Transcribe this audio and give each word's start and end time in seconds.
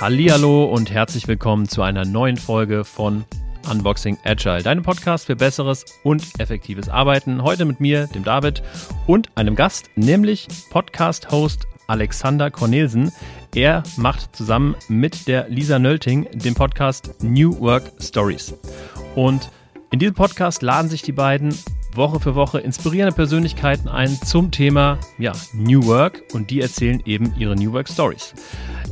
Hallihallo 0.00 0.64
und 0.64 0.90
herzlich 0.90 1.28
willkommen 1.28 1.68
zu 1.68 1.82
einer 1.82 2.06
neuen 2.06 2.38
Folge 2.38 2.84
von 2.84 3.26
Unboxing 3.70 4.16
Agile, 4.24 4.62
deinem 4.62 4.82
Podcast 4.82 5.26
für 5.26 5.36
besseres 5.36 5.84
und 6.02 6.22
effektives 6.40 6.88
Arbeiten. 6.88 7.42
Heute 7.42 7.66
mit 7.66 7.80
mir, 7.80 8.06
dem 8.06 8.24
David 8.24 8.62
und 9.06 9.28
einem 9.34 9.54
Gast, 9.54 9.90
nämlich 9.96 10.48
Podcast-Host 10.70 11.66
Alexander 11.88 12.50
Cornelsen. 12.50 13.12
Er 13.54 13.82
macht 13.98 14.34
zusammen 14.34 14.76
mit 14.88 15.28
der 15.28 15.50
Lisa 15.50 15.78
Nölting 15.78 16.26
den 16.32 16.54
Podcast 16.54 17.22
New 17.22 17.60
Work 17.60 17.92
Stories. 18.00 18.54
Und 19.14 19.50
in 19.90 19.98
diesem 19.98 20.14
Podcast 20.14 20.62
laden 20.62 20.88
sich 20.88 21.02
die 21.02 21.12
beiden 21.12 21.54
Woche 21.94 22.20
für 22.20 22.36
Woche 22.36 22.60
inspirierende 22.60 23.14
Persönlichkeiten 23.14 23.88
ein 23.88 24.10
zum 24.22 24.52
Thema 24.52 24.98
ja, 25.18 25.32
New 25.52 25.84
Work 25.86 26.22
und 26.32 26.50
die 26.50 26.60
erzählen 26.60 27.02
eben 27.04 27.34
ihre 27.36 27.56
New 27.56 27.72
Work 27.72 27.88
Stories. 27.88 28.34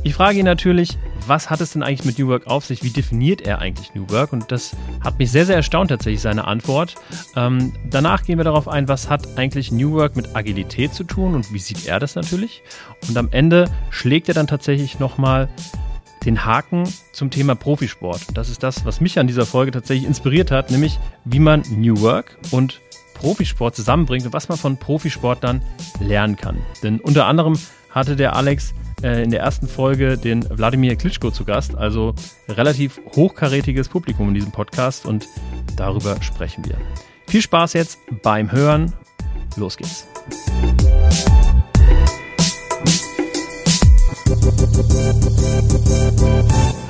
Ich 0.03 0.13
frage 0.13 0.39
ihn 0.39 0.45
natürlich, 0.45 0.97
was 1.25 1.49
hat 1.49 1.61
es 1.61 1.71
denn 1.71 1.83
eigentlich 1.83 2.05
mit 2.05 2.19
New 2.19 2.27
Work 2.27 2.47
auf 2.47 2.65
sich? 2.65 2.83
Wie 2.83 2.89
definiert 2.89 3.41
er 3.41 3.59
eigentlich 3.59 3.93
New 3.95 4.09
Work? 4.09 4.33
Und 4.33 4.51
das 4.51 4.75
hat 5.01 5.19
mich 5.19 5.31
sehr, 5.31 5.45
sehr 5.45 5.55
erstaunt 5.55 5.89
tatsächlich, 5.89 6.21
seine 6.21 6.45
Antwort. 6.45 6.95
Ähm, 7.35 7.73
danach 7.89 8.23
gehen 8.23 8.37
wir 8.37 8.43
darauf 8.43 8.67
ein, 8.67 8.89
was 8.89 9.09
hat 9.09 9.37
eigentlich 9.37 9.71
New 9.71 9.93
Work 9.93 10.17
mit 10.17 10.35
Agilität 10.35 10.93
zu 10.93 11.05
tun 11.05 11.35
und 11.35 11.53
wie 11.53 11.59
sieht 11.59 11.85
er 11.85 11.99
das 11.99 12.15
natürlich? 12.15 12.61
Und 13.07 13.17
am 13.17 13.29
Ende 13.31 13.71
schlägt 13.89 14.27
er 14.27 14.33
dann 14.33 14.47
tatsächlich 14.47 14.99
nochmal 14.99 15.47
den 16.25 16.45
Haken 16.45 16.83
zum 17.11 17.29
Thema 17.31 17.55
Profisport. 17.55 18.21
Das 18.33 18.49
ist 18.49 18.63
das, 18.63 18.85
was 18.85 19.01
mich 19.01 19.19
an 19.19 19.27
dieser 19.27 19.45
Folge 19.45 19.71
tatsächlich 19.71 20.07
inspiriert 20.07 20.51
hat, 20.51 20.71
nämlich 20.71 20.99
wie 21.25 21.39
man 21.39 21.63
New 21.69 22.01
Work 22.01 22.37
und 22.51 22.81
Profisport 23.13 23.75
zusammenbringt 23.75 24.25
und 24.25 24.33
was 24.33 24.49
man 24.49 24.57
von 24.57 24.77
Profisport 24.77 25.43
dann 25.43 25.61
lernen 25.99 26.35
kann. 26.35 26.57
Denn 26.83 26.99
unter 26.99 27.25
anderem 27.25 27.57
hatte 27.89 28.15
der 28.15 28.35
Alex 28.35 28.73
äh, 29.03 29.23
in 29.23 29.31
der 29.31 29.41
ersten 29.41 29.67
Folge 29.67 30.17
den 30.17 30.45
Wladimir 30.49 30.95
Klitschko 30.95 31.31
zu 31.31 31.43
Gast, 31.43 31.75
also 31.75 32.13
relativ 32.47 32.99
hochkarätiges 33.15 33.89
Publikum 33.89 34.29
in 34.29 34.35
diesem 34.35 34.51
Podcast 34.51 35.05
und 35.05 35.27
darüber 35.75 36.21
sprechen 36.21 36.65
wir. 36.65 36.77
Viel 37.27 37.41
Spaß 37.41 37.73
jetzt 37.73 37.99
beim 38.23 38.51
Hören. 38.51 38.93
Los 39.55 39.77
geht's. 39.77 40.07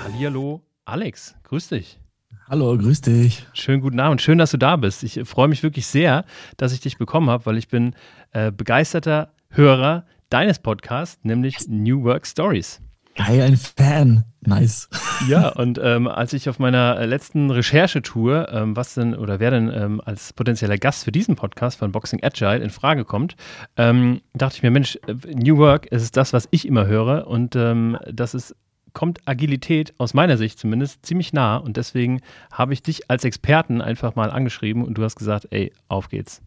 Hallihallo, 0.04 0.62
Alex, 0.86 1.36
grüß 1.44 1.70
dich. 1.70 2.00
Hallo, 2.48 2.78
grüß 2.78 3.02
dich. 3.02 3.46
Schönen 3.54 3.82
guten 3.82 4.00
Abend, 4.00 4.22
schön, 4.22 4.38
dass 4.38 4.52
du 4.52 4.58
da 4.58 4.76
bist. 4.76 5.04
Ich 5.04 5.22
freue 5.26 5.48
mich 5.48 5.64
wirklich 5.64 5.86
sehr, 5.88 6.26
dass 6.58 6.74
ich 6.74 6.80
dich 6.80 6.98
bekommen 6.98 7.30
habe, 7.30 7.46
weil 7.46 7.58
ich 7.58 7.68
bin 7.68 7.94
äh, 8.32 8.52
begeisterter 8.52 9.34
Hörer 9.50 10.06
deines 10.30 10.60
Podcasts, 10.60 11.20
nämlich 11.24 11.58
New 11.68 12.04
Work 12.04 12.26
Stories. 12.26 12.82
Geil, 13.16 13.42
ein 13.42 13.58
Fan. 13.58 14.24
Nice. 14.42 14.88
Ja, 15.28 15.50
und 15.50 15.80
ähm, 15.84 16.08
als 16.08 16.32
ich 16.32 16.48
auf 16.48 16.60
meiner 16.60 17.06
letzten 17.06 17.52
Recherchetour, 17.52 18.48
ähm, 18.52 18.76
was 18.76 18.94
denn 18.94 19.14
oder 19.14 19.40
wer 19.40 19.52
denn 19.52 19.70
ähm, 19.74 20.02
als 20.04 20.32
potenzieller 20.32 20.78
Gast 20.78 21.04
für 21.04 21.12
diesen 21.12 21.36
Podcast 21.36 21.78
von 21.78 21.92
Boxing 21.92 22.24
Agile 22.24 22.60
in 22.60 22.70
Frage 22.70 23.04
kommt, 23.04 23.36
ähm, 23.76 24.22
dachte 24.34 24.56
ich 24.56 24.64
mir, 24.64 24.72
Mensch, 24.72 24.98
äh, 25.08 25.14
New 25.34 25.58
Work 25.58 25.88
ist 25.88 26.16
das, 26.16 26.32
was 26.32 26.48
ich 26.52 26.66
immer 26.66 26.88
höre 26.88 27.28
und 27.28 27.56
ähm, 27.58 27.98
das 28.10 28.34
ist 28.34 28.56
kommt 28.94 29.20
Agilität 29.26 29.94
aus 29.98 30.14
meiner 30.14 30.38
Sicht 30.38 30.60
zumindest 30.60 31.06
ziemlich 31.06 31.34
nah 31.34 31.58
und 31.58 31.78
deswegen 31.78 32.22
habe 32.52 32.74
ich 32.74 32.84
dich 32.84 33.10
als 33.10 33.24
Experten 33.24 33.82
einfach 33.82 34.16
mal 34.16 34.32
angeschrieben 34.32 34.84
und 34.84 34.98
du 34.98 35.04
hast 35.04 35.16
gesagt, 35.16 35.48
ey, 35.52 35.72
auf 35.88 36.10
geht's. 36.10 36.42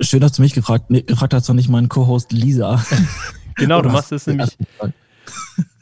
Schön, 0.00 0.20
dass 0.20 0.32
du 0.32 0.42
mich 0.42 0.54
gefragt, 0.54 0.90
nee, 0.90 1.02
gefragt 1.02 1.34
hast, 1.34 1.48
und 1.50 1.56
nicht 1.56 1.68
meinen 1.68 1.88
Co-Host 1.88 2.32
Lisa. 2.32 2.82
genau, 3.56 3.82
du 3.82 3.90
machst 3.90 4.12
es 4.12 4.26
nämlich. 4.26 4.56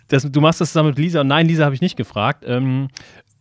Das, 0.09 0.25
du 0.25 0.41
machst 0.41 0.61
das 0.61 0.71
zusammen 0.71 0.89
mit 0.91 0.99
Lisa. 0.99 1.21
Und 1.21 1.29
nein, 1.29 1.47
Lisa 1.47 1.65
habe 1.65 1.75
ich 1.75 1.81
nicht 1.81 1.97
gefragt. 1.97 2.45
Ähm, 2.47 2.89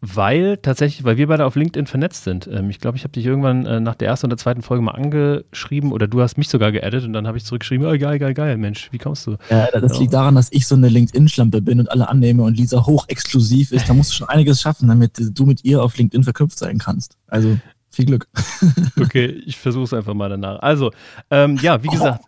weil 0.02 0.58
tatsächlich, 0.58 1.04
weil 1.04 1.18
wir 1.18 1.28
beide 1.28 1.46
auf 1.46 1.56
LinkedIn 1.56 1.88
vernetzt 1.88 2.24
sind. 2.24 2.48
Ähm, 2.48 2.70
ich 2.70 2.80
glaube, 2.80 2.98
ich 2.98 3.04
habe 3.04 3.12
dich 3.12 3.26
irgendwann 3.26 3.66
äh, 3.66 3.80
nach 3.80 3.96
der 3.96 4.08
ersten 4.08 4.28
oder 4.28 4.38
zweiten 4.38 4.62
Folge 4.62 4.82
mal 4.82 4.92
angeschrieben 4.92 5.92
oder 5.92 6.08
du 6.08 6.22
hast 6.22 6.38
mich 6.38 6.48
sogar 6.48 6.72
geaddet 6.72 7.04
und 7.04 7.14
dann 7.14 7.28
habe 7.28 7.38
ich 7.38 7.46
zurückgeschrieben, 7.46 7.86
oh, 7.86 7.98
geil, 7.98 8.20
geil, 8.20 8.34
geil, 8.34 8.58
Mensch, 8.58 8.90
wie 8.92 8.98
kommst 8.98 9.28
du? 9.28 9.36
Ja, 9.50 9.68
das 9.72 9.94
ja. 9.94 10.00
liegt 10.00 10.14
daran, 10.14 10.36
dass 10.36 10.52
ich 10.52 10.68
so 10.68 10.76
eine 10.76 10.90
LinkedIn-Schlampe 10.90 11.62
bin 11.62 11.80
und 11.80 11.92
alle 11.92 12.08
annehme 12.08 12.44
und 12.44 12.58
Lisa 12.58 12.86
hochexklusiv 12.86 13.72
ist. 13.72 13.90
Da 13.90 13.94
musst 13.94 14.12
du 14.12 14.16
schon 14.16 14.30
einiges 14.30 14.62
schaffen, 14.62 14.88
damit 14.88 15.20
du 15.20 15.46
mit 15.46 15.66
ihr 15.66 15.84
auf 15.84 15.98
LinkedIn 15.98 16.24
verknüpft 16.24 16.58
sein 16.58 16.78
kannst. 16.78 17.18
Also 17.28 17.58
viel 17.92 18.06
Glück. 18.06 18.28
okay, 19.02 19.26
ich 19.46 19.58
versuche 19.58 19.84
es 19.84 19.94
einfach 19.94 20.14
mal 20.14 20.30
danach. 20.30 20.60
Also, 20.60 20.92
ähm, 21.32 21.58
ja, 21.62 21.84
wie 21.84 21.88
gesagt, 21.88 22.24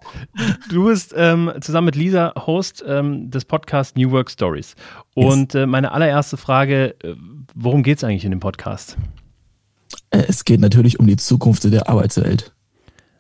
du 0.70 0.86
bist 0.86 1.14
ähm, 1.16 1.52
zusammen 1.62 1.86
mit 1.86 1.96
Lisa 1.96 2.34
Host 2.46 2.84
ähm, 2.86 3.30
des 3.30 3.46
Podcasts 3.46 3.96
New 3.96 4.12
Work 4.12 4.30
Stories. 4.32 4.76
Und 5.14 5.54
yes. 5.54 5.64
äh, 5.64 5.66
meine 5.66 5.92
allererste 5.92 6.38
Frage, 6.38 6.96
äh, 7.04 7.16
worum 7.56 7.84
geht 7.84 7.98
es 7.98 8.04
eigentlich 8.04 8.26
in 8.26 8.32
dem 8.32 8.40
Podcast? 8.40 8.98
Äh, 10.10 10.24
es 10.28 10.46
geht 10.46 10.60
natürlich 10.60 11.00
um 11.00 11.08
die 11.08 11.18
Zukunft 11.18 11.64
der 11.64 11.90
Arbeitswelt. 11.90 12.54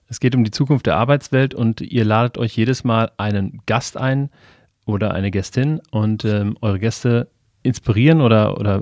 Es 0.07 0.19
geht 0.19 0.35
um 0.35 0.43
die 0.43 0.51
Zukunft 0.51 0.87
der 0.87 0.97
Arbeitswelt 0.97 1.53
und 1.53 1.79
ihr 1.81 2.03
ladet 2.03 2.37
euch 2.37 2.55
jedes 2.55 2.83
Mal 2.83 3.11
einen 3.17 3.61
Gast 3.65 3.95
ein 3.95 4.29
oder 4.85 5.13
eine 5.13 5.31
Gästin 5.31 5.79
und 5.89 6.25
ähm, 6.25 6.57
eure 6.61 6.79
Gäste 6.79 7.29
inspirieren 7.63 8.21
oder, 8.21 8.59
oder 8.59 8.81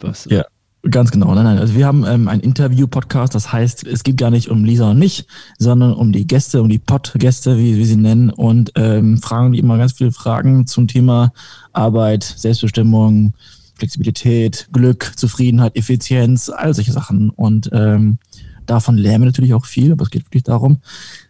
was? 0.00 0.24
Ja. 0.26 0.44
Ganz 0.88 1.10
genau, 1.10 1.34
nein, 1.34 1.44
nein. 1.44 1.58
Also 1.58 1.74
wir 1.74 1.86
haben 1.86 2.06
ähm, 2.06 2.28
einen 2.28 2.40
Interview-Podcast, 2.40 3.34
das 3.34 3.52
heißt, 3.52 3.84
es 3.84 4.04
geht 4.04 4.16
gar 4.16 4.30
nicht 4.30 4.48
um 4.48 4.64
Lisa 4.64 4.88
und 4.90 4.98
mich, 4.98 5.26
sondern 5.58 5.92
um 5.92 6.12
die 6.12 6.24
Gäste, 6.24 6.62
um 6.62 6.68
die 6.68 6.78
Pod-Gäste, 6.78 7.58
wie 7.58 7.76
wir 7.76 7.84
sie 7.84 7.96
nennen, 7.96 8.30
und 8.30 8.72
ähm, 8.76 9.18
fragen 9.18 9.52
die 9.52 9.58
immer 9.58 9.76
ganz 9.76 9.94
viele 9.94 10.12
Fragen 10.12 10.68
zum 10.68 10.86
Thema 10.86 11.32
Arbeit, 11.72 12.22
Selbstbestimmung, 12.22 13.34
Flexibilität, 13.78 14.68
Glück, 14.72 15.12
Zufriedenheit, 15.16 15.76
Effizienz, 15.76 16.48
all 16.48 16.74
solche 16.74 16.92
Sachen. 16.92 17.30
Und 17.30 17.70
ähm, 17.72 18.18
davon 18.66 18.96
lernen 18.96 19.22
wir 19.22 19.26
natürlich 19.26 19.54
auch 19.54 19.66
viel, 19.66 19.92
aber 19.92 20.02
es 20.04 20.10
geht 20.10 20.26
wirklich 20.26 20.42
darum, 20.42 20.78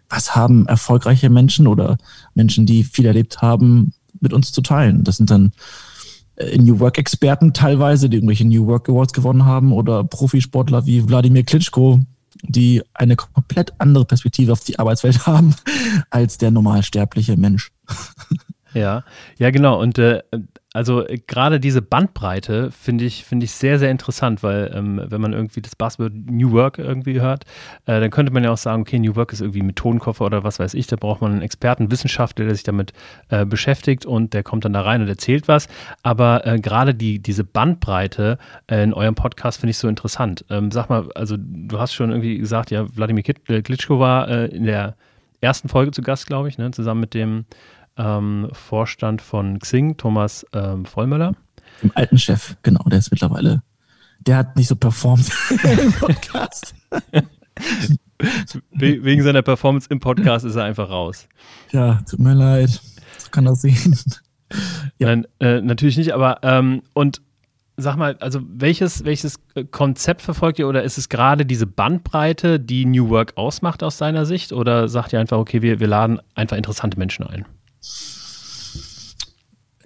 was 0.08 0.34
haben 0.34 0.66
erfolgreiche 0.66 1.30
Menschen 1.30 1.66
oder 1.66 1.98
Menschen, 2.34 2.66
die 2.66 2.84
viel 2.84 3.06
erlebt 3.06 3.42
haben, 3.42 3.92
mit 4.20 4.32
uns 4.32 4.52
zu 4.52 4.62
teilen. 4.62 5.04
Das 5.04 5.18
sind 5.18 5.30
dann 5.30 5.52
äh, 6.36 6.56
New 6.58 6.80
Work-Experten 6.80 7.52
teilweise, 7.52 8.08
die 8.08 8.16
irgendwelche 8.16 8.46
New 8.46 8.66
Work 8.66 8.88
Awards 8.88 9.12
gewonnen 9.12 9.44
haben 9.44 9.72
oder 9.72 10.04
Profisportler 10.04 10.86
wie 10.86 11.06
Wladimir 11.06 11.44
Klitschko, 11.44 12.00
die 12.42 12.82
eine 12.94 13.16
komplett 13.16 13.72
andere 13.78 14.04
Perspektive 14.04 14.52
auf 14.52 14.64
die 14.64 14.78
Arbeitswelt 14.78 15.26
haben 15.26 15.54
als 16.10 16.38
der 16.38 16.50
normalsterbliche 16.50 17.36
Mensch. 17.36 17.70
Ja, 18.74 19.04
ja, 19.38 19.50
genau. 19.50 19.80
Und 19.80 19.98
äh, 19.98 20.22
also 20.74 21.06
äh, 21.06 21.18
gerade 21.26 21.60
diese 21.60 21.80
Bandbreite 21.80 22.70
finde 22.70 23.04
ich, 23.04 23.24
finde 23.24 23.44
ich 23.44 23.52
sehr, 23.52 23.78
sehr 23.78 23.90
interessant, 23.90 24.42
weil 24.42 24.70
ähm, 24.74 25.00
wenn 25.06 25.20
man 25.20 25.32
irgendwie 25.32 25.62
das 25.62 25.74
Buzzword 25.74 26.12
New 26.14 26.52
Work 26.52 26.78
irgendwie 26.78 27.20
hört, 27.20 27.44
äh, 27.86 28.00
dann 28.00 28.10
könnte 28.10 28.32
man 28.32 28.44
ja 28.44 28.52
auch 28.52 28.58
sagen, 28.58 28.82
okay, 28.82 28.98
New 28.98 29.16
Work 29.16 29.32
ist 29.32 29.40
irgendwie 29.40 29.62
Methodenkoffer 29.62 30.26
oder 30.26 30.44
was 30.44 30.58
weiß 30.58 30.74
ich, 30.74 30.86
da 30.86 30.96
braucht 30.96 31.22
man 31.22 31.32
einen 31.32 31.42
Experten, 31.42 31.90
Wissenschaftler, 31.90 32.44
der 32.44 32.54
sich 32.54 32.64
damit 32.64 32.92
äh, 33.30 33.46
beschäftigt 33.46 34.04
und 34.04 34.34
der 34.34 34.42
kommt 34.42 34.64
dann 34.64 34.74
da 34.74 34.82
rein 34.82 35.00
und 35.00 35.08
erzählt 35.08 35.48
was. 35.48 35.68
Aber 36.02 36.46
äh, 36.46 36.60
gerade 36.60 36.94
die, 36.94 37.18
diese 37.18 37.44
Bandbreite 37.44 38.38
äh, 38.70 38.82
in 38.82 38.92
eurem 38.92 39.14
Podcast 39.14 39.60
finde 39.60 39.70
ich 39.70 39.78
so 39.78 39.88
interessant. 39.88 40.44
Ähm, 40.50 40.70
sag 40.70 40.90
mal, 40.90 41.10
also 41.14 41.36
du 41.38 41.78
hast 41.78 41.94
schon 41.94 42.10
irgendwie 42.10 42.36
gesagt, 42.36 42.70
ja, 42.70 42.86
Wladimir 42.94 43.22
Klitschko 43.22 43.98
war 43.98 44.28
in 44.28 44.64
der 44.64 44.96
ersten 45.40 45.68
Folge 45.68 45.92
zu 45.92 46.02
Gast, 46.02 46.26
glaube 46.26 46.48
ich, 46.48 46.58
ne, 46.58 46.70
zusammen 46.72 47.00
mit 47.00 47.14
dem 47.14 47.46
ähm, 47.98 48.48
Vorstand 48.52 49.20
von 49.20 49.58
Xing, 49.58 49.96
Thomas 49.96 50.46
ähm, 50.52 50.84
Vollmöller. 50.84 51.34
Dem 51.82 51.92
alten 51.94 52.18
Chef, 52.18 52.56
genau, 52.62 52.82
der 52.84 52.98
ist 52.98 53.10
mittlerweile, 53.10 53.62
der 54.20 54.36
hat 54.38 54.56
nicht 54.56 54.68
so 54.68 54.76
performt 54.76 55.30
im 55.64 55.92
Podcast. 56.00 56.74
Wegen 58.72 59.22
seiner 59.22 59.42
Performance 59.42 59.88
im 59.90 60.00
Podcast 60.00 60.44
ist 60.44 60.56
er 60.56 60.64
einfach 60.64 60.90
raus. 60.90 61.28
Ja, 61.70 62.00
tut 62.08 62.18
mir 62.18 62.34
leid. 62.34 62.70
So 63.18 63.28
kann 63.30 63.44
das 63.44 63.60
sehen. 63.60 63.96
Ja. 64.98 65.08
Nein, 65.08 65.26
äh, 65.40 65.60
natürlich 65.60 65.96
nicht, 65.98 66.12
aber 66.14 66.38
ähm, 66.42 66.82
und 66.94 67.20
sag 67.78 67.96
mal, 67.96 68.16
also 68.20 68.40
welches, 68.48 69.04
welches 69.04 69.38
äh, 69.54 69.64
Konzept 69.64 70.20
verfolgt 70.20 70.58
ihr 70.58 70.68
oder 70.68 70.82
ist 70.82 70.98
es 70.98 71.08
gerade 71.08 71.46
diese 71.46 71.66
Bandbreite, 71.66 72.58
die 72.58 72.84
New 72.84 73.08
Work 73.08 73.36
ausmacht 73.36 73.82
aus 73.82 73.98
seiner 73.98 74.26
Sicht? 74.26 74.52
Oder 74.52 74.88
sagt 74.88 75.12
ihr 75.12 75.20
einfach, 75.20 75.38
okay, 75.38 75.62
wir, 75.62 75.80
wir 75.80 75.86
laden 75.86 76.20
einfach 76.34 76.56
interessante 76.56 76.98
Menschen 76.98 77.26
ein? 77.26 77.46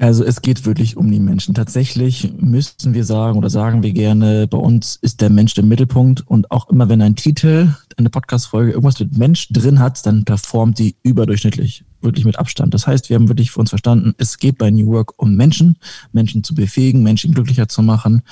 Also 0.03 0.25
es 0.25 0.43
geht 0.43 0.67
wirklich 0.67 0.97
um 0.97 1.13
die 1.13 1.21
Menschen. 1.21 1.55
Tatsächlich 1.55 2.33
müssten 2.37 2.93
wir 2.93 3.05
sagen 3.05 3.39
oder 3.39 3.49
sagen 3.49 3.85
wir 3.85 3.93
gerne, 3.93 4.49
bei 4.49 4.59
uns 4.59 4.97
ist 4.97 5.21
der 5.21 5.31
Mensch 5.31 5.55
der 5.55 5.63
Mittelpunkt 5.63 6.27
und 6.27 6.51
auch 6.51 6.69
immer 6.71 6.89
wenn 6.89 7.01
ein 7.01 7.15
Titel, 7.15 7.69
eine 7.97 8.11
Podcast-Folge 8.11 8.73
irgendwas 8.73 8.99
mit 8.99 9.17
Mensch 9.17 9.49
drin 9.51 9.79
hat, 9.79 10.05
dann 10.05 10.25
performt 10.25 10.81
die 10.81 10.97
überdurchschnittlich. 11.05 11.85
wirklich 12.01 12.25
mit 12.25 12.37
Abstand. 12.37 12.75
Das 12.75 12.89
heißt, 12.89 13.11
wir 13.11 13.15
haben 13.15 13.29
wirklich 13.29 13.53
für 13.53 13.61
uns 13.61 13.71
verstanden, 13.71 14.13
es 14.19 14.39
geht 14.39 14.59
bei 14.59 14.73
New 14.73 14.89
Work 14.89 15.23
um 15.23 15.37
Menschen, 15.37 15.77
Menschen 16.11 16.43
zu 16.43 16.53
befähigen, 16.53 17.05
Menschen 17.05 17.33
glücklicher 17.33 17.69
zu 17.69 17.81
machen. 17.81 18.23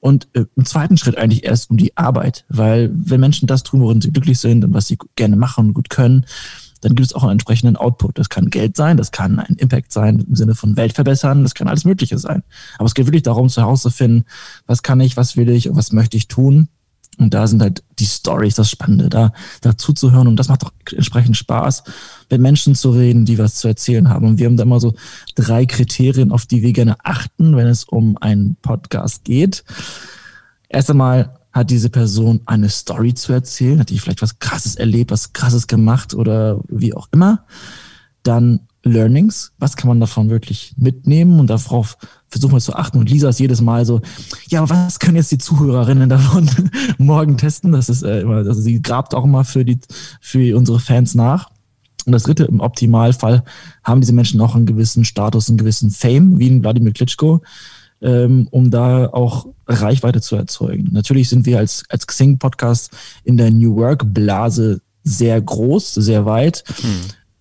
Und 0.00 0.26
äh, 0.32 0.46
im 0.56 0.64
zweiten 0.64 0.96
Schritt 0.96 1.16
eigentlich 1.16 1.44
erst 1.44 1.70
um 1.70 1.76
die 1.76 1.96
Arbeit, 1.96 2.44
weil 2.48 2.90
wenn 2.92 3.20
Menschen 3.20 3.46
das 3.46 3.62
tun, 3.62 3.82
worin 3.82 4.00
sie 4.00 4.10
glücklich 4.10 4.40
sind 4.40 4.64
und 4.64 4.74
was 4.74 4.88
sie 4.88 4.98
gerne 5.14 5.36
machen 5.36 5.68
und 5.68 5.74
gut 5.74 5.90
können, 5.90 6.26
dann 6.80 6.94
gibt 6.94 7.08
es 7.08 7.14
auch 7.14 7.22
einen 7.22 7.32
entsprechenden 7.32 7.76
Output. 7.76 8.18
Das 8.18 8.28
kann 8.28 8.50
Geld 8.50 8.76
sein, 8.76 8.96
das 8.96 9.12
kann 9.12 9.38
ein 9.38 9.56
Impact 9.56 9.92
sein 9.92 10.24
im 10.26 10.34
Sinne 10.34 10.54
von 10.54 10.76
Welt 10.76 10.94
verbessern, 10.94 11.42
das 11.42 11.54
kann 11.54 11.68
alles 11.68 11.84
Mögliche 11.84 12.18
sein. 12.18 12.42
Aber 12.78 12.86
es 12.86 12.94
geht 12.94 13.06
wirklich 13.06 13.22
darum, 13.22 13.48
zu 13.48 13.62
Hause 13.62 13.82
zu 13.82 13.90
finden, 13.90 14.24
was 14.66 14.82
kann 14.82 15.00
ich, 15.00 15.16
was 15.16 15.36
will 15.36 15.48
ich 15.50 15.68
und 15.68 15.76
was 15.76 15.92
möchte 15.92 16.16
ich 16.16 16.28
tun. 16.28 16.68
Und 17.18 17.34
da 17.34 17.46
sind 17.46 17.60
halt 17.60 17.82
die 17.98 18.06
Stories 18.06 18.54
das 18.54 18.70
Spannende, 18.70 19.10
da 19.10 19.32
dazu 19.60 19.92
zu 19.92 20.10
hören. 20.10 20.26
Und 20.26 20.36
das 20.36 20.48
macht 20.48 20.64
auch 20.64 20.72
entsprechend 20.90 21.36
Spaß, 21.36 21.84
mit 22.30 22.40
Menschen 22.40 22.74
zu 22.74 22.90
reden, 22.92 23.26
die 23.26 23.36
was 23.36 23.56
zu 23.56 23.68
erzählen 23.68 24.08
haben. 24.08 24.26
Und 24.26 24.38
wir 24.38 24.46
haben 24.46 24.56
da 24.56 24.62
immer 24.62 24.80
so 24.80 24.94
drei 25.34 25.66
Kriterien, 25.66 26.32
auf 26.32 26.46
die 26.46 26.62
wir 26.62 26.72
gerne 26.72 26.96
achten, 27.04 27.56
wenn 27.56 27.66
es 27.66 27.84
um 27.84 28.16
einen 28.16 28.56
Podcast 28.62 29.24
geht. 29.24 29.64
Erst 30.70 30.88
einmal 30.88 31.39
hat 31.52 31.70
diese 31.70 31.90
Person 31.90 32.40
eine 32.46 32.68
Story 32.68 33.14
zu 33.14 33.32
erzählen, 33.32 33.80
hat 33.80 33.90
die 33.90 33.98
vielleicht 33.98 34.22
was 34.22 34.38
Krasses 34.38 34.76
erlebt, 34.76 35.10
was 35.10 35.32
Krasses 35.32 35.66
gemacht 35.66 36.14
oder 36.14 36.60
wie 36.68 36.94
auch 36.94 37.08
immer. 37.12 37.44
Dann 38.22 38.60
Learnings, 38.82 39.52
was 39.58 39.76
kann 39.76 39.88
man 39.88 40.00
davon 40.00 40.30
wirklich 40.30 40.74
mitnehmen 40.76 41.38
und 41.38 41.48
darauf 41.48 41.98
versuchen 42.28 42.54
wir 42.54 42.60
zu 42.60 42.74
achten. 42.74 42.98
Und 42.98 43.10
Lisa 43.10 43.28
ist 43.28 43.40
jedes 43.40 43.60
Mal 43.60 43.84
so, 43.84 44.00
ja, 44.48 44.68
was 44.70 44.98
können 44.98 45.16
jetzt 45.16 45.32
die 45.32 45.38
Zuhörerinnen 45.38 46.08
davon 46.08 46.48
morgen 46.98 47.36
testen? 47.36 47.72
Das 47.72 47.88
ist 47.88 48.02
äh, 48.02 48.20
immer, 48.20 48.36
also 48.36 48.54
sie 48.54 48.80
grabt 48.80 49.14
auch 49.14 49.24
immer 49.24 49.44
für 49.44 49.64
die, 49.64 49.78
für 50.20 50.56
unsere 50.56 50.80
Fans 50.80 51.14
nach. 51.14 51.50
Und 52.06 52.12
das 52.12 52.22
dritte, 52.22 52.44
im 52.44 52.60
Optimalfall 52.60 53.44
haben 53.84 54.00
diese 54.00 54.14
Menschen 54.14 54.40
auch 54.40 54.54
einen 54.54 54.66
gewissen 54.66 55.04
Status, 55.04 55.48
einen 55.48 55.58
gewissen 55.58 55.90
Fame, 55.90 56.38
wie 56.38 56.46
in 56.46 56.62
Wladimir 56.62 56.92
Klitschko 56.92 57.42
ähm, 58.02 58.48
um 58.50 58.70
da 58.70 59.06
auch 59.06 59.46
Reichweite 59.66 60.20
zu 60.20 60.36
erzeugen. 60.36 60.88
Natürlich 60.92 61.28
sind 61.28 61.46
wir 61.46 61.58
als, 61.58 61.84
als 61.88 62.06
Xing-Podcast 62.06 62.90
in 63.24 63.36
der 63.36 63.50
New 63.50 63.76
Work-Blase 63.76 64.80
sehr 65.04 65.40
groß, 65.40 65.94
sehr 65.94 66.24
weit. 66.26 66.64
Hm. 66.80 66.90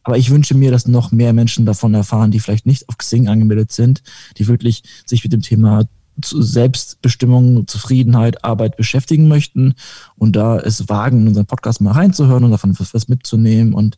Aber 0.03 0.17
ich 0.17 0.29
wünsche 0.29 0.55
mir, 0.55 0.71
dass 0.71 0.87
noch 0.87 1.11
mehr 1.11 1.33
Menschen 1.33 1.65
davon 1.65 1.93
erfahren, 1.93 2.31
die 2.31 2.39
vielleicht 2.39 2.65
nicht 2.65 2.87
auf 2.89 2.97
Xing 2.97 3.27
angemeldet 3.27 3.71
sind, 3.71 4.01
die 4.37 4.47
wirklich 4.47 4.83
sich 5.05 5.23
mit 5.23 5.33
dem 5.33 5.41
Thema 5.41 5.85
Selbstbestimmung, 6.23 7.67
Zufriedenheit, 7.67 8.43
Arbeit 8.43 8.75
beschäftigen 8.75 9.27
möchten 9.27 9.75
und 10.15 10.35
da 10.35 10.57
es 10.59 10.89
wagen, 10.89 11.21
in 11.21 11.27
unseren 11.29 11.45
Podcast 11.45 11.81
mal 11.81 11.91
reinzuhören 11.91 12.43
und 12.43 12.51
davon 12.51 12.75
was 12.77 13.07
mitzunehmen 13.07 13.73
und 13.73 13.97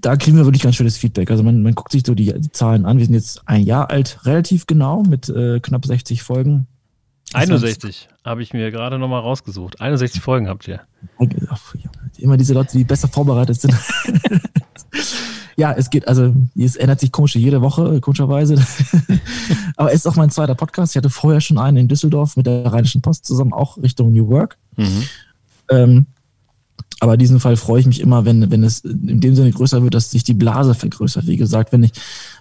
da 0.00 0.16
kriegen 0.16 0.36
wir 0.36 0.44
wirklich 0.44 0.62
ganz 0.62 0.76
schönes 0.76 0.96
Feedback. 0.96 1.30
Also 1.30 1.42
man, 1.42 1.62
man 1.62 1.74
guckt 1.74 1.92
sich 1.92 2.02
so 2.06 2.14
die, 2.14 2.32
die 2.32 2.52
Zahlen 2.52 2.84
an. 2.86 2.98
Wir 2.98 3.04
sind 3.04 3.14
jetzt 3.14 3.42
ein 3.46 3.62
Jahr 3.62 3.90
alt, 3.90 4.20
relativ 4.24 4.66
genau, 4.66 5.02
mit 5.02 5.28
äh, 5.28 5.60
knapp 5.60 5.84
60 5.84 6.22
Folgen. 6.22 6.66
61 7.32 8.08
habe 8.24 8.42
ich 8.42 8.52
mir 8.52 8.70
gerade 8.70 8.98
nochmal 8.98 9.20
rausgesucht. 9.20 9.80
61 9.80 10.20
Folgen 10.20 10.48
habt 10.48 10.66
ihr. 10.66 10.80
Immer 12.18 12.36
diese 12.36 12.54
Leute, 12.54 12.76
die 12.76 12.84
besser 12.84 13.08
vorbereitet 13.08 13.60
sind. 13.60 13.74
ja, 15.56 15.72
es 15.72 15.90
geht, 15.90 16.08
also 16.08 16.34
es 16.56 16.74
ändert 16.74 17.00
sich 17.00 17.12
komisch 17.12 17.36
jede 17.36 17.60
Woche, 17.62 18.00
komischerweise. 18.00 18.56
Aber 19.76 19.92
es 19.92 20.00
ist 20.00 20.06
auch 20.06 20.16
mein 20.16 20.30
zweiter 20.30 20.56
Podcast. 20.56 20.92
Ich 20.92 20.96
hatte 20.96 21.10
vorher 21.10 21.40
schon 21.40 21.58
einen 21.58 21.76
in 21.76 21.88
Düsseldorf 21.88 22.36
mit 22.36 22.46
der 22.46 22.66
Rheinischen 22.66 23.00
Post 23.00 23.26
zusammen, 23.26 23.52
auch 23.52 23.78
Richtung 23.78 24.12
New 24.12 24.28
Work. 24.28 24.58
Mhm. 24.76 25.04
Ähm, 25.70 26.06
aber 27.00 27.14
in 27.14 27.18
diesem 27.18 27.40
Fall 27.40 27.56
freue 27.56 27.80
ich 27.80 27.86
mich 27.86 28.00
immer, 28.00 28.26
wenn, 28.26 28.50
wenn 28.50 28.62
es 28.62 28.80
in 28.80 29.20
dem 29.20 29.34
Sinne 29.34 29.50
größer 29.50 29.82
wird, 29.82 29.94
dass 29.94 30.10
sich 30.10 30.22
die 30.22 30.34
Blase 30.34 30.74
vergrößert. 30.74 31.26
Wie 31.26 31.38
gesagt, 31.38 31.72
wenn 31.72 31.82
ich, 31.82 31.92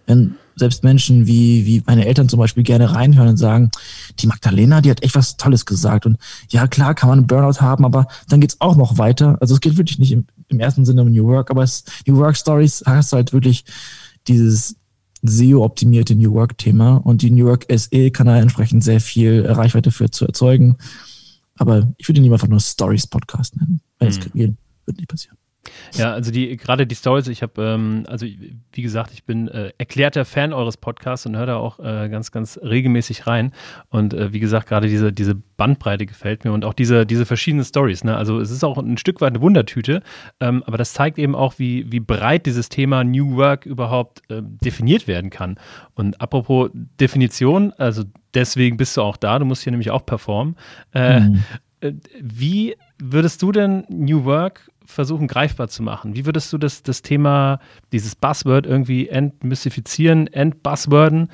wenn 0.05 0.35
selbst 0.57 0.83
Menschen 0.83 1.25
wie, 1.25 1.65
wie 1.65 1.81
meine 1.87 2.05
Eltern 2.05 2.27
zum 2.27 2.39
Beispiel 2.39 2.63
gerne 2.63 2.93
reinhören 2.93 3.29
und 3.29 3.37
sagen, 3.37 3.71
die 4.19 4.27
Magdalena, 4.27 4.81
die 4.81 4.91
hat 4.91 5.01
echt 5.01 5.15
was 5.15 5.37
Tolles 5.37 5.65
gesagt. 5.65 6.05
Und 6.05 6.17
ja, 6.49 6.67
klar 6.67 6.93
kann 6.93 7.07
man 7.07 7.19
einen 7.19 7.27
Burnout 7.27 7.61
haben, 7.61 7.85
aber 7.85 8.07
dann 8.27 8.41
geht's 8.41 8.57
auch 8.59 8.75
noch 8.75 8.97
weiter. 8.97 9.37
Also 9.39 9.55
es 9.55 9.61
geht 9.61 9.77
wirklich 9.77 9.97
nicht 9.97 10.11
im, 10.11 10.25
im 10.49 10.59
ersten 10.59 10.85
Sinne 10.85 11.03
um 11.03 11.11
New 11.11 11.25
Work, 11.25 11.49
aber 11.49 11.63
es, 11.63 11.85
New 12.05 12.17
Work 12.17 12.35
Stories 12.35 12.83
hast 12.85 13.13
halt 13.13 13.31
wirklich 13.31 13.63
dieses 14.27 14.75
SEO-optimierte 15.21 16.15
New 16.15 16.33
Work-Thema 16.33 16.97
und 16.97 17.21
die 17.21 17.31
New 17.31 17.45
Work 17.45 17.65
SE 17.73 18.11
kann 18.11 18.27
da 18.27 18.37
entsprechend 18.37 18.83
sehr 18.83 19.01
viel 19.01 19.45
Reichweite 19.45 19.91
für 19.91 20.11
zu 20.11 20.25
erzeugen. 20.25 20.77
Aber 21.59 21.93
ich 21.97 22.07
würde 22.07 22.21
ihn 22.21 22.31
einfach 22.31 22.47
nur 22.47 22.59
Stories 22.59 23.05
Podcast 23.05 23.55
nennen. 23.57 23.81
Weil 23.99 24.07
es 24.07 24.19
mhm. 24.33 24.57
wird 24.85 24.97
nicht 24.97 25.09
passieren. 25.09 25.37
Ja, 25.93 26.13
also 26.13 26.31
die 26.31 26.57
gerade 26.57 26.85
die 26.85 26.95
Stories, 26.95 27.27
ich 27.27 27.41
habe, 27.41 27.61
ähm, 27.61 28.03
also 28.07 28.25
wie 28.25 28.81
gesagt, 28.81 29.11
ich 29.13 29.23
bin 29.23 29.47
äh, 29.47 29.71
erklärter 29.77 30.25
Fan 30.25 30.53
eures 30.53 30.77
Podcasts 30.77 31.25
und 31.25 31.35
höre 31.35 31.45
da 31.45 31.57
auch 31.57 31.79
äh, 31.79 32.09
ganz, 32.09 32.31
ganz 32.31 32.59
regelmäßig 32.61 33.27
rein. 33.27 33.53
Und 33.89 34.13
äh, 34.13 34.33
wie 34.33 34.39
gesagt, 34.39 34.67
gerade 34.67 34.87
diese, 34.87 35.11
diese 35.11 35.35
Bandbreite 35.35 36.05
gefällt 36.05 36.45
mir 36.45 36.51
und 36.51 36.65
auch 36.65 36.73
diese, 36.73 37.05
diese 37.05 37.25
verschiedenen 37.25 37.65
Stories. 37.65 38.03
Ne? 38.03 38.15
Also 38.15 38.39
es 38.39 38.51
ist 38.51 38.63
auch 38.63 38.77
ein 38.77 38.97
Stück 38.97 39.21
weit 39.21 39.33
eine 39.33 39.41
Wundertüte, 39.41 40.01
ähm, 40.39 40.63
aber 40.65 40.77
das 40.77 40.93
zeigt 40.93 41.17
eben 41.17 41.35
auch, 41.35 41.55
wie, 41.57 41.91
wie 41.91 41.99
breit 41.99 42.45
dieses 42.45 42.69
Thema 42.69 43.03
New 43.03 43.35
Work 43.35 43.65
überhaupt 43.65 44.21
äh, 44.29 44.41
definiert 44.43 45.07
werden 45.07 45.29
kann. 45.29 45.59
Und 45.95 46.19
apropos 46.21 46.69
Definition, 46.73 47.73
also 47.77 48.03
deswegen 48.33 48.77
bist 48.77 48.95
du 48.97 49.01
auch 49.01 49.17
da, 49.17 49.39
du 49.39 49.45
musst 49.45 49.63
hier 49.63 49.71
nämlich 49.71 49.91
auch 49.91 50.05
performen. 50.05 50.55
Äh, 50.93 51.19
mhm. 51.21 51.43
Äh, 51.81 51.93
wie 52.21 52.75
würdest 52.97 53.41
du 53.41 53.51
denn 53.51 53.85
New 53.89 54.25
Work 54.25 54.69
versuchen 54.89 55.27
greifbar 55.27 55.69
zu 55.69 55.83
machen? 55.83 56.15
Wie 56.15 56.25
würdest 56.25 56.51
du 56.51 56.57
das, 56.57 56.83
das 56.83 57.01
Thema, 57.01 57.59
dieses 57.91 58.15
Buzzword 58.15 58.65
irgendwie 58.65 59.07
entmystifizieren, 59.07 60.27
entbuzzworden 60.27 61.29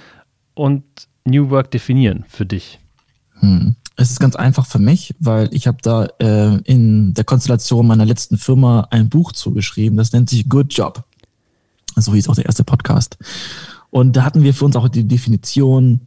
und 0.53 0.83
New 1.23 1.49
Work 1.49 1.71
definieren 1.71 2.25
für 2.27 2.45
dich? 2.45 2.79
Hm. 3.39 3.75
Es 3.95 4.11
ist 4.11 4.19
ganz 4.19 4.35
einfach 4.35 4.65
für 4.65 4.79
mich, 4.79 5.15
weil 5.19 5.47
ich 5.53 5.67
habe 5.67 5.77
da 5.81 6.05
äh, 6.19 6.57
in 6.65 7.13
der 7.13 7.23
Konstellation 7.23 7.87
meiner 7.87 8.05
letzten 8.05 8.37
Firma 8.37 8.87
ein 8.91 9.07
Buch 9.07 9.31
zugeschrieben, 9.31 9.97
das 9.97 10.11
nennt 10.11 10.29
sich 10.29 10.49
Good 10.49 10.73
Job. 10.73 11.05
So 11.95 12.13
hieß 12.13 12.27
auch 12.27 12.35
der 12.35 12.45
erste 12.45 12.65
Podcast. 12.65 13.17
Und 13.89 14.17
da 14.17 14.25
hatten 14.25 14.43
wir 14.43 14.53
für 14.53 14.65
uns 14.65 14.75
auch 14.75 14.89
die 14.89 15.07
Definition, 15.07 16.01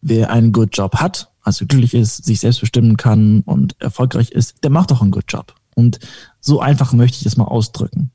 wer 0.00 0.30
einen 0.30 0.52
Good 0.52 0.76
Job 0.76 0.96
hat, 0.96 1.30
also 1.42 1.64
glücklich 1.64 1.94
ist, 1.94 2.24
sich 2.24 2.40
selbst 2.40 2.60
bestimmen 2.60 2.96
kann 2.96 3.42
und 3.42 3.80
erfolgreich 3.80 4.32
ist, 4.32 4.64
der 4.64 4.70
macht 4.70 4.90
doch 4.90 5.00
einen 5.00 5.12
Good 5.12 5.26
Job. 5.28 5.54
Und 5.76 6.00
so 6.40 6.60
einfach 6.60 6.92
möchte 6.92 7.18
ich 7.18 7.24
das 7.24 7.36
mal 7.36 7.44
ausdrücken. 7.44 8.10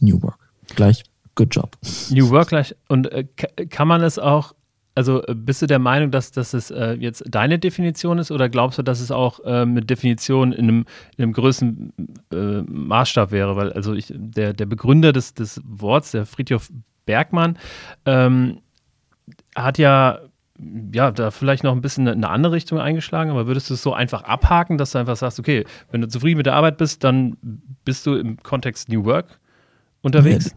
New 0.00 0.22
Work. 0.22 0.38
Gleich 0.74 1.04
Good 1.38 1.54
Job. 1.54 1.78
New 2.10 2.30
Work 2.30 2.48
gleich. 2.48 2.74
Und 2.88 3.12
äh, 3.12 3.24
kann 3.70 3.86
man 3.86 4.02
es 4.02 4.18
auch, 4.18 4.56
also 4.96 5.22
äh, 5.24 5.36
bist 5.36 5.62
du 5.62 5.66
der 5.66 5.78
Meinung, 5.78 6.10
dass, 6.10 6.32
dass 6.32 6.52
es 6.52 6.72
äh, 6.72 6.94
jetzt 6.94 7.22
deine 7.28 7.60
Definition 7.60 8.18
ist 8.18 8.32
oder 8.32 8.48
glaubst 8.48 8.78
du, 8.78 8.82
dass 8.82 8.98
es 8.98 9.12
auch 9.12 9.38
äh, 9.44 9.62
eine 9.62 9.82
Definition 9.82 10.52
in 10.52 10.64
einem, 10.64 10.86
in 11.16 11.22
einem 11.22 11.32
größeren 11.32 11.92
äh, 12.32 12.62
Maßstab 12.62 13.30
wäre? 13.30 13.54
Weil 13.54 13.72
also 13.72 13.94
ich, 13.94 14.12
der, 14.12 14.52
der 14.52 14.66
Begründer 14.66 15.12
des, 15.12 15.32
des 15.32 15.60
Worts, 15.64 16.10
der 16.10 16.26
Friedhof 16.26 16.72
Bergmann, 17.06 17.56
ähm, 18.04 18.58
hat 19.54 19.78
ja 19.78 20.18
ja, 20.92 21.10
da 21.10 21.30
vielleicht 21.30 21.64
noch 21.64 21.72
ein 21.72 21.80
bisschen 21.80 22.08
eine 22.08 22.28
andere 22.28 22.52
Richtung 22.52 22.78
eingeschlagen, 22.78 23.30
aber 23.30 23.46
würdest 23.46 23.70
du 23.70 23.74
es 23.74 23.82
so 23.82 23.92
einfach 23.92 24.24
abhaken, 24.24 24.78
dass 24.78 24.92
du 24.92 24.98
einfach 24.98 25.16
sagst, 25.16 25.38
okay, 25.38 25.64
wenn 25.90 26.00
du 26.00 26.08
zufrieden 26.08 26.38
mit 26.38 26.46
der 26.46 26.54
Arbeit 26.54 26.78
bist, 26.78 27.04
dann 27.04 27.36
bist 27.84 28.06
du 28.06 28.14
im 28.14 28.42
Kontext 28.42 28.88
New 28.88 29.04
Work 29.04 29.38
unterwegs? 30.02 30.54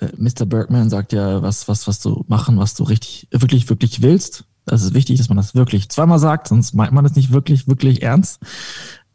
Ja, 0.00 0.08
äh, 0.08 0.12
Mr. 0.16 0.46
Bergman 0.46 0.90
sagt 0.90 1.12
ja, 1.12 1.42
was, 1.42 1.68
was, 1.68 1.86
was 1.86 2.00
du 2.00 2.24
machen, 2.28 2.58
was 2.58 2.74
du 2.74 2.84
richtig, 2.84 3.28
wirklich, 3.30 3.68
wirklich 3.68 4.02
willst. 4.02 4.44
Das 4.64 4.82
ist 4.82 4.94
wichtig, 4.94 5.18
dass 5.18 5.28
man 5.28 5.36
das 5.36 5.54
wirklich 5.54 5.88
zweimal 5.88 6.18
sagt, 6.18 6.48
sonst 6.48 6.74
meint 6.74 6.92
man 6.92 7.04
das 7.04 7.16
nicht 7.16 7.32
wirklich, 7.32 7.68
wirklich 7.68 8.02
ernst. 8.02 8.40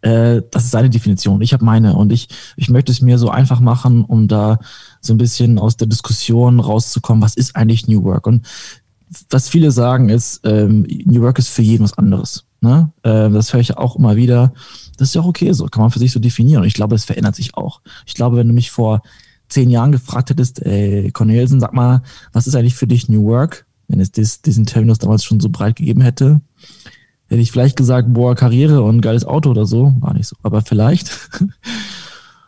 Äh, 0.01 0.41
das 0.51 0.65
ist 0.65 0.71
seine 0.71 0.89
Definition. 0.89 1.41
Ich 1.41 1.53
habe 1.53 1.63
meine 1.63 1.95
und 1.95 2.11
ich, 2.11 2.27
ich 2.57 2.69
möchte 2.69 2.91
es 2.91 3.01
mir 3.01 3.17
so 3.17 3.29
einfach 3.29 3.59
machen, 3.59 4.03
um 4.03 4.27
da 4.27 4.59
so 4.99 5.13
ein 5.13 5.17
bisschen 5.17 5.59
aus 5.59 5.77
der 5.77 5.87
Diskussion 5.87 6.59
rauszukommen, 6.59 7.23
was 7.23 7.35
ist 7.35 7.55
eigentlich 7.55 7.87
New 7.87 8.03
Work? 8.03 8.27
Und 8.27 8.45
was 9.29 9.49
viele 9.49 9.71
sagen 9.71 10.09
ist, 10.09 10.41
ähm, 10.43 10.85
New 11.05 11.21
Work 11.21 11.39
ist 11.39 11.49
für 11.49 11.61
jeden 11.61 11.83
was 11.83 11.97
anderes. 11.97 12.45
Ne? 12.61 12.91
Äh, 13.03 13.29
das 13.29 13.53
höre 13.53 13.61
ich 13.61 13.77
auch 13.77 13.95
immer 13.95 14.15
wieder. 14.15 14.53
Das 14.97 15.09
ist 15.09 15.15
ja 15.15 15.21
auch 15.21 15.27
okay 15.27 15.51
so, 15.53 15.65
kann 15.65 15.81
man 15.81 15.91
für 15.91 15.99
sich 15.99 16.11
so 16.11 16.19
definieren. 16.19 16.61
Und 16.61 16.67
ich 16.67 16.73
glaube, 16.73 16.95
es 16.95 17.05
verändert 17.05 17.35
sich 17.35 17.55
auch. 17.55 17.81
Ich 18.05 18.13
glaube, 18.13 18.37
wenn 18.37 18.47
du 18.47 18.53
mich 18.53 18.71
vor 18.71 19.01
zehn 19.49 19.69
Jahren 19.69 19.91
gefragt 19.91 20.29
hättest, 20.29 20.61
ey, 20.61 21.11
Cornelsen, 21.11 21.59
sag 21.59 21.73
mal, 21.73 22.01
was 22.31 22.47
ist 22.47 22.55
eigentlich 22.55 22.75
für 22.75 22.87
dich 22.87 23.09
New 23.09 23.25
Work? 23.25 23.65
Wenn 23.87 23.99
es 23.99 24.11
dies, 24.11 24.41
diesen 24.41 24.65
Terminus 24.65 24.99
damals 24.99 25.23
schon 25.23 25.39
so 25.39 25.49
breit 25.49 25.75
gegeben 25.75 26.01
hätte, 26.01 26.41
hätte 27.27 27.41
ich 27.41 27.51
vielleicht 27.51 27.75
gesagt, 27.75 28.13
boah, 28.13 28.35
Karriere 28.35 28.81
und 28.81 29.01
geiles 29.01 29.25
Auto 29.25 29.49
oder 29.49 29.65
so. 29.65 29.93
War 29.99 30.13
nicht 30.13 30.27
so, 30.27 30.35
aber 30.43 30.61
vielleicht. 30.61 31.29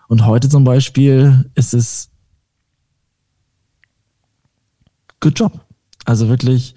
Und 0.07 0.25
heute 0.25 0.49
zum 0.49 0.63
Beispiel 0.63 1.49
ist 1.55 1.73
es 1.73 2.11
Good 5.19 5.39
Job. 5.39 5.64
Also 6.05 6.29
wirklich 6.29 6.75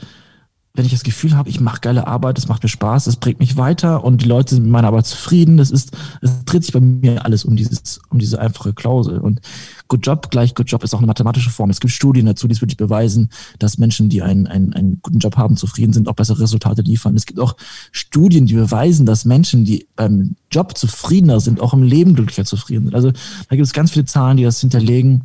wenn 0.78 0.86
ich 0.86 0.92
das 0.92 1.02
Gefühl 1.02 1.36
habe, 1.36 1.50
ich 1.50 1.60
mache 1.60 1.80
geile 1.80 2.06
Arbeit, 2.06 2.38
es 2.38 2.46
macht 2.46 2.62
mir 2.62 2.68
Spaß, 2.68 3.08
es 3.08 3.16
bringt 3.16 3.40
mich 3.40 3.56
weiter 3.56 4.04
und 4.04 4.22
die 4.22 4.28
Leute 4.28 4.54
sind 4.54 4.62
mit 4.62 4.72
meiner 4.72 4.86
Arbeit 4.88 5.06
zufrieden, 5.06 5.56
das 5.56 5.72
ist, 5.72 5.90
es 6.22 6.44
dreht 6.44 6.62
sich 6.62 6.72
bei 6.72 6.80
mir 6.80 7.24
alles 7.24 7.44
um 7.44 7.56
dieses, 7.56 8.00
um 8.10 8.20
diese 8.20 8.40
einfache 8.40 8.72
Klausel. 8.72 9.18
Und 9.18 9.40
Good 9.88 10.06
Job 10.06 10.30
gleich 10.30 10.54
Good 10.54 10.70
Job 10.70 10.84
ist 10.84 10.94
auch 10.94 10.98
eine 10.98 11.08
mathematische 11.08 11.50
Form. 11.50 11.70
Es 11.70 11.80
gibt 11.80 11.92
Studien 11.92 12.26
dazu, 12.26 12.46
die 12.46 12.54
es 12.54 12.60
wirklich 12.60 12.76
beweisen, 12.76 13.28
dass 13.58 13.78
Menschen, 13.78 14.08
die 14.08 14.22
einen, 14.22 14.46
einen, 14.46 14.72
einen 14.72 15.00
guten 15.02 15.18
Job 15.18 15.36
haben, 15.36 15.56
zufrieden 15.56 15.92
sind, 15.92 16.08
auch 16.08 16.14
bessere 16.14 16.40
Resultate 16.40 16.82
liefern. 16.82 17.16
Es 17.16 17.26
gibt 17.26 17.40
auch 17.40 17.56
Studien, 17.90 18.46
die 18.46 18.54
beweisen, 18.54 19.04
dass 19.04 19.24
Menschen, 19.24 19.64
die 19.64 19.88
beim 19.96 20.36
Job 20.52 20.78
zufriedener 20.78 21.40
sind, 21.40 21.60
auch 21.60 21.74
im 21.74 21.82
Leben 21.82 22.14
glücklicher 22.14 22.44
zufrieden 22.44 22.84
sind. 22.84 22.94
Also 22.94 23.10
da 23.10 23.56
gibt 23.56 23.66
es 23.66 23.72
ganz 23.72 23.90
viele 23.90 24.04
Zahlen, 24.04 24.36
die 24.36 24.44
das 24.44 24.60
hinterlegen. 24.60 25.24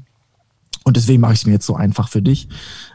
Und 0.84 0.98
deswegen 0.98 1.22
mache 1.22 1.34
ich 1.34 1.40
es 1.40 1.46
mir 1.46 1.54
jetzt 1.54 1.66
so 1.66 1.76
einfach 1.76 2.10
für 2.10 2.22
dich. 2.22 2.48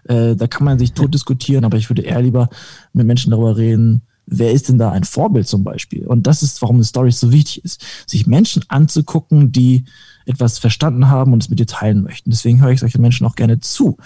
Äh, 0.04 0.36
da 0.36 0.46
kann 0.46 0.64
man 0.64 0.78
sich 0.78 0.92
tot 0.92 1.14
diskutieren, 1.14 1.64
aber 1.64 1.76
ich 1.76 1.88
würde 1.90 2.02
eher 2.02 2.22
lieber 2.22 2.48
mit 2.92 3.06
Menschen 3.06 3.30
darüber 3.30 3.56
reden, 3.56 4.02
wer 4.30 4.52
ist 4.52 4.68
denn 4.68 4.78
da 4.78 4.90
ein 4.90 5.04
Vorbild 5.04 5.48
zum 5.48 5.64
Beispiel? 5.64 6.06
Und 6.06 6.26
das 6.26 6.42
ist, 6.42 6.60
warum 6.60 6.76
eine 6.76 6.84
Story 6.84 7.10
so 7.10 7.32
wichtig 7.32 7.64
ist, 7.64 7.84
sich 8.06 8.26
Menschen 8.26 8.64
anzugucken, 8.68 9.52
die 9.52 9.84
etwas 10.26 10.58
verstanden 10.58 11.08
haben 11.08 11.32
und 11.32 11.42
es 11.42 11.48
mit 11.48 11.58
dir 11.58 11.66
teilen 11.66 12.02
möchten. 12.02 12.30
Deswegen 12.30 12.60
höre 12.60 12.70
ich 12.70 12.80
solche 12.80 13.00
Menschen 13.00 13.26
auch 13.26 13.34
gerne 13.34 13.60
zu, 13.60 13.96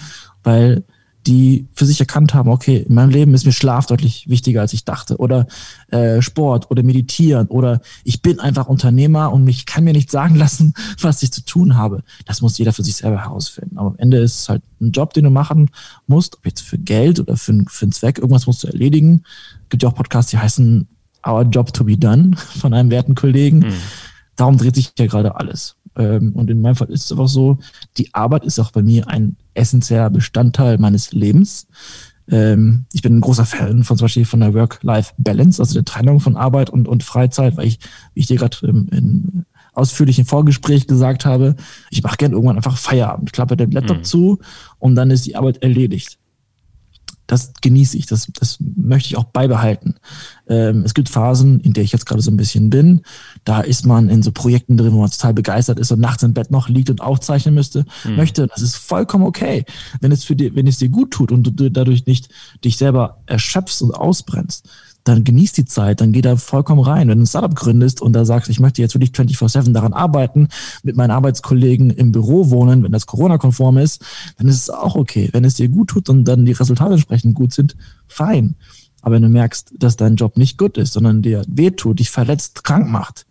weil 0.45 0.85
die 1.27 1.69
für 1.75 1.87
sich 1.87 2.01
erkannt 2.01 2.35
haben, 2.35 2.51
okay, 2.51 2.79
in 2.89 2.95
meinem 2.95 3.11
Leben 3.11 3.35
ist 3.35 3.47
mir 3.47 3.53
Schlaf 3.53 3.87
deutlich 3.87 4.29
wichtiger, 4.29 4.61
als 4.61 4.73
ich 4.73 4.85
dachte. 4.85 5.19
Oder 5.19 5.47
äh, 5.89 6.21
Sport 6.21 6.71
oder 6.71 6.83
Meditieren 6.83 7.47
oder 7.47 7.81
ich 8.05 8.23
bin 8.23 8.41
einfach 8.41 8.67
Unternehmer 8.67 9.33
und 9.33 9.47
ich 9.47 9.67
kann 9.67 9.85
mir 9.85 9.93
nicht 9.93 10.11
sagen 10.11 10.35
lassen, 10.37 10.75
was 11.01 11.23
ich 11.23 11.33
zu 11.33 11.45
tun 11.45 11.77
habe. 11.77 12.03
Das 12.27 12.41
muss 12.41 12.59
jeder 12.59 12.73
für 12.73 12.83
sich 12.83 12.97
selber 12.97 13.23
herausfinden. 13.23 13.79
Aber 13.79 13.91
am 13.91 13.99
Ende 13.99 14.19
ist 14.19 14.41
es 14.41 14.49
halt 14.49 14.63
ein 14.81 14.91
Job, 14.91 15.15
den 15.15 15.25
du 15.25 15.31
machen 15.31 15.71
musst, 16.07 16.39
ob 16.39 16.47
jetzt 16.47 16.63
für 16.63 16.79
Geld 16.79 17.21
oder 17.21 17.37
für, 17.37 17.63
für 17.69 17.85
einen 17.85 17.93
Zweck, 17.93 18.19
irgendwas 18.19 18.47
musst 18.47 18.65
du 18.65 18.67
erledigen. 18.67 19.23
Es 19.65 19.69
gibt 19.71 19.83
ja 19.85 19.89
auch 19.89 19.95
Podcasts, 19.95 20.31
die 20.31 20.39
heißen 20.39 20.89
Our 21.27 21.43
Job 21.43 21.73
to 21.73 21.85
be 21.85 21.97
Done 21.97 22.37
von 22.37 22.75
einem 22.75 22.91
werten 22.91 23.15
Kollegen. 23.15 23.61
Mhm. 23.61 23.75
Darum 24.35 24.57
dreht 24.59 24.75
sich 24.75 24.93
ja 24.99 25.07
gerade 25.07 25.37
alles. 25.37 25.77
Ähm, 25.97 26.33
und 26.33 26.51
in 26.51 26.61
meinem 26.61 26.77
Fall 26.77 26.91
ist 26.91 27.05
es 27.05 27.13
einfach 27.13 27.29
so, 27.29 27.59
die 27.99 28.13
Arbeit 28.15 28.45
ist 28.45 28.59
auch 28.59 28.71
bei 28.71 28.83
mir 28.83 29.09
ein 29.09 29.37
essentieller 29.55 30.11
Bestandteil 30.11 30.79
meines 30.79 31.13
Lebens. 31.13 31.67
Ähm, 32.31 32.87
ich 32.93 33.03
bin 33.03 33.19
ein 33.19 33.21
großer 33.21 33.45
Fan 33.45 33.85
von 33.85 33.97
zum 33.97 34.05
Beispiel 34.05 34.25
von 34.25 34.41
der 34.41 34.55
Work-Life-Balance, 34.55 35.61
also 35.61 35.75
der 35.75 35.85
Trennung 35.85 36.21
von 36.21 36.37
Arbeit 36.37 36.71
und, 36.71 36.89
und 36.89 37.03
Freizeit, 37.03 37.57
weil 37.57 37.67
ich, 37.67 37.79
wie 38.15 38.21
ich 38.21 38.27
dir 38.27 38.37
gerade 38.37 38.57
im, 38.67 38.89
in 38.89 39.45
ausführlichen 39.75 40.25
Vorgespräch 40.25 40.87
gesagt 40.87 41.25
habe, 41.25 41.57
ich 41.91 42.03
mache 42.03 42.17
gern 42.19 42.33
irgendwann 42.33 42.57
einfach 42.57 42.77
Feierabend, 42.77 43.33
klappe 43.33 43.57
den 43.57 43.71
Laptop 43.71 43.99
mhm. 43.99 44.05
zu 44.05 44.39
und 44.79 44.95
dann 44.95 45.11
ist 45.11 45.27
die 45.27 45.37
Arbeit 45.37 45.63
erledigt 45.63 46.19
das 47.33 47.55
genieße 47.63 47.97
ich, 47.97 48.05
das, 48.05 48.29
das 48.39 48.59
möchte 48.61 49.09
ich 49.09 49.17
auch 49.17 49.25
beibehalten. 49.25 49.95
Ähm, 50.49 50.83
es 50.85 50.93
gibt 50.93 51.09
Phasen, 51.09 51.61
in 51.61 51.73
der 51.73 51.83
ich 51.83 51.91
jetzt 51.91 52.05
gerade 52.05 52.21
so 52.21 52.31
ein 52.31 52.37
bisschen 52.37 52.69
bin. 52.69 53.01
Da 53.45 53.63
ist 53.63 53.87
man 53.87 54.11
in 54.11 54.23
so 54.23 54.33
Projekten 54.33 54.77
drin, 54.77 54.93
wo 54.93 55.01
man 55.01 55.11
total 55.11 55.33
begeistert 55.33 55.79
ist 55.79 55.91
und 55.91 55.99
nachts 55.99 56.23
im 56.25 56.35
Bett 56.35 56.51
noch 56.51 56.69
liegt 56.69 56.91
und 56.91 57.01
aufzeichnen 57.01 57.55
müsste, 57.55 57.87
mhm. 58.05 58.17
möchte. 58.17 58.49
Das 58.49 58.61
ist 58.61 58.77
vollkommen 58.77 59.25
okay. 59.25 59.65
Wenn 60.03 60.13
es 60.13 60.25
für 60.25 60.37
dir, 60.37 60.55
wenn 60.55 60.67
es 60.67 60.77
dir 60.77 60.91
gut 60.91 61.11
tut 61.11 61.33
und 61.33 61.45
du 61.45 61.71
dadurch 61.71 62.05
nicht 62.05 62.29
dich 62.67 62.77
selber 62.77 63.23
erschöpfst 63.25 63.81
und 63.81 63.93
ausbrennst, 63.93 64.69
dann 65.05 65.25
genießt 65.25 65.57
die 65.57 65.65
Zeit, 65.65 66.01
dann 66.01 66.13
geh 66.13 66.21
da 66.21 66.37
vollkommen 66.37 66.81
rein. 66.81 67.09
Wenn 67.09 67.19
du 67.19 67.25
ein 67.25 67.27
Startup 67.27 67.55
gründest 67.55 68.01
und 68.01 68.13
da 68.13 68.25
sagst, 68.25 68.49
ich 68.51 68.61
möchte 68.61 68.83
jetzt 68.83 68.95
wirklich 68.95 69.11
24-7 69.11 69.73
daran 69.73 69.93
arbeiten, 69.93 70.49
mit 70.83 70.97
meinen 70.97 71.11
Arbeitskollegen 71.11 71.91
im 71.91 72.13
Büro 72.13 72.51
wohnen, 72.51 72.83
wenn 72.85 72.93
das 72.93 73.07
Corona-konform 73.07 73.79
ist, 73.79 74.05
dann 74.39 74.49
ist 74.49 74.57
es 74.57 74.71
auch 74.71 74.95
okay. 74.95 75.29
Wenn 75.33 75.45
es 75.45 75.55
dir 75.55 75.69
gut 75.69 75.89
tut 75.89 76.09
und 76.09 76.25
dann 76.25 76.45
die 76.45 76.53
Resultate 76.53 76.95
entsprechend 76.95 77.35
gut 77.35 77.53
sind, 77.53 77.77
fein. 78.07 78.55
Aber 79.01 79.17
wenn 79.17 79.23
du 79.23 79.29
merkst, 79.29 79.75
dass 79.79 79.97
dein 79.97 80.17
Job 80.17 80.37
nicht 80.37 80.59
gut 80.59 80.79
ist, 80.79 80.93
sondern 80.93 81.23
dir 81.23 81.45
wehtut, 81.49 81.99
dich 81.99 82.11
verletzt, 82.11 82.63
krank 82.63 82.89
macht, 82.89 83.27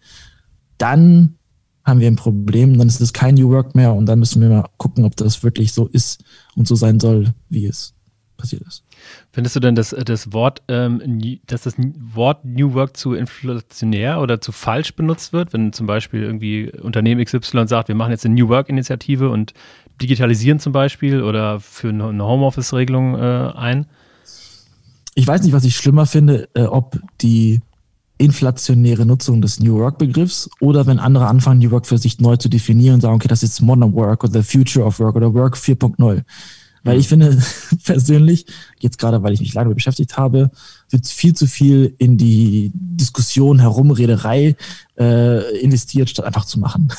dann 0.77 1.35
haben 1.83 1.99
wir 1.99 2.07
ein 2.07 2.17
Problem, 2.17 2.77
dann 2.77 2.87
ist 2.87 3.01
es 3.01 3.13
kein 3.13 3.35
New 3.35 3.49
Work 3.49 3.73
mehr 3.73 3.93
und 3.93 4.05
dann 4.05 4.19
müssen 4.19 4.41
wir 4.41 4.49
mal 4.49 4.69
gucken, 4.77 5.05
ob 5.05 5.15
das 5.15 5.43
wirklich 5.43 5.71
so 5.73 5.87
ist 5.87 6.23
und 6.55 6.67
so 6.67 6.75
sein 6.75 6.99
soll, 6.99 7.33
wie 7.49 7.65
es 7.65 7.93
passiert 8.37 8.63
ist. 8.63 8.83
Findest 9.31 9.55
du 9.55 9.60
denn 9.60 9.75
das, 9.75 9.96
das 10.05 10.34
Wort, 10.34 10.62
ähm, 10.67 11.39
dass 11.48 11.63
das 11.63 11.75
Wort 11.77 12.43
New 12.46 12.74
Work 12.74 12.98
zu 12.98 13.13
inflationär 13.13 14.20
oder 14.22 14.41
zu 14.41 14.51
falsch 14.51 14.96
benutzt 14.96 15.34
wird, 15.34 15.53
wenn 15.53 15.74
zum 15.74 15.88
Beispiel 15.88 16.24
irgendwie 16.24 16.72
Unternehmen 16.72 17.24
XY 17.24 17.67
sagt, 17.67 17.88
wir 17.88 17.96
machen 17.96 18.12
jetzt 18.12 18.25
eine 18.25 18.36
New 18.36 18.50
Work-Initiative 18.50 19.29
und 19.29 19.53
digitalisieren 20.01 20.60
zum 20.60 20.74
Beispiel 20.74 21.22
oder 21.22 21.60
führen 21.60 22.01
eine 22.01 22.25
Homeoffice-Regelung 22.25 23.15
äh, 23.15 23.51
ein? 23.55 23.86
Ich 25.13 25.27
weiß 25.27 25.43
nicht, 25.43 25.53
was 25.53 25.63
ich 25.63 25.75
schlimmer 25.75 26.05
finde, 26.05 26.50
äh, 26.53 26.63
ob 26.63 27.00
die 27.22 27.62
inflationäre 28.22 29.05
Nutzung 29.05 29.41
des 29.41 29.60
New 29.60 29.79
Work-Begriffs 29.79 30.50
oder 30.60 30.86
wenn 30.86 31.00
andere 31.00 31.27
anfangen, 31.27 31.60
New 31.60 31.72
Work 31.72 31.88
für 31.88 31.98
sich 31.98 32.20
neu 32.20 32.38
zu 32.38 32.50
definieren 32.50 32.96
und 32.96 33.01
sagen, 33.01 33.15
okay, 33.15 33.27
das 33.27 33.41
ist 33.41 33.62
Modern 33.62 33.93
Work 33.96 34.24
oder 34.24 34.41
The 34.41 34.43
Future 34.43 34.86
of 34.86 35.00
Work 35.00 35.15
oder 35.15 35.34
Work 35.34 35.55
4.0. 35.55 36.24
Weil 36.83 37.00
ich 37.00 37.07
finde 37.07 37.38
persönlich, 37.83 38.45
jetzt 38.79 38.97
gerade 38.97 39.21
weil 39.21 39.33
ich 39.33 39.39
mich 39.39 39.53
lange 39.53 39.73
beschäftigt 39.75 40.17
habe, 40.17 40.50
wird 40.89 41.07
viel 41.07 41.33
zu 41.33 41.45
viel 41.47 41.93
in 42.00 42.17
die 42.17 42.71
Diskussion, 42.73 43.59
Herumrederei 43.59 44.55
äh, 44.97 45.59
investiert, 45.59 46.09
statt 46.09 46.25
einfach 46.25 46.45
zu 46.45 46.59
machen. 46.59 46.91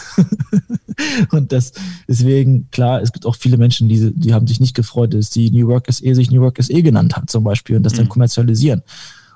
und 1.30 1.50
das 1.52 1.72
deswegen, 2.06 2.70
klar, 2.70 3.02
es 3.02 3.12
gibt 3.12 3.26
auch 3.26 3.36
viele 3.36 3.56
Menschen, 3.56 3.88
die, 3.88 4.12
die 4.14 4.34
haben 4.34 4.46
sich 4.46 4.60
nicht 4.60 4.74
gefreut, 4.74 5.14
dass 5.14 5.30
die 5.30 5.50
New 5.50 5.66
Work 5.68 5.92
SE 5.92 6.14
sich 6.14 6.30
New 6.30 6.42
Work 6.42 6.62
SE 6.62 6.82
genannt 6.82 7.16
hat, 7.16 7.28
zum 7.28 7.42
Beispiel, 7.42 7.76
und 7.76 7.82
das 7.82 7.94
mhm. 7.94 7.98
dann 7.98 8.08
kommerzialisieren. 8.08 8.82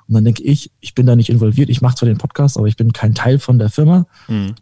Und 0.07 0.13
dann 0.13 0.23
denke 0.23 0.43
ich, 0.43 0.71
ich 0.79 0.95
bin 0.95 1.05
da 1.05 1.17
nicht 1.17 1.29
involviert, 1.29 1.69
ich 1.69 1.81
mache 1.81 1.95
zwar 1.95 2.07
den 2.07 2.17
Podcast, 2.17 2.57
aber 2.57 2.67
ich 2.67 2.77
bin 2.77 2.93
kein 2.93 3.13
Teil 3.13 3.39
von 3.39 3.59
der 3.59 3.69
Firma. 3.69 4.07
Mhm 4.29 4.55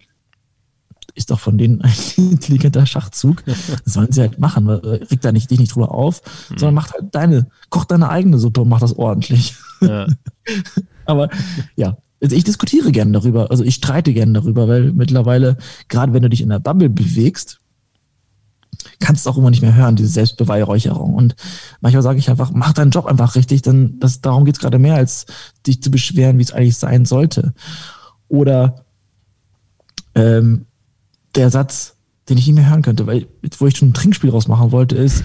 ist 1.15 1.31
doch 1.31 1.39
von 1.39 1.57
denen 1.57 1.81
ein 1.81 1.93
intelligenter 2.17 2.85
Schachzug. 2.85 3.43
Das 3.83 3.93
sollen 3.93 4.11
sie 4.11 4.21
halt 4.21 4.39
machen. 4.39 4.69
Reg 4.69 5.21
da 5.21 5.31
nicht, 5.31 5.49
dich 5.49 5.59
nicht 5.59 5.73
drüber 5.73 5.91
auf, 5.91 6.21
mhm. 6.49 6.57
sondern 6.57 6.75
mach 6.75 6.93
halt 6.93 7.13
deine, 7.13 7.47
koch 7.69 7.85
deine 7.85 8.09
eigene 8.09 8.37
Suppe 8.37 8.61
und 8.61 8.69
mach 8.69 8.79
das 8.79 8.93
ordentlich. 8.97 9.55
Ja. 9.81 10.07
Aber 11.05 11.29
ja, 11.75 11.97
also 12.21 12.35
ich 12.35 12.43
diskutiere 12.43 12.91
gerne 12.91 13.11
darüber, 13.11 13.51
also 13.51 13.63
ich 13.63 13.75
streite 13.75 14.13
gerne 14.13 14.33
darüber, 14.33 14.67
weil 14.67 14.91
mittlerweile, 14.91 15.57
gerade 15.87 16.13
wenn 16.13 16.23
du 16.23 16.29
dich 16.29 16.41
in 16.41 16.49
der 16.49 16.59
Bubble 16.59 16.89
bewegst, 16.89 17.59
kannst 18.99 19.25
du 19.25 19.29
auch 19.29 19.37
immer 19.37 19.51
nicht 19.51 19.61
mehr 19.61 19.75
hören, 19.75 19.95
diese 19.95 20.09
Selbstbeweihräucherung. 20.09 21.13
Und 21.13 21.35
manchmal 21.81 22.03
sage 22.03 22.19
ich 22.19 22.29
einfach, 22.29 22.51
mach 22.51 22.73
deinen 22.73 22.91
Job 22.91 23.05
einfach 23.05 23.35
richtig, 23.35 23.61
denn 23.61 23.99
das, 23.99 24.21
darum 24.21 24.45
geht 24.45 24.55
es 24.55 24.61
gerade 24.61 24.79
mehr, 24.79 24.95
als 24.95 25.25
dich 25.67 25.81
zu 25.81 25.91
beschweren, 25.91 26.37
wie 26.37 26.43
es 26.43 26.53
eigentlich 26.53 26.77
sein 26.77 27.05
sollte. 27.05 27.53
Oder 28.27 28.85
ähm, 30.15 30.65
der 31.35 31.49
Satz, 31.49 31.95
den 32.29 32.37
ich 32.37 32.47
nicht 32.47 32.55
mehr 32.55 32.69
hören 32.69 32.81
könnte, 32.81 33.07
weil 33.07 33.27
jetzt, 33.43 33.61
wo 33.61 33.67
ich 33.67 33.77
schon 33.77 33.89
ein 33.89 33.93
Trinkspiel 33.93 34.29
rausmachen 34.29 34.71
wollte, 34.71 34.95
ist, 34.95 35.23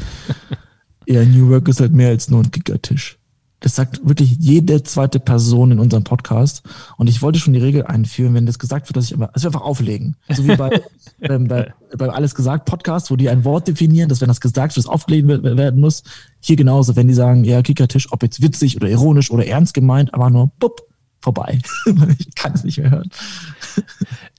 ja, 1.07 1.25
New 1.25 1.49
Work 1.51 1.69
ist 1.69 1.81
halt 1.81 1.93
mehr 1.93 2.09
als 2.09 2.29
nur 2.29 2.43
ein 2.43 2.51
Gigertisch. 2.51 3.17
Das 3.61 3.77
sagt 3.77 4.01
wirklich 4.09 4.37
jede 4.39 4.83
zweite 4.83 5.21
Person 5.21 5.73
in 5.73 5.79
unserem 5.79 6.03
Podcast. 6.03 6.63
Und 6.97 7.09
ich 7.09 7.21
wollte 7.21 7.39
schon 7.39 7.53
die 7.53 7.61
Regel 7.61 7.85
einführen, 7.85 8.33
wenn 8.33 8.47
das 8.47 8.59
gesagt 8.59 8.89
wird, 8.89 8.97
dass 8.97 9.05
ich 9.05 9.13
immer, 9.13 9.29
also 9.35 9.49
einfach 9.49 9.61
auflegen. 9.61 10.17
So 10.31 10.47
wie 10.47 10.57
bei, 10.57 10.81
ähm, 11.21 11.47
bei, 11.47 11.75
bei 11.97 12.09
Alles 12.09 12.35
gesagt 12.35 12.65
Podcast, 12.65 13.11
wo 13.11 13.17
die 13.17 13.29
ein 13.29 13.45
Wort 13.45 13.69
definieren, 13.69 14.09
dass 14.09 14.23
wenn 14.23 14.29
das 14.29 14.41
gesagt 14.41 14.75
wird, 14.75 14.85
das 14.85 14.91
aufgelegt 14.91 15.29
werden 15.29 15.81
muss. 15.81 16.05
Hier 16.41 16.57
genauso, 16.57 16.97
wenn 16.97 17.09
die 17.09 17.15
sagen, 17.15 17.45
ja, 17.45 17.61
Kickertisch, 17.61 18.11
ob 18.13 18.23
jetzt 18.23 18.41
witzig 18.41 18.77
oder 18.77 18.89
ironisch 18.89 19.31
oder 19.31 19.47
ernst 19.47 19.75
gemeint, 19.75 20.15
aber 20.15 20.31
nur, 20.31 20.51
bupp, 20.59 20.90
vorbei. 21.21 21.59
ich 22.19 22.35
kann 22.35 22.53
es 22.53 22.65
nicht 22.65 22.79
mehr 22.79 22.91
hören. 22.91 23.11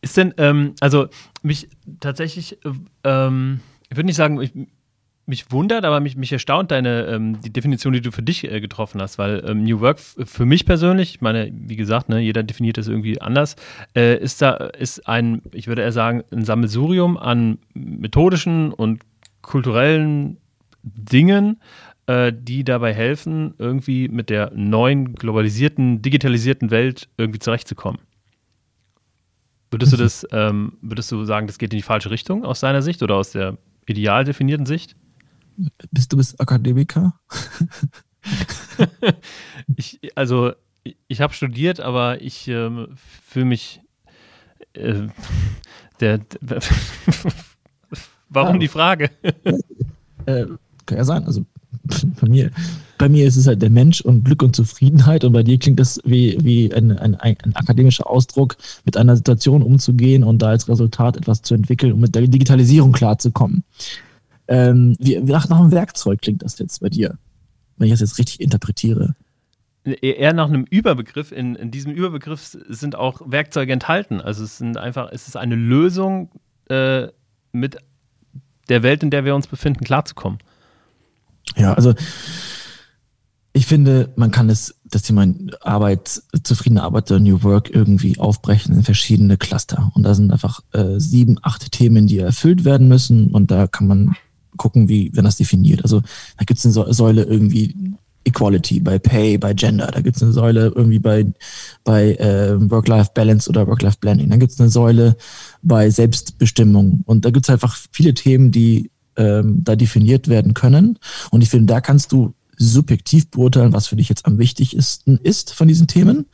Ist 0.02 0.18
denn, 0.18 0.34
ähm, 0.38 0.74
also 0.80 1.08
mich 1.44 1.70
tatsächlich, 2.00 2.58
ähm, 3.04 3.60
ich 3.90 3.98
würde 3.98 4.08
nicht 4.08 4.16
sagen, 4.16 4.42
ich, 4.42 4.52
mich 5.26 5.52
wundert, 5.52 5.86
aber 5.86 6.00
mich, 6.00 6.16
mich 6.16 6.32
erstaunt 6.32 6.72
deine 6.72 7.06
ähm, 7.06 7.42
die 7.42 7.54
Definition, 7.54 7.94
die 7.94 8.02
du 8.02 8.12
für 8.12 8.24
dich 8.24 8.44
äh, 8.44 8.60
getroffen 8.60 9.02
hast, 9.02 9.18
weil 9.18 9.44
ähm, 9.48 9.64
New 9.64 9.80
Work 9.80 10.00
für 10.00 10.46
mich 10.46 10.66
persönlich, 10.66 11.16
ich 11.16 11.22
meine, 11.22 11.52
wie 11.54 11.76
gesagt, 11.76 12.10
ne, 12.10 12.20
jeder 12.20 12.44
definiert 12.44 12.78
das 12.78 12.88
irgendwie 12.88 13.22
anders, 13.22 13.56
äh, 13.96 14.18
ist 14.18 14.42
da 14.42 14.52
ist 14.52 15.08
ein, 15.08 15.42
ich 15.54 15.68
würde 15.68 15.84
eher 15.84 15.92
sagen, 15.92 16.24
ein 16.32 16.44
Sammelsurium 16.44 17.18
an 17.18 17.60
methodischen 17.74 18.74
und 18.74 19.04
kulturellen 19.42 20.38
Dingen, 20.84 21.62
äh, 22.12 22.34
die 22.36 22.66
dabei 22.66 22.94
helfen, 22.94 23.54
irgendwie 23.58 24.10
mit 24.10 24.30
der 24.30 24.52
neuen, 24.54 25.16
globalisierten, 25.16 26.02
digitalisierten 26.02 26.70
Welt 26.70 27.08
irgendwie 27.18 27.40
zurechtzukommen. 27.40 28.02
Würdest 29.70 29.94
du 29.94 29.98
das, 29.98 30.28
ähm, 30.32 30.74
würdest 30.82 31.10
du 31.12 31.24
sagen, 31.24 31.48
das 31.48 31.58
geht 31.58 31.72
in 31.72 31.78
die 31.78 31.84
falsche 31.84 32.12
Richtung 32.12 32.44
aus 32.44 32.60
deiner 32.60 32.82
Sicht 32.82 33.02
oder 33.02 33.16
aus 33.16 33.32
der 33.32 33.58
ideal 33.86 34.26
definierten 34.26 34.66
Sicht? 34.66 34.98
Bist 35.92 36.12
du 36.12 36.18
bist 36.18 36.40
Akademiker? 36.42 37.14
ich, 39.78 40.00
also 40.16 40.52
ich, 40.84 40.98
ich 41.08 41.22
habe 41.22 41.34
studiert, 41.34 41.80
aber 41.80 42.22
ich 42.22 42.50
ähm, 42.50 42.90
fühle 43.30 43.46
mich 43.46 43.80
äh, 44.74 45.08
der, 46.02 46.18
der 46.42 46.60
Warum 48.30 48.56
ja. 48.56 48.60
die 48.60 48.68
Frage? 48.68 49.12
äh, 50.26 50.46
kann 50.86 50.98
ja 50.98 51.04
sein. 51.06 51.26
Also 51.26 51.46
bei 52.22 52.28
mir, 52.28 52.52
bei 52.98 53.10
mir 53.10 53.26
ist 53.26 53.38
es 53.38 53.48
halt 53.48 53.62
der 53.62 53.70
Mensch 53.70 54.02
und 54.02 54.24
Glück 54.24 54.44
und 54.44 54.56
Zufriedenheit 54.56 55.24
und 55.24 55.34
bei 55.34 55.44
dir 55.44 55.58
klingt 55.58 55.80
das 55.80 56.00
wie, 56.04 56.38
wie 56.42 56.74
ein, 56.74 56.98
ein, 56.98 57.16
ein 57.16 57.56
akademischer 57.56 58.10
Ausdruck, 58.10 58.58
mit 58.86 58.98
einer 58.98 59.16
Situation 59.16 59.62
umzugehen 59.62 60.24
und 60.24 60.42
da 60.42 60.50
als 60.50 60.70
Resultat 60.70 61.18
etwas 61.18 61.42
zu 61.42 61.54
entwickeln, 61.54 61.94
um 61.94 62.00
mit 62.00 62.16
der 62.16 62.28
Digitalisierung 62.28 62.92
klarzukommen. 62.92 63.64
Ähm, 64.48 64.96
wie, 65.00 65.20
nach, 65.20 65.50
nach 65.50 65.60
einem 65.60 65.72
Werkzeug 65.72 66.22
klingt 66.22 66.44
das 66.44 66.60
jetzt 66.60 66.82
bei 66.82 66.90
dir, 66.90 67.18
wenn 67.78 67.88
ich 67.88 67.94
das 67.94 68.02
jetzt 68.02 68.20
richtig 68.20 68.42
interpretiere. 68.42 69.16
Eher 69.84 70.34
nach 70.34 70.48
einem 70.48 70.66
Überbegriff. 70.70 71.32
In, 71.32 71.56
in 71.56 71.72
diesem 71.72 71.92
Überbegriff 71.92 72.56
sind 72.70 72.96
auch 72.96 73.22
Werkzeuge 73.26 73.74
enthalten. 73.74 74.22
Also 74.22 74.44
es 74.44 74.60
sind 74.60 74.78
einfach, 74.78 75.10
es 75.12 75.28
ist 75.28 75.38
eine 75.38 75.56
Lösung, 75.56 76.30
äh, 76.70 77.08
mit 77.52 77.78
der 78.70 78.84
Welt, 78.84 79.04
in 79.04 79.10
der 79.10 79.26
wir 79.26 79.36
uns 79.36 79.48
befinden, 79.48 79.84
klarzukommen. 79.84 80.40
Ja, 81.58 81.74
also 81.74 81.94
ich 83.54 83.66
finde, 83.66 84.14
man 84.16 84.32
kann 84.32 84.50
es, 84.50 84.76
das 84.86 85.02
Thema 85.02 85.26
Arbeit, 85.62 86.22
zufriedene 86.44 86.84
Arbeiter, 86.84 87.20
New 87.20 87.44
Work 87.44 87.70
irgendwie 87.74 88.18
aufbrechen 88.18 88.74
in 88.74 88.84
verschiedene 88.84 89.38
Cluster. 89.38 89.92
Und 89.94 90.04
da 90.04 90.16
sind 90.16 90.32
einfach 90.32 90.62
äh, 90.72 91.00
sieben, 91.00 91.38
acht 91.42 91.72
Themen, 91.72 92.08
die 92.08 92.20
erfüllt 92.20 92.64
werden 92.64 92.88
müssen. 92.88 93.32
Und 93.32 93.52
da 93.52 93.68
kann 93.68 93.88
man 93.88 94.16
gucken, 94.58 94.88
wie, 94.88 95.12
wenn 95.14 95.26
das 95.26 95.38
definiert. 95.38 95.84
Also 95.84 96.02
da 96.38 96.46
gibt 96.46 96.60
es 96.60 96.66
eine 96.66 96.94
Säule 96.94 97.24
irgendwie 97.24 97.94
Equality, 98.24 98.80
bei 98.80 99.00
Pay, 99.00 99.38
bei 99.38 99.54
Gender. 99.54 99.88
Da 99.88 100.02
gibt 100.02 100.16
es 100.16 100.24
eine 100.24 100.32
Säule 100.32 100.72
irgendwie 100.76 101.00
bei, 101.00 101.26
bei 101.84 102.14
äh, 102.16 102.70
Work-Life-Balance 102.70 103.50
oder 103.50 103.68
Work-Life-Blending. 103.68 104.30
Dann 104.30 104.40
gibt 104.40 104.54
es 104.54 104.60
eine 104.60 104.70
Säule 104.70 105.18
bei 105.62 105.90
Selbstbestimmung. 105.90 107.02
Und 107.06 107.26
da 107.26 107.32
gibt 107.32 107.46
es 107.46 107.50
einfach 107.50 107.76
viele 107.92 108.14
Themen, 108.14 108.52
die 108.52 108.92
ähm, 109.18 109.64
da 109.64 109.76
definiert 109.76 110.28
werden 110.28 110.54
können. 110.54 111.00
Und 111.32 111.42
ich 111.42 111.50
finde, 111.50 111.74
da 111.74 111.82
kannst 111.82 112.12
du 112.12 112.34
subjektiv 112.58 113.30
beurteilen, 113.30 113.74
was 113.74 113.88
für 113.88 113.96
dich 113.96 114.10
jetzt 114.10 114.26
am 114.26 114.38
wichtigsten 114.38 115.18
ist 115.18 115.54
von 115.54 115.68
diesen 115.68 115.88
Themen 115.88 116.26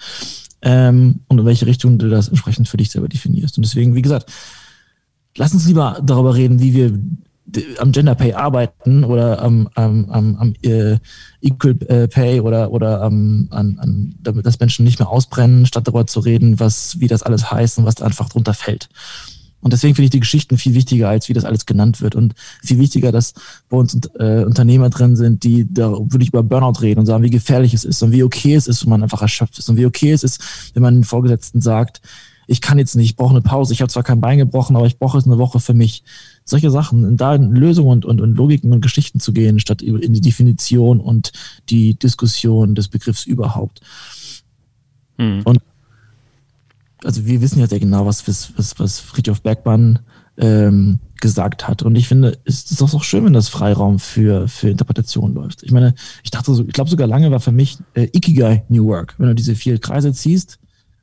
ähm, 0.61 1.21
und 1.27 1.39
in 1.39 1.45
welche 1.45 1.65
Richtung 1.65 1.97
du 1.97 2.09
das 2.09 2.27
entsprechend 2.27 2.67
für 2.67 2.77
dich 2.77 2.91
selber 2.91 3.07
definierst. 3.07 3.57
Und 3.57 3.65
deswegen, 3.65 3.95
wie 3.95 4.01
gesagt, 4.01 4.31
lass 5.37 5.53
uns 5.53 5.65
lieber 5.67 6.01
darüber 6.03 6.35
reden, 6.35 6.59
wie 6.59 6.73
wir 6.73 6.99
am 7.79 7.93
Gender 7.93 8.15
Pay 8.15 8.33
arbeiten 8.33 9.03
oder 9.05 9.41
am, 9.41 9.69
am, 9.75 10.09
am, 10.09 10.35
am 10.35 10.53
äh, 10.63 10.97
Equal 11.41 11.77
äh, 11.87 12.07
Pay 12.07 12.41
oder, 12.41 12.71
oder 12.71 13.01
am, 13.01 13.47
an, 13.51 13.77
an, 13.79 14.15
damit 14.21 14.45
das 14.45 14.59
Menschen 14.59 14.83
nicht 14.83 14.99
mehr 14.99 15.09
ausbrennen, 15.09 15.65
statt 15.65 15.87
darüber 15.87 16.05
zu 16.07 16.19
reden, 16.19 16.59
was, 16.59 16.99
wie 16.99 17.07
das 17.07 17.23
alles 17.23 17.49
heißt 17.49 17.77
und 17.77 17.85
was 17.85 17.95
da 17.95 18.05
einfach 18.05 18.27
drunter 18.27 18.53
fällt. 18.53 18.89
Und 19.61 19.73
deswegen 19.73 19.95
finde 19.95 20.05
ich 20.05 20.11
die 20.11 20.19
Geschichten 20.19 20.57
viel 20.57 20.75
wichtiger, 20.75 21.09
als 21.09 21.29
wie 21.29 21.33
das 21.33 21.45
alles 21.45 21.65
genannt 21.65 22.01
wird. 22.01 22.15
Und 22.15 22.35
viel 22.63 22.79
wichtiger, 22.79 23.11
dass 23.11 23.33
bei 23.69 23.77
uns 23.77 23.99
äh, 24.19 24.43
Unternehmer 24.43 24.89
drin 24.89 25.15
sind, 25.15 25.43
die 25.43 25.71
da 25.71 25.91
wirklich 25.91 26.29
über 26.29 26.43
Burnout 26.43 26.81
reden 26.81 26.99
und 26.99 27.05
sagen, 27.05 27.23
wie 27.23 27.29
gefährlich 27.29 27.73
es 27.73 27.83
ist 27.83 28.01
und 28.03 28.11
wie 28.11 28.23
okay 28.23 28.55
es 28.55 28.67
ist, 28.67 28.85
wenn 28.85 28.91
man 28.91 29.03
einfach 29.03 29.21
erschöpft 29.21 29.57
ist 29.57 29.69
und 29.69 29.77
wie 29.77 29.85
okay 29.85 30.11
es 30.11 30.23
ist, 30.23 30.71
wenn 30.73 30.83
man 30.83 30.95
den 30.95 31.03
Vorgesetzten 31.03 31.61
sagt, 31.61 32.01
ich 32.47 32.61
kann 32.61 32.79
jetzt 32.79 32.95
nicht, 32.95 33.09
ich 33.09 33.15
brauche 33.17 33.31
eine 33.31 33.41
Pause, 33.41 33.73
ich 33.73 33.81
habe 33.81 33.91
zwar 33.91 34.03
kein 34.03 34.21
Bein 34.21 34.37
gebrochen, 34.37 34.77
aber 34.77 34.87
ich 34.87 34.97
brauche 34.97 35.17
jetzt 35.17 35.27
eine 35.27 35.37
Woche 35.37 35.59
für 35.59 35.73
mich. 35.73 36.03
Solche 36.45 36.71
Sachen, 36.71 37.17
da 37.17 37.35
in 37.35 37.53
Lösungen 37.53 37.89
und, 37.89 38.05
und, 38.05 38.21
und 38.21 38.35
Logiken 38.35 38.71
und 38.71 38.79
Geschichten 38.79 39.19
zu 39.19 39.33
gehen, 39.33 39.59
statt 39.59 39.81
in 39.81 40.13
die 40.13 40.21
Definition 40.21 41.01
und 41.01 41.33
die 41.69 41.95
Diskussion 41.95 42.73
des 42.73 42.87
Begriffs 42.87 43.25
überhaupt. 43.25 43.81
Hm. 45.17 45.41
Und 45.43 45.59
also 47.03 47.25
wir 47.25 47.41
wissen 47.41 47.59
ja 47.59 47.67
sehr 47.67 47.79
genau, 47.79 48.05
was, 48.05 48.27
was, 48.27 48.79
was 48.79 48.99
Friedhof 48.99 49.41
Bergmann 49.41 49.99
ähm, 50.37 50.99
gesagt 51.19 51.67
hat. 51.67 51.83
Und 51.83 51.95
ich 51.95 52.07
finde, 52.07 52.37
es 52.45 52.69
ist 52.69 52.81
auch 52.81 53.03
schön, 53.03 53.25
wenn 53.25 53.33
das 53.33 53.49
Freiraum 53.49 53.99
für, 53.99 54.47
für 54.47 54.69
Interpretation 54.69 55.33
läuft. 55.33 55.63
Ich 55.63 55.71
meine, 55.71 55.95
ich 56.23 56.31
dachte 56.31 56.53
so, 56.53 56.63
ich 56.65 56.73
glaube 56.73 56.89
sogar 56.89 57.07
lange 57.07 57.31
war 57.31 57.39
für 57.39 57.51
mich 57.51 57.77
äh, 57.93 58.07
Ikigai 58.13 58.63
New 58.69 58.85
Work. 58.85 59.15
Wenn 59.17 59.27
du 59.27 59.35
diese 59.35 59.55
vier 59.55 59.79
Kreise 59.79 60.13
ziehst, 60.13 60.59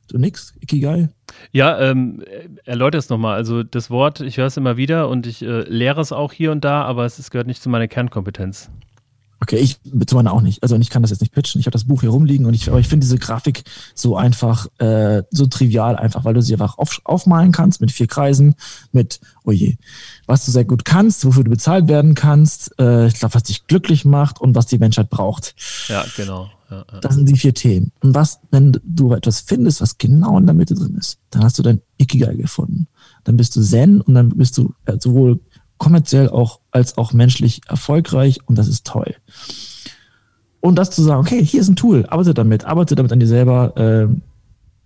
du 0.07 0.17
nix, 0.17 0.53
Ikigai? 0.61 1.09
Ja, 1.51 1.79
ähm, 1.79 2.23
erläuter 2.65 2.97
es 2.97 3.09
nochmal. 3.09 3.35
Also 3.35 3.63
das 3.63 3.89
Wort, 3.89 4.21
ich 4.21 4.37
höre 4.37 4.47
es 4.47 4.57
immer 4.57 4.77
wieder 4.77 5.09
und 5.09 5.27
ich 5.27 5.41
äh, 5.41 5.61
lehre 5.61 6.01
es 6.01 6.11
auch 6.11 6.31
hier 6.31 6.51
und 6.51 6.63
da, 6.63 6.83
aber 6.83 7.05
es, 7.05 7.19
es 7.19 7.31
gehört 7.31 7.47
nicht 7.47 7.61
zu 7.61 7.69
meiner 7.69 7.87
Kernkompetenz. 7.87 8.69
Okay, 9.45 9.57
ich 9.57 9.77
zu 10.07 10.15
meiner 10.15 10.33
auch 10.33 10.41
nicht. 10.41 10.63
Also 10.63 10.75
ich 10.75 10.89
kann 10.89 11.03
das 11.03 11.11
jetzt 11.11 11.19
nicht 11.21 11.31
pitchen. 11.31 11.59
Ich 11.59 11.67
habe 11.67 11.73
das 11.73 11.83
Buch 11.83 12.01
hier 12.01 12.09
rumliegen 12.09 12.47
und 12.47 12.55
ich, 12.55 12.67
aber 12.67 12.79
ich 12.79 12.87
finde 12.87 13.05
diese 13.05 13.19
Grafik 13.19 13.63
so 13.93 14.17
einfach, 14.17 14.65
äh, 14.79 15.21
so 15.29 15.45
trivial 15.45 15.95
einfach, 15.97 16.25
weil 16.25 16.33
du 16.33 16.41
sie 16.41 16.53
einfach 16.53 16.79
auf, 16.79 16.99
aufmalen 17.03 17.51
kannst 17.51 17.79
mit 17.79 17.91
vier 17.91 18.07
Kreisen, 18.07 18.55
mit, 18.91 19.19
oh 19.43 19.51
je, 19.51 19.77
was 20.25 20.45
du 20.45 20.51
sehr 20.51 20.65
gut 20.65 20.83
kannst, 20.83 21.25
wofür 21.25 21.43
du 21.43 21.51
bezahlt 21.51 21.87
werden 21.87 22.15
kannst, 22.15 22.73
äh, 22.79 23.05
ich 23.05 23.19
glaube, 23.19 23.35
was 23.35 23.43
dich 23.43 23.67
glücklich 23.67 24.03
macht 24.03 24.41
und 24.41 24.55
was 24.55 24.65
die 24.65 24.79
Menschheit 24.79 25.11
braucht. 25.11 25.53
Ja, 25.89 26.03
genau. 26.17 26.49
Ja, 26.71 26.83
ja. 26.91 26.99
Das 27.01 27.13
sind 27.13 27.29
die 27.29 27.37
vier 27.37 27.53
Themen. 27.53 27.91
Und 27.99 28.15
was, 28.15 28.39
wenn 28.49 28.79
du 28.83 29.13
etwas 29.13 29.41
findest, 29.41 29.79
was 29.79 29.99
genau 29.99 30.39
in 30.39 30.47
der 30.47 30.55
Mitte 30.55 30.73
drin 30.73 30.95
ist, 30.95 31.19
dann 31.29 31.43
hast 31.43 31.59
du 31.59 31.61
dein 31.61 31.83
Ikigai 31.99 32.33
gefunden. 32.33 32.87
Dann 33.25 33.37
bist 33.37 33.55
du 33.55 33.61
Zen 33.61 34.01
und 34.01 34.15
dann 34.15 34.29
bist 34.29 34.57
du 34.57 34.73
äh, 34.85 34.97
sowohl 34.99 35.39
kommerziell 35.77 36.29
auch 36.29 36.59
als 36.71 36.97
auch 36.97 37.13
menschlich 37.13 37.61
erfolgreich 37.67 38.39
und 38.45 38.57
das 38.57 38.67
ist 38.67 38.85
toll. 38.85 39.15
Und 40.61 40.75
das 40.75 40.89
zu 40.89 41.03
sagen, 41.03 41.21
okay, 41.21 41.43
hier 41.43 41.61
ist 41.61 41.69
ein 41.69 41.75
Tool, 41.75 42.05
arbeite 42.07 42.33
damit, 42.33 42.65
arbeite 42.65 42.95
damit 42.95 43.11
an 43.11 43.19
dir 43.19 43.27
selber, 43.27 43.77
äh, 43.77 44.07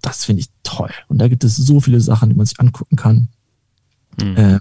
das 0.02 0.26
finde 0.26 0.42
ich 0.42 0.50
toll. 0.64 0.92
Und 1.08 1.20
da 1.20 1.28
gibt 1.28 1.44
es 1.44 1.56
so 1.56 1.80
viele 1.80 2.02
Sachen, 2.02 2.30
die 2.30 2.36
man 2.36 2.46
sich 2.46 2.60
angucken 2.60 2.96
kann. 2.96 3.30
Mhm. 4.22 4.38
Äh, 4.38 4.60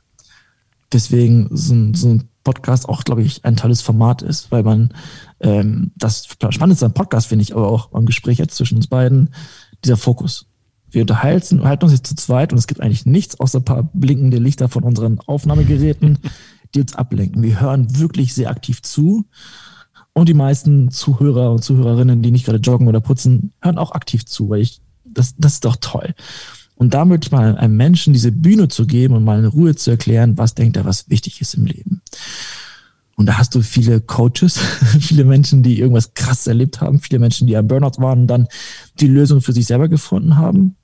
deswegen 0.93 1.49
so 1.51 1.75
ein, 1.75 1.95
so 1.95 2.09
ein 2.09 2.29
Podcast 2.45 2.89
auch, 2.89 3.05
glaube 3.05 3.23
ich, 3.23 3.45
ein 3.45 3.57
tolles 3.57 3.83
Format 3.83 4.23
ist, 4.23 4.51
weil 4.51 4.63
man 4.63 4.95
ähm, 5.41 5.93
das 5.97 6.29
Spannendste 6.51 6.87
am 6.87 6.95
Podcast 6.95 7.27
finde 7.27 7.43
ich, 7.43 7.55
aber 7.55 7.69
auch 7.69 7.93
am 7.93 8.07
Gespräch 8.07 8.39
jetzt 8.39 8.57
zwischen 8.57 8.77
uns 8.77 8.87
beiden, 8.87 9.35
dieser 9.85 9.97
Fokus. 9.97 10.48
Wir 10.91 11.03
unterhalten, 11.03 11.57
unterhalten 11.57 11.85
uns 11.85 11.93
jetzt 11.93 12.07
zu 12.07 12.17
zweit 12.17 12.53
und 12.53 12.59
es 12.59 12.67
gibt 12.67 12.81
eigentlich 12.81 13.07
nichts 13.07 13.39
außer 13.39 13.61
ein 13.61 13.65
paar 13.65 13.91
blinkende 13.93 14.39
Lichter 14.39 14.69
von 14.69 14.85
unseren 14.85 15.21
Aufnahmegeräten, 15.21 16.19
die 16.75 16.81
uns 16.81 16.95
ablenken. 16.95 17.43
Wir 17.43 17.61
hören 17.61 17.99
wirklich 17.99 18.35
sehr 18.35 18.51
aktiv 18.51 18.83
zu. 18.83 19.25
Und 20.13 20.29
die 20.29 20.35
meisten 20.35 20.91
Zuhörer 20.91 21.53
und 21.53 21.63
Zuhörerinnen, 21.63 22.23
die 22.23 22.31
nicht 22.31 22.45
gerade 22.45 22.59
joggen 22.59 22.89
oder 22.89 23.01
putzen, 23.01 23.53
hören 23.61 23.79
auch 23.79 23.93
aktiv 23.93 24.27
zu, 24.27 24.49
weil 24.49 24.63
ich, 24.63 24.81
das, 25.05 25.35
das 25.37 25.55
ist 25.55 25.65
doch 25.65 25.77
toll. 25.81 26.15
Und 26.75 26.95
da 26.95 27.05
möchte 27.05 27.27
ich 27.27 27.33
mal 27.33 27.57
einem 27.57 27.77
Menschen 27.77 28.13
diese 28.13 28.33
Bühne 28.33 28.69
zu 28.69 28.87
geben 28.87 29.15
und 29.15 29.25
mal 29.25 29.39
eine 29.39 29.49
Ruhe 29.49 29.75
zu 29.75 29.91
erklären, 29.91 30.39
was 30.39 30.55
denkt 30.55 30.77
er, 30.77 30.85
was 30.85 31.11
wichtig 31.11 31.41
ist 31.41 31.55
im 31.55 31.67
Leben. 31.67 32.03
Und 33.19 33.27
da 33.27 33.37
hast 33.37 33.53
du 33.57 33.63
viele 33.63 34.01
Coaches, 34.01 34.61
viele 35.01 35.25
Menschen, 35.25 35.65
die 35.65 35.81
irgendwas 35.81 36.15
krass 36.15 36.47
erlebt 36.47 36.81
haben, 36.81 37.01
viele 37.01 37.19
Menschen, 37.19 37.49
die 37.49 37.57
am 37.57 37.67
Burnout 37.67 38.01
waren 38.01 38.21
und 38.21 38.27
dann 38.29 38.47
die 39.01 39.09
Lösung 39.09 39.41
für 39.41 39.53
sich 39.53 39.67
selber 39.67 39.89
gefunden 39.89 40.37
haben. 40.37 40.77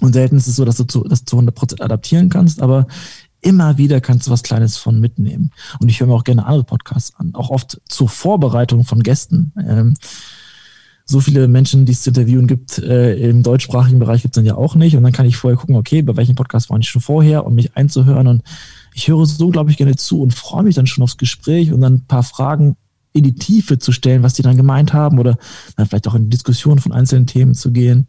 Und 0.00 0.14
selten 0.14 0.36
ist 0.36 0.48
es 0.48 0.56
so, 0.56 0.64
dass 0.64 0.78
du 0.78 0.84
das 1.04 1.24
zu 1.24 1.38
100% 1.38 1.80
adaptieren 1.80 2.28
kannst, 2.28 2.60
aber 2.60 2.88
immer 3.40 3.78
wieder 3.78 4.00
kannst 4.00 4.26
du 4.26 4.32
was 4.32 4.42
Kleines 4.42 4.78
von 4.78 4.98
mitnehmen. 4.98 5.52
Und 5.80 5.88
ich 5.88 6.00
höre 6.00 6.08
mir 6.08 6.14
auch 6.14 6.24
gerne 6.24 6.44
andere 6.44 6.64
Podcasts 6.64 7.14
an, 7.14 7.36
auch 7.36 7.50
oft 7.50 7.80
zur 7.88 8.08
Vorbereitung 8.08 8.82
von 8.84 9.04
Gästen. 9.04 9.52
Ähm, 9.64 9.94
so 11.04 11.20
viele 11.20 11.46
Menschen, 11.46 11.86
die 11.86 11.92
es 11.92 12.02
zu 12.02 12.10
interviewen 12.10 12.48
gibt, 12.48 12.78
äh, 12.78 13.14
im 13.14 13.44
deutschsprachigen 13.44 14.00
Bereich 14.00 14.22
gibt 14.22 14.34
es 14.34 14.40
dann 14.40 14.46
ja 14.46 14.56
auch 14.56 14.74
nicht. 14.74 14.96
Und 14.96 15.04
dann 15.04 15.12
kann 15.12 15.26
ich 15.26 15.36
vorher 15.36 15.56
gucken, 15.56 15.76
okay, 15.76 16.02
bei 16.02 16.16
welchem 16.16 16.34
Podcast 16.34 16.68
war 16.68 16.80
ich 16.80 16.88
schon 16.88 17.00
vorher, 17.00 17.46
um 17.46 17.54
mich 17.54 17.76
einzuhören. 17.76 18.26
Und 18.26 18.42
ich 18.94 19.08
höre 19.08 19.26
so, 19.26 19.48
glaube 19.48 19.70
ich, 19.70 19.76
gerne 19.76 19.96
zu 19.96 20.20
und 20.20 20.34
freue 20.34 20.64
mich 20.64 20.74
dann 20.74 20.86
schon 20.86 21.04
aufs 21.04 21.16
Gespräch 21.16 21.72
und 21.72 21.80
dann 21.80 21.94
ein 21.94 22.06
paar 22.06 22.22
Fragen 22.22 22.76
in 23.12 23.24
die 23.24 23.34
Tiefe 23.34 23.78
zu 23.78 23.92
stellen, 23.92 24.22
was 24.22 24.34
die 24.34 24.42
dann 24.42 24.56
gemeint 24.56 24.92
haben 24.92 25.18
oder 25.18 25.36
dann 25.76 25.86
vielleicht 25.86 26.06
auch 26.06 26.14
in 26.14 26.24
die 26.24 26.30
Diskussion 26.30 26.78
von 26.78 26.92
einzelnen 26.92 27.26
Themen 27.26 27.54
zu 27.54 27.72
gehen 27.72 28.06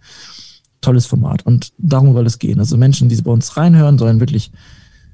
tolles 0.81 1.05
Format. 1.05 1.45
Und 1.45 1.73
darum 1.77 2.13
soll 2.13 2.25
es 2.25 2.39
gehen. 2.39 2.59
Also 2.59 2.75
Menschen, 2.75 3.07
die 3.07 3.21
bei 3.21 3.31
uns 3.31 3.55
reinhören, 3.55 3.97
sollen 3.97 4.19
wirklich 4.19 4.51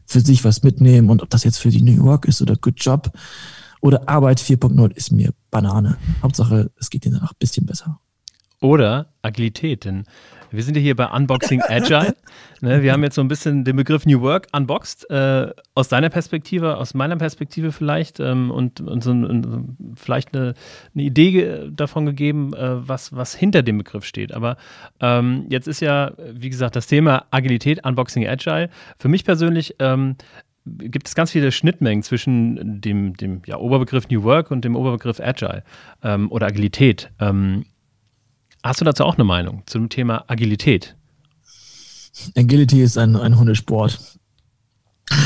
für 0.05 0.21
sich 0.21 0.43
was 0.43 0.63
mitnehmen. 0.63 1.09
Und 1.09 1.21
ob 1.21 1.29
das 1.29 1.43
jetzt 1.43 1.59
für 1.59 1.69
die 1.69 1.81
New 1.81 2.05
York 2.05 2.25
ist 2.25 2.41
oder 2.41 2.55
Good 2.55 2.75
Job 2.77 3.11
oder 3.81 4.09
Arbeit 4.09 4.39
4.0 4.39 4.91
ist 4.95 5.11
mir 5.11 5.33
Banane. 5.51 5.97
Hauptsache, 6.23 6.71
es 6.79 6.89
geht 6.89 7.05
ihnen 7.05 7.15
danach 7.15 7.31
ein 7.31 7.39
bisschen 7.39 7.65
besser. 7.65 7.99
Oder 8.61 9.13
Agilität, 9.21 9.85
denn 9.85 10.05
wir 10.51 10.63
sind 10.63 10.75
ja 10.75 10.81
hier 10.81 10.95
bei 10.95 11.05
Unboxing 11.05 11.61
Agile. 11.67 12.15
ne, 12.61 12.81
wir 12.81 12.93
haben 12.93 13.03
jetzt 13.03 13.15
so 13.15 13.21
ein 13.21 13.27
bisschen 13.27 13.63
den 13.63 13.75
Begriff 13.75 14.05
New 14.05 14.21
Work 14.21 14.47
unboxed. 14.53 15.09
Äh, 15.09 15.51
aus 15.75 15.89
deiner 15.89 16.09
Perspektive, 16.09 16.77
aus 16.77 16.93
meiner 16.93 17.17
Perspektive 17.17 17.71
vielleicht 17.71 18.19
ähm, 18.19 18.51
und, 18.51 18.81
und, 18.81 19.03
so, 19.03 19.11
und, 19.11 19.77
vielleicht 19.95 20.35
eine, 20.35 20.53
eine, 20.95 21.03
Idee 21.03 21.69
davon 21.71 22.05
gegeben, 22.05 22.53
äh, 22.53 22.87
was, 22.87 23.15
was 23.15 23.35
hinter 23.35 23.63
dem 23.63 23.77
Begriff 23.77 24.05
steht. 24.05 24.33
Aber 24.33 24.57
ähm, 24.99 25.45
jetzt 25.49 25.67
ist 25.67 25.81
ja, 25.81 26.13
wie 26.31 26.49
gesagt, 26.49 26.75
das 26.75 26.87
Thema 26.87 27.25
Agilität, 27.31 27.85
Unboxing 27.85 28.27
Agile. 28.27 28.69
Für 28.97 29.07
mich 29.09 29.25
persönlich 29.25 29.75
ähm, 29.79 30.15
gibt 30.65 31.07
es 31.07 31.15
ganz 31.15 31.31
viele 31.31 31.51
Schnittmengen 31.51 32.03
zwischen 32.03 32.81
dem, 32.81 33.15
dem 33.15 33.41
ja, 33.45 33.57
Oberbegriff 33.57 34.09
New 34.09 34.23
Work 34.23 34.51
und 34.51 34.65
dem 34.65 34.75
Oberbegriff 34.75 35.19
Agile 35.19 35.63
ähm, 36.03 36.31
oder 36.31 36.47
Agilität. 36.47 37.11
Ähm, 37.19 37.65
Hast 38.67 38.81
du 38.81 38.85
dazu 38.85 39.05
auch 39.05 39.15
eine 39.15 39.23
Meinung 39.23 39.63
zum 39.65 39.87
Thema 39.87 40.25
Agilität? 40.27 40.97
Agility 42.35 42.81
ist 42.81 42.97
ein, 42.97 43.15
ein 43.15 43.39
Hundesport. 43.39 43.97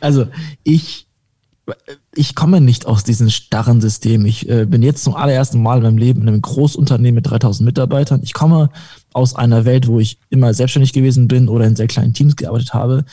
also 0.00 0.26
ich 0.64 1.06
ich 2.14 2.34
komme 2.34 2.60
nicht 2.60 2.86
aus 2.86 3.04
diesem 3.04 3.30
starren 3.30 3.80
System. 3.80 4.26
Ich 4.26 4.48
äh, 4.48 4.66
bin 4.66 4.82
jetzt 4.82 5.04
zum 5.04 5.14
allerersten 5.14 5.62
Mal 5.62 5.78
in 5.78 5.84
meinem 5.84 5.98
Leben 5.98 6.22
in 6.22 6.28
einem 6.28 6.42
Großunternehmen 6.42 7.14
mit 7.14 7.30
3000 7.30 7.64
Mitarbeitern. 7.64 8.20
Ich 8.24 8.34
komme 8.34 8.70
aus 9.12 9.36
einer 9.36 9.64
Welt, 9.64 9.86
wo 9.86 10.00
ich 10.00 10.18
immer 10.30 10.52
selbstständig 10.52 10.92
gewesen 10.92 11.28
bin 11.28 11.48
oder 11.48 11.66
in 11.66 11.76
sehr 11.76 11.86
kleinen 11.86 12.14
Teams 12.14 12.34
gearbeitet 12.34 12.74
habe. 12.74 13.04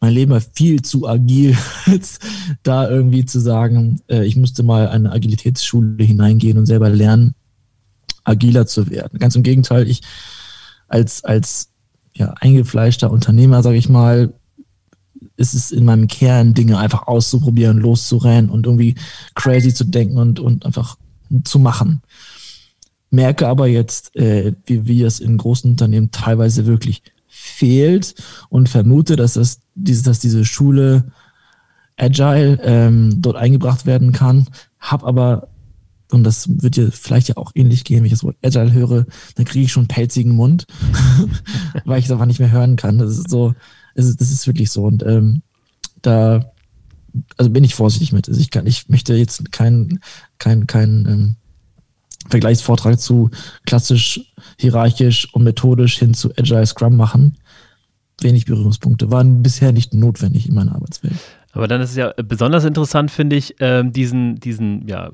Mein 0.00 0.14
Leben 0.14 0.30
war 0.30 0.40
viel 0.40 0.80
zu 0.82 1.08
agil, 1.08 1.56
da 2.62 2.88
irgendwie 2.88 3.24
zu 3.24 3.40
sagen, 3.40 4.00
äh, 4.08 4.24
ich 4.24 4.36
musste 4.36 4.62
mal 4.62 4.88
eine 4.88 5.10
Agilitätsschule 5.10 6.04
hineingehen 6.04 6.56
und 6.56 6.66
selber 6.66 6.88
lernen, 6.88 7.34
agiler 8.24 8.66
zu 8.66 8.90
werden. 8.90 9.18
Ganz 9.18 9.36
im 9.36 9.42
Gegenteil, 9.42 9.88
ich 9.88 10.00
als, 10.88 11.24
als 11.24 11.70
ja, 12.14 12.34
eingefleischter 12.40 13.10
Unternehmer, 13.10 13.62
sage 13.62 13.76
ich 13.76 13.88
mal, 13.88 14.32
ist 15.36 15.54
es 15.54 15.72
in 15.72 15.84
meinem 15.84 16.06
Kern, 16.06 16.54
Dinge 16.54 16.78
einfach 16.78 17.06
auszuprobieren, 17.06 17.78
loszurennen 17.78 18.50
und 18.50 18.66
irgendwie 18.66 18.94
crazy 19.34 19.74
zu 19.74 19.84
denken 19.84 20.18
und, 20.18 20.38
und 20.38 20.64
einfach 20.64 20.96
zu 21.44 21.58
machen. 21.58 22.02
Merke 23.10 23.48
aber 23.48 23.66
jetzt, 23.66 24.14
äh, 24.16 24.52
wie, 24.66 24.86
wie 24.86 25.02
es 25.02 25.20
in 25.20 25.36
großen 25.36 25.70
Unternehmen 25.70 26.10
teilweise 26.10 26.66
wirklich 26.66 27.02
fehlt 27.26 28.14
und 28.48 28.68
vermute, 28.68 29.16
dass, 29.16 29.34
das, 29.34 29.60
diese, 29.74 30.04
dass 30.04 30.20
diese 30.20 30.44
Schule 30.44 31.12
Agile 31.96 32.58
ähm, 32.62 33.22
dort 33.22 33.36
eingebracht 33.36 33.86
werden 33.86 34.12
kann. 34.12 34.48
Hab 34.80 35.04
aber, 35.04 35.48
und 36.14 36.24
das 36.24 36.48
wird 36.48 36.76
dir 36.76 36.92
vielleicht 36.92 37.28
ja 37.28 37.36
auch 37.36 37.52
ähnlich 37.54 37.84
gehen, 37.84 37.98
wenn 37.98 38.06
ich 38.06 38.12
das 38.12 38.24
Wort 38.24 38.36
Agile 38.42 38.72
höre, 38.72 39.06
dann 39.34 39.44
kriege 39.44 39.64
ich 39.64 39.72
schon 39.72 39.82
einen 39.82 39.88
pelzigen 39.88 40.32
Mund, 40.32 40.66
weil 41.84 41.98
ich 41.98 42.06
es 42.06 42.10
einfach 42.10 42.26
nicht 42.26 42.40
mehr 42.40 42.52
hören 42.52 42.76
kann. 42.76 42.98
Das 42.98 43.18
ist 43.18 43.30
so, 43.30 43.54
das 43.94 44.06
ist, 44.06 44.20
das 44.20 44.30
ist 44.30 44.46
wirklich 44.46 44.70
so. 44.70 44.84
Und 44.84 45.02
ähm, 45.02 45.42
da 46.02 46.52
also 47.36 47.50
bin 47.50 47.64
ich 47.64 47.74
vorsichtig 47.74 48.12
mit. 48.12 48.28
Also 48.28 48.40
ich, 48.40 48.50
kann, 48.50 48.66
ich 48.66 48.88
möchte 48.88 49.14
jetzt 49.14 49.52
keinen 49.52 50.00
kein, 50.38 50.66
kein, 50.66 51.06
ähm, 51.08 51.36
Vergleichsvortrag 52.28 52.98
zu 52.98 53.30
klassisch, 53.66 54.32
hierarchisch 54.58 55.32
und 55.34 55.44
methodisch 55.44 55.98
hin 55.98 56.14
zu 56.14 56.30
Agile 56.36 56.66
Scrum 56.66 56.96
machen. 56.96 57.36
Wenig 58.20 58.46
Berührungspunkte 58.46 59.10
waren 59.10 59.42
bisher 59.42 59.72
nicht 59.72 59.92
notwendig 59.92 60.48
in 60.48 60.54
meiner 60.54 60.74
Arbeitswelt. 60.74 61.16
Aber 61.52 61.68
dann 61.68 61.80
ist 61.80 61.90
es 61.90 61.96
ja 61.96 62.12
besonders 62.16 62.64
interessant, 62.64 63.10
finde 63.10 63.36
ich, 63.36 63.56
ähm, 63.60 63.92
diesen, 63.92 64.40
diesen 64.40 64.88
ja, 64.88 65.12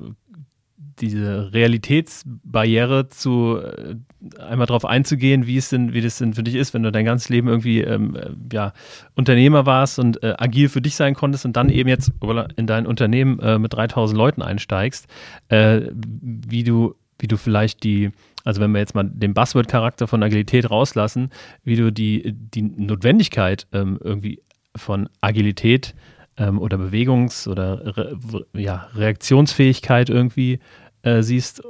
diese 0.99 1.53
Realitätsbarriere 1.53 3.09
zu 3.09 3.57
äh, 3.57 3.95
einmal 4.39 4.67
darauf 4.67 4.85
einzugehen, 4.85 5.47
wie 5.47 5.57
es 5.57 5.69
denn, 5.69 5.93
wie 5.93 6.01
das 6.01 6.17
denn 6.17 6.33
für 6.33 6.43
dich 6.43 6.55
ist, 6.55 6.73
wenn 6.73 6.83
du 6.83 6.91
dein 6.91 7.05
ganzes 7.05 7.29
Leben 7.29 7.47
irgendwie 7.47 7.81
ähm, 7.81 8.15
äh, 8.15 8.31
ja, 8.51 8.73
Unternehmer 9.15 9.65
warst 9.65 9.99
und 9.99 10.21
äh, 10.23 10.35
agil 10.37 10.69
für 10.69 10.81
dich 10.81 10.95
sein 10.95 11.13
konntest 11.13 11.45
und 11.45 11.55
dann 11.55 11.69
eben 11.69 11.89
jetzt 11.89 12.11
in 12.55 12.67
dein 12.67 12.85
Unternehmen 12.85 13.39
äh, 13.39 13.57
mit 13.57 13.73
3000 13.73 14.17
Leuten 14.17 14.41
einsteigst, 14.41 15.07
äh, 15.49 15.81
wie 15.93 16.63
du, 16.63 16.95
wie 17.19 17.27
du 17.27 17.37
vielleicht 17.37 17.83
die, 17.83 18.11
also 18.43 18.61
wenn 18.61 18.71
wir 18.71 18.79
jetzt 18.79 18.95
mal 18.95 19.03
den 19.03 19.33
Buzzword-Charakter 19.33 20.07
von 20.07 20.23
Agilität 20.23 20.69
rauslassen, 20.69 21.29
wie 21.63 21.75
du 21.75 21.91
die, 21.91 22.33
die 22.33 22.61
Notwendigkeit 22.61 23.67
ähm, 23.71 23.99
irgendwie 24.01 24.41
von 24.75 25.09
Agilität 25.21 25.93
ähm, 26.41 26.59
oder 26.59 26.77
Bewegungs- 26.77 27.47
oder 27.47 27.95
Re 27.97 28.45
ja, 28.53 28.87
Reaktionsfähigkeit 28.95 30.09
irgendwie 30.09 30.59
äh, 31.03 31.21
siehst? 31.21 31.61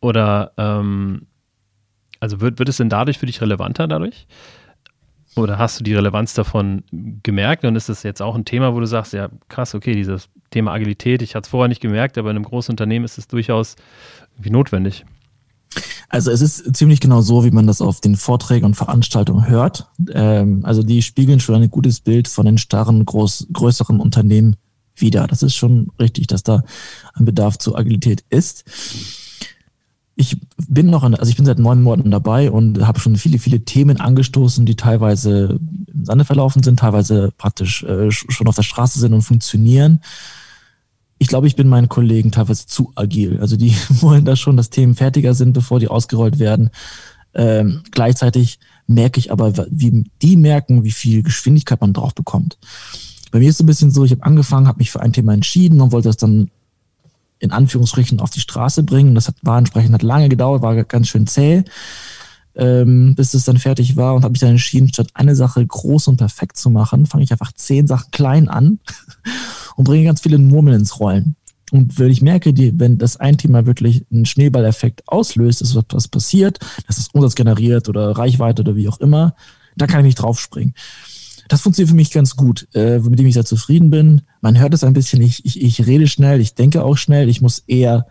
Oder 0.00 0.52
ähm, 0.56 1.26
also 2.18 2.40
wird, 2.40 2.58
wird 2.58 2.68
es 2.68 2.78
denn 2.78 2.88
dadurch 2.88 3.18
für 3.18 3.26
dich 3.26 3.40
relevanter 3.40 3.86
dadurch? 3.86 4.26
Oder 5.36 5.58
hast 5.58 5.78
du 5.78 5.84
die 5.84 5.94
Relevanz 5.94 6.34
davon 6.34 6.82
gemerkt 7.22 7.64
und 7.64 7.76
ist 7.76 7.88
das 7.88 8.02
jetzt 8.02 8.20
auch 8.20 8.34
ein 8.34 8.44
Thema, 8.44 8.74
wo 8.74 8.80
du 8.80 8.86
sagst, 8.86 9.12
ja 9.12 9.28
krass, 9.48 9.74
okay, 9.76 9.94
dieses 9.94 10.28
Thema 10.50 10.72
Agilität, 10.72 11.22
ich 11.22 11.36
hatte 11.36 11.44
es 11.46 11.50
vorher 11.50 11.68
nicht 11.68 11.80
gemerkt, 11.80 12.18
aber 12.18 12.30
in 12.30 12.36
einem 12.36 12.44
großen 12.44 12.72
Unternehmen 12.72 13.04
ist 13.04 13.18
es 13.18 13.28
durchaus 13.28 13.76
irgendwie 14.34 14.50
notwendig. 14.50 15.04
Also 16.08 16.30
es 16.30 16.40
ist 16.40 16.76
ziemlich 16.76 17.00
genau 17.00 17.20
so, 17.20 17.44
wie 17.44 17.52
man 17.52 17.66
das 17.66 17.80
auf 17.80 18.00
den 18.00 18.16
Vorträgen 18.16 18.66
und 18.66 18.74
Veranstaltungen 18.74 19.46
hört. 19.46 19.88
Ähm, 20.12 20.64
also 20.64 20.82
die 20.82 21.02
spiegeln 21.02 21.40
schon 21.40 21.54
ein 21.54 21.70
gutes 21.70 22.00
Bild 22.00 22.26
von 22.28 22.46
den 22.46 22.58
starren, 22.58 23.04
groß, 23.04 23.48
größeren 23.52 24.00
Unternehmen 24.00 24.56
wieder. 24.96 25.26
Das 25.26 25.42
ist 25.42 25.54
schon 25.54 25.92
richtig, 26.00 26.26
dass 26.26 26.42
da 26.42 26.64
ein 27.14 27.24
Bedarf 27.24 27.58
zur 27.58 27.78
Agilität 27.78 28.24
ist. 28.28 28.64
Ich 30.16 30.36
bin 30.68 30.86
noch, 30.88 31.02
an, 31.02 31.14
also 31.14 31.30
ich 31.30 31.36
bin 31.36 31.46
seit 31.46 31.58
neun 31.58 31.82
Monaten 31.82 32.10
dabei 32.10 32.50
und 32.50 32.86
habe 32.86 33.00
schon 33.00 33.16
viele, 33.16 33.38
viele 33.38 33.64
Themen 33.64 34.00
angestoßen, 34.00 34.66
die 34.66 34.76
teilweise 34.76 35.58
im 35.94 36.04
Sande 36.04 36.24
verlaufen 36.24 36.62
sind, 36.62 36.80
teilweise 36.80 37.32
praktisch 37.38 37.84
äh, 37.84 38.10
schon 38.10 38.48
auf 38.48 38.56
der 38.56 38.62
Straße 38.64 38.98
sind 38.98 39.14
und 39.14 39.22
funktionieren. 39.22 40.00
Ich 41.22 41.28
glaube, 41.28 41.46
ich 41.46 41.54
bin 41.54 41.68
meinen 41.68 41.90
Kollegen 41.90 42.32
teilweise 42.32 42.66
zu 42.66 42.92
agil. 42.96 43.38
Also 43.40 43.56
die 43.56 43.74
wollen 44.00 44.24
da 44.24 44.36
schon, 44.36 44.56
dass 44.56 44.70
Themen 44.70 44.94
fertiger 44.94 45.34
sind, 45.34 45.52
bevor 45.52 45.78
die 45.78 45.88
ausgerollt 45.88 46.38
werden. 46.38 46.70
Ähm, 47.34 47.82
gleichzeitig 47.90 48.58
merke 48.86 49.20
ich 49.20 49.30
aber, 49.30 49.52
wie 49.70 50.04
die 50.22 50.36
merken, 50.36 50.82
wie 50.82 50.90
viel 50.90 51.22
Geschwindigkeit 51.22 51.80
man 51.80 51.92
drauf 51.92 52.14
bekommt. 52.14 52.58
Bei 53.30 53.38
mir 53.38 53.48
ist 53.48 53.56
es 53.56 53.60
ein 53.60 53.66
bisschen 53.66 53.90
so, 53.90 54.04
ich 54.04 54.12
habe 54.12 54.24
angefangen, 54.24 54.66
habe 54.66 54.78
mich 54.78 54.90
für 54.90 55.00
ein 55.00 55.12
Thema 55.12 55.34
entschieden 55.34 55.80
und 55.80 55.92
wollte 55.92 56.08
das 56.08 56.16
dann 56.16 56.50
in 57.38 57.52
Anführungsstrichen 57.52 58.20
auf 58.20 58.30
die 58.30 58.40
Straße 58.40 58.82
bringen. 58.82 59.14
Das 59.14 59.28
hat, 59.28 59.36
war 59.42 59.58
entsprechend, 59.58 59.94
hat 59.94 60.02
lange 60.02 60.28
gedauert, 60.28 60.62
war 60.62 60.82
ganz 60.84 61.08
schön 61.08 61.26
zäh, 61.26 61.64
ähm, 62.54 63.14
bis 63.14 63.34
es 63.34 63.44
dann 63.44 63.58
fertig 63.58 63.96
war 63.96 64.14
und 64.14 64.24
habe 64.24 64.32
mich 64.32 64.40
dann 64.40 64.50
entschieden, 64.50 64.88
statt 64.88 65.08
eine 65.14 65.36
Sache 65.36 65.64
groß 65.64 66.08
und 66.08 66.16
perfekt 66.16 66.56
zu 66.56 66.70
machen, 66.70 67.06
fange 67.06 67.24
ich 67.24 67.30
einfach 67.30 67.52
zehn 67.52 67.86
Sachen 67.86 68.10
klein 68.10 68.48
an 68.48 68.80
und 69.80 69.84
bringe 69.84 70.04
ganz 70.04 70.20
viele 70.20 70.36
Murmeln 70.36 70.80
ins 70.80 71.00
Rollen. 71.00 71.36
Und 71.72 71.98
wenn 71.98 72.10
ich 72.10 72.20
merke, 72.20 72.52
die, 72.52 72.78
wenn 72.78 72.98
das 72.98 73.16
ein 73.16 73.38
Thema 73.38 73.64
wirklich 73.64 74.04
einen 74.12 74.26
Schneeballeffekt 74.26 75.08
auslöst, 75.08 75.62
ist 75.62 75.74
was 75.90 76.08
passiert, 76.08 76.58
dass 76.86 76.98
es 76.98 77.08
Umsatz 77.08 77.34
generiert 77.34 77.88
oder 77.88 78.10
Reichweite 78.10 78.60
oder 78.60 78.76
wie 78.76 78.88
auch 78.88 79.00
immer, 79.00 79.34
da 79.76 79.86
kann 79.86 80.00
ich 80.00 80.06
nicht 80.06 80.20
draufspringen 80.20 80.74
das 81.48 81.62
funktioniert 81.62 81.90
für 81.90 81.96
mich 81.96 82.12
ganz 82.12 82.36
gut, 82.36 82.68
äh, 82.74 83.00
mit 83.00 83.18
dem 83.18 83.26
ich 83.26 83.34
sehr 83.34 83.44
zufrieden 83.44 83.90
bin. 83.90 84.22
Man 84.40 84.56
hört 84.60 84.72
es 84.72 84.84
ein 84.84 84.92
bisschen, 84.92 85.20
ich, 85.20 85.44
ich, 85.44 85.60
ich 85.60 85.84
rede 85.84 86.06
schnell, 86.06 86.40
ich 86.40 86.54
denke 86.54 86.84
auch 86.84 86.96
schnell, 86.96 87.28
ich 87.28 87.40
muss 87.40 87.64
eher 87.66 88.06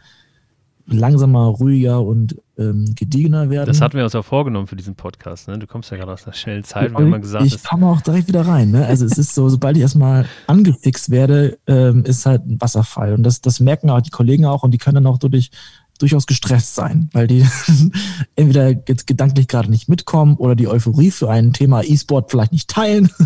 langsamer, 0.86 1.46
ruhiger 1.46 2.04
und 2.04 2.36
ähm, 2.60 2.94
gediegener 2.96 3.50
werden. 3.50 3.68
Das 3.68 3.82
hatten 3.82 3.98
wir 3.98 4.04
uns 4.04 4.14
auch 4.16 4.26
vorgenommen 4.26 4.68
für 4.68 4.76
diesen 4.76 4.96
Podcast. 4.96 5.48
Ne? 5.48 5.58
Du 5.58 5.66
kommst 5.66 5.90
ja 5.92 5.98
gerade 5.98 6.12
aus 6.12 6.26
einer 6.26 6.34
schnellen 6.34 6.64
Zeit, 6.64 6.92
wie 6.98 7.04
man 7.04 7.22
gesagt 7.22 7.46
Ich 7.46 7.64
komme 7.64 7.88
auch 7.88 8.02
direkt 8.02 8.28
wieder 8.28 8.46
rein. 8.46 8.72
Ne? 8.72 8.86
Also 8.86 9.06
es 9.06 9.18
ist 9.18 9.34
so, 9.34 9.48
sobald 9.50 9.78
ich 9.78 9.82
erstmal 9.82 10.26
angefixt 10.48 11.10
werde, 11.10 11.58
ähm, 11.68 12.04
ist 12.04 12.26
halt 12.26 12.46
ein 12.46 12.60
Wasserfall. 12.60 13.14
Und 13.14 13.24
das, 13.24 13.42
das 13.42 13.60
merken 13.60 13.90
auch 13.90 14.02
die 14.02 14.10
Kollegen 14.10 14.46
auch 14.46 14.64
und 14.64 14.72
die 14.72 14.78
können 14.78 14.96
dann 14.96 15.08
auch 15.08 15.18
durch 15.18 15.52
durchaus 16.00 16.28
gestresst 16.28 16.76
sein, 16.76 17.10
weil 17.12 17.28
die 17.28 17.46
entweder 18.36 18.70
jetzt 18.70 19.06
gedanklich 19.06 19.48
gerade 19.48 19.70
nicht 19.70 19.90
mitkommen 19.90 20.38
oder 20.38 20.56
die 20.56 20.68
Euphorie 20.68 21.12
für 21.12 21.30
ein 21.30 21.54
Thema 21.54 21.84
E-Sport 21.84 22.32
vielleicht 22.32 22.54
nicht 22.54 22.70
teilen. 22.70 23.10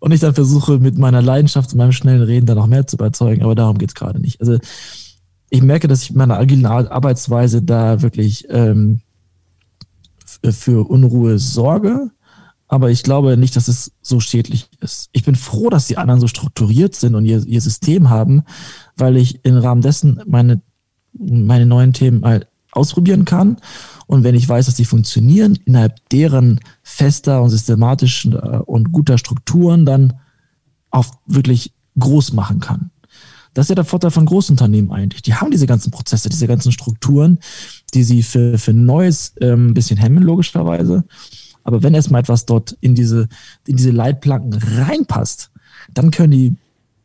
Und 0.00 0.10
ich 0.10 0.18
dann 0.18 0.34
versuche 0.34 0.78
mit 0.80 0.98
meiner 0.98 1.22
Leidenschaft 1.22 1.72
und 1.72 1.78
meinem 1.78 1.92
schnellen 1.92 2.22
Reden 2.22 2.44
da 2.44 2.56
noch 2.56 2.66
mehr 2.66 2.88
zu 2.88 2.96
überzeugen, 2.96 3.44
aber 3.44 3.54
darum 3.54 3.78
geht's 3.78 3.94
gerade 3.94 4.18
nicht. 4.18 4.40
Also 4.40 4.58
ich 5.52 5.62
merke, 5.62 5.86
dass 5.86 6.02
ich 6.02 6.10
mit 6.10 6.16
meiner 6.16 6.38
agilen 6.38 6.64
Arbeitsweise 6.64 7.60
da 7.60 8.00
wirklich 8.00 8.46
ähm, 8.48 9.00
für 10.50 10.88
Unruhe 10.88 11.38
sorge, 11.38 12.10
aber 12.68 12.90
ich 12.90 13.02
glaube 13.02 13.36
nicht, 13.36 13.54
dass 13.54 13.68
es 13.68 13.92
so 14.00 14.18
schädlich 14.18 14.70
ist. 14.80 15.10
Ich 15.12 15.24
bin 15.24 15.34
froh, 15.34 15.68
dass 15.68 15.86
die 15.86 15.98
anderen 15.98 16.20
so 16.20 16.26
strukturiert 16.26 16.94
sind 16.94 17.14
und 17.14 17.26
ihr, 17.26 17.46
ihr 17.46 17.60
System 17.60 18.08
haben, 18.08 18.44
weil 18.96 19.18
ich 19.18 19.44
im 19.44 19.58
Rahmen 19.58 19.82
dessen 19.82 20.22
meine 20.26 20.62
meine 21.12 21.66
neuen 21.66 21.92
Themen 21.92 22.20
mal 22.20 22.46
ausprobieren 22.70 23.26
kann. 23.26 23.58
Und 24.06 24.24
wenn 24.24 24.34
ich 24.34 24.48
weiß, 24.48 24.64
dass 24.64 24.76
die 24.76 24.86
funktionieren, 24.86 25.58
innerhalb 25.66 26.08
deren 26.08 26.60
fester 26.82 27.42
und 27.42 27.50
systematischen 27.50 28.32
äh, 28.32 28.60
und 28.64 28.90
guter 28.90 29.18
Strukturen 29.18 29.84
dann 29.84 30.14
auch 30.90 31.12
wirklich 31.26 31.74
groß 31.98 32.32
machen 32.32 32.60
kann. 32.60 32.91
Das 33.54 33.66
ist 33.66 33.68
ja 33.70 33.74
der 33.74 33.84
Vorteil 33.84 34.10
von 34.10 34.26
Großunternehmen 34.26 34.90
eigentlich. 34.92 35.22
Die 35.22 35.34
haben 35.34 35.50
diese 35.50 35.66
ganzen 35.66 35.90
Prozesse, 35.90 36.28
diese 36.28 36.46
ganzen 36.46 36.72
Strukturen, 36.72 37.38
die 37.94 38.02
sie 38.02 38.22
für, 38.22 38.58
für 38.58 38.72
Neues 38.72 39.34
ähm, 39.40 39.68
ein 39.68 39.74
bisschen 39.74 39.98
hemmen, 39.98 40.22
logischerweise. 40.22 41.04
Aber 41.64 41.82
wenn 41.82 41.94
erstmal 41.94 42.20
etwas 42.20 42.46
dort 42.46 42.76
in 42.80 42.94
diese, 42.94 43.28
in 43.66 43.76
diese 43.76 43.90
Leitplanken 43.90 44.54
reinpasst, 44.54 45.50
dann 45.92 46.10
können 46.10 46.32
die 46.32 46.56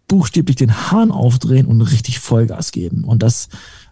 buchstäblich 0.07 0.55
den 0.55 0.91
Hahn 0.91 1.11
aufdrehen 1.11 1.67
und 1.67 1.81
richtig 1.81 2.19
Vollgas 2.19 2.71
geben. 2.71 3.03
Und 3.03 3.23
das 3.23 3.49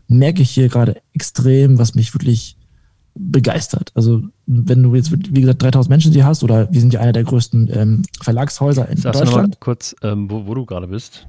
merke 0.08 0.42
ich 0.42 0.52
hier 0.52 0.70
gerade 0.70 1.02
extrem, 1.14 1.78
was 1.78 1.96
mich 1.96 2.14
wirklich 2.14 2.58
begeistert. 3.16 3.92
Also 3.96 4.24
wenn 4.46 4.84
du 4.84 4.94
jetzt, 4.96 5.12
wie 5.12 5.42
gesagt, 5.42 5.62
3000 5.62 5.90
Menschen 5.90 6.14
hier 6.14 6.26
hast 6.26 6.44
oder 6.44 6.72
wir 6.72 6.80
sind 6.80 6.94
ja 6.94 7.00
einer 7.00 7.14
der 7.14 7.24
größten 7.24 7.70
ähm, 7.74 8.02
Verlagshäuser 8.22 8.90
in 8.90 8.98
Sagst 8.98 9.22
Deutschland. 9.22 9.56
Du 9.56 9.58
mal 9.58 9.58
kurz, 9.60 9.96
ähm, 10.02 10.30
wo, 10.30 10.46
wo 10.46 10.54
du 10.54 10.66
gerade 10.66 10.88
bist. 10.88 11.28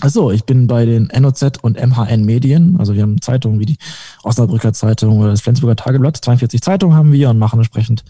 Achso, 0.00 0.30
ich 0.30 0.44
bin 0.44 0.68
bei 0.68 0.86
den 0.86 1.08
NOZ 1.08 1.58
und 1.62 1.76
MHN 1.76 2.24
Medien. 2.24 2.76
Also 2.78 2.94
wir 2.94 3.02
haben 3.02 3.20
Zeitungen 3.20 3.58
wie 3.58 3.66
die 3.66 3.78
Osnabrücker 4.22 4.72
Zeitung 4.72 5.18
oder 5.18 5.30
das 5.30 5.40
Flensburger 5.40 5.74
Tageblatt. 5.74 6.16
42 6.16 6.62
Zeitungen 6.62 6.96
haben 6.96 7.12
wir 7.12 7.30
und 7.30 7.38
machen 7.38 7.58
entsprechend 7.58 8.04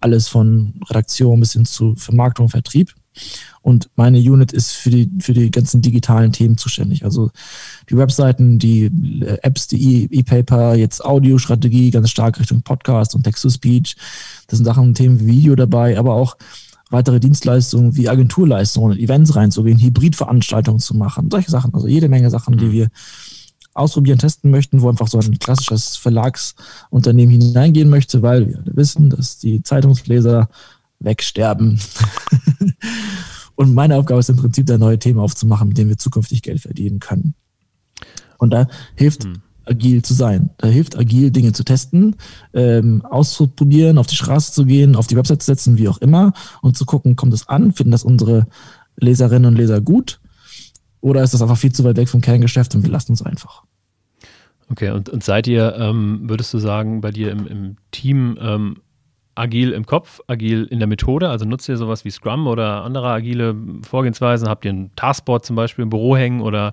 alles 0.00 0.28
von 0.28 0.74
Redaktion 0.88 1.40
bis 1.40 1.52
hin 1.52 1.64
zu 1.64 1.96
Vermarktung, 1.96 2.48
Vertrieb. 2.48 2.94
Und 3.60 3.90
meine 3.94 4.18
Unit 4.18 4.52
ist 4.52 4.72
für 4.72 4.90
die, 4.90 5.10
für 5.20 5.34
die 5.34 5.50
ganzen 5.50 5.82
digitalen 5.82 6.32
Themen 6.32 6.56
zuständig. 6.56 7.04
Also 7.04 7.30
die 7.90 7.96
Webseiten, 7.96 8.58
die 8.58 8.84
äh, 9.20 9.38
Apps, 9.42 9.66
die 9.66 10.08
E-Paper, 10.10 10.74
jetzt 10.74 11.04
Audiostrategie, 11.04 11.90
ganz 11.90 12.10
stark 12.10 12.40
Richtung 12.40 12.62
Podcast 12.62 13.14
und 13.14 13.24
Text-to-Speech. 13.24 13.96
Das 14.46 14.58
sind 14.58 14.64
Sachen, 14.64 14.94
Themen 14.94 15.20
wie 15.20 15.26
Video 15.26 15.54
dabei, 15.54 15.98
aber 15.98 16.14
auch 16.14 16.36
weitere 16.92 17.18
Dienstleistungen 17.18 17.96
wie 17.96 18.08
Agenturleistungen, 18.08 18.98
Events 18.98 19.34
reinzugehen, 19.34 19.78
Hybridveranstaltungen 19.78 20.80
zu 20.80 20.96
machen, 20.96 21.30
solche 21.30 21.50
Sachen. 21.50 21.74
Also 21.74 21.88
jede 21.88 22.08
Menge 22.08 22.30
Sachen, 22.30 22.56
die 22.58 22.66
mhm. 22.66 22.72
wir 22.72 22.88
ausprobieren, 23.74 24.18
testen 24.18 24.50
möchten, 24.50 24.82
wo 24.82 24.90
einfach 24.90 25.08
so 25.08 25.18
ein 25.18 25.38
klassisches 25.38 25.96
Verlagsunternehmen 25.96 27.40
hineingehen 27.40 27.88
möchte, 27.88 28.22
weil 28.22 28.48
wir 28.48 28.62
wissen, 28.76 29.10
dass 29.10 29.38
die 29.38 29.62
Zeitungsleser 29.62 30.48
wegsterben. 31.00 31.80
Und 33.54 33.74
meine 33.74 33.96
Aufgabe 33.96 34.20
ist 34.20 34.30
im 34.30 34.36
Prinzip, 34.36 34.66
da 34.66 34.78
neue 34.78 34.98
Themen 34.98 35.20
aufzumachen, 35.20 35.68
mit 35.68 35.78
denen 35.78 35.90
wir 35.90 35.98
zukünftig 35.98 36.42
Geld 36.42 36.60
verdienen 36.60 37.00
können. 37.00 37.34
Und 38.38 38.50
da 38.50 38.66
hilft 38.96 39.24
hm. 39.24 39.42
Agil 39.66 40.02
zu 40.02 40.14
sein. 40.14 40.50
Da 40.58 40.68
hilft 40.68 40.98
agil 40.98 41.30
Dinge 41.30 41.52
zu 41.52 41.64
testen, 41.64 42.16
ähm, 42.54 43.04
auszuprobieren, 43.04 43.98
auf 43.98 44.06
die 44.06 44.16
Straße 44.16 44.52
zu 44.52 44.64
gehen, 44.64 44.96
auf 44.96 45.06
die 45.06 45.16
Website 45.16 45.42
zu 45.42 45.46
setzen, 45.46 45.78
wie 45.78 45.88
auch 45.88 45.98
immer, 45.98 46.32
und 46.62 46.76
zu 46.76 46.84
gucken, 46.84 47.16
kommt 47.16 47.34
es 47.34 47.48
an, 47.48 47.72
finden 47.72 47.92
das 47.92 48.04
unsere 48.04 48.46
Leserinnen 48.96 49.46
und 49.46 49.56
Leser 49.56 49.80
gut 49.80 50.20
oder 51.00 51.22
ist 51.22 51.34
das 51.34 51.42
einfach 51.42 51.58
viel 51.58 51.72
zu 51.72 51.84
weit 51.84 51.96
weg 51.96 52.08
vom 52.08 52.20
Kerngeschäft 52.20 52.74
und 52.74 52.84
wir 52.84 52.90
lassen 52.90 53.12
es 53.12 53.22
einfach. 53.22 53.64
Okay, 54.70 54.90
und, 54.90 55.10
und 55.10 55.22
seid 55.22 55.46
ihr, 55.46 55.74
ähm, 55.76 56.20
würdest 56.24 56.54
du 56.54 56.58
sagen, 56.58 57.02
bei 57.02 57.10
dir 57.10 57.30
im, 57.30 57.46
im 57.46 57.76
Team 57.90 58.38
ähm, 58.40 58.76
agil 59.34 59.72
im 59.72 59.84
Kopf, 59.84 60.20
agil 60.28 60.64
in 60.64 60.78
der 60.78 60.88
Methode? 60.88 61.28
Also 61.28 61.44
nutzt 61.44 61.68
ihr 61.68 61.76
sowas 61.76 62.04
wie 62.04 62.10
Scrum 62.10 62.46
oder 62.46 62.84
andere 62.84 63.10
agile 63.10 63.54
Vorgehensweisen? 63.82 64.48
Habt 64.48 64.64
ihr 64.64 64.72
ein 64.72 64.90
Taskboard 64.96 65.44
zum 65.44 65.56
Beispiel 65.56 65.82
im 65.82 65.90
Büro 65.90 66.16
hängen 66.16 66.40
oder, 66.40 66.72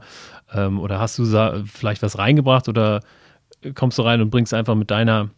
ähm, 0.53 0.79
oder 0.79 0.99
hast 0.99 1.17
du 1.17 1.25
vielleicht 1.65 2.01
was 2.01 2.17
reingebracht 2.17 2.67
oder 2.69 3.01
kommst 3.75 3.97
du 3.97 4.03
rein 4.03 4.21
und 4.21 4.29
bringst 4.29 4.53
einfach 4.53 4.75
mit 4.75 4.91
deiner 4.91 5.29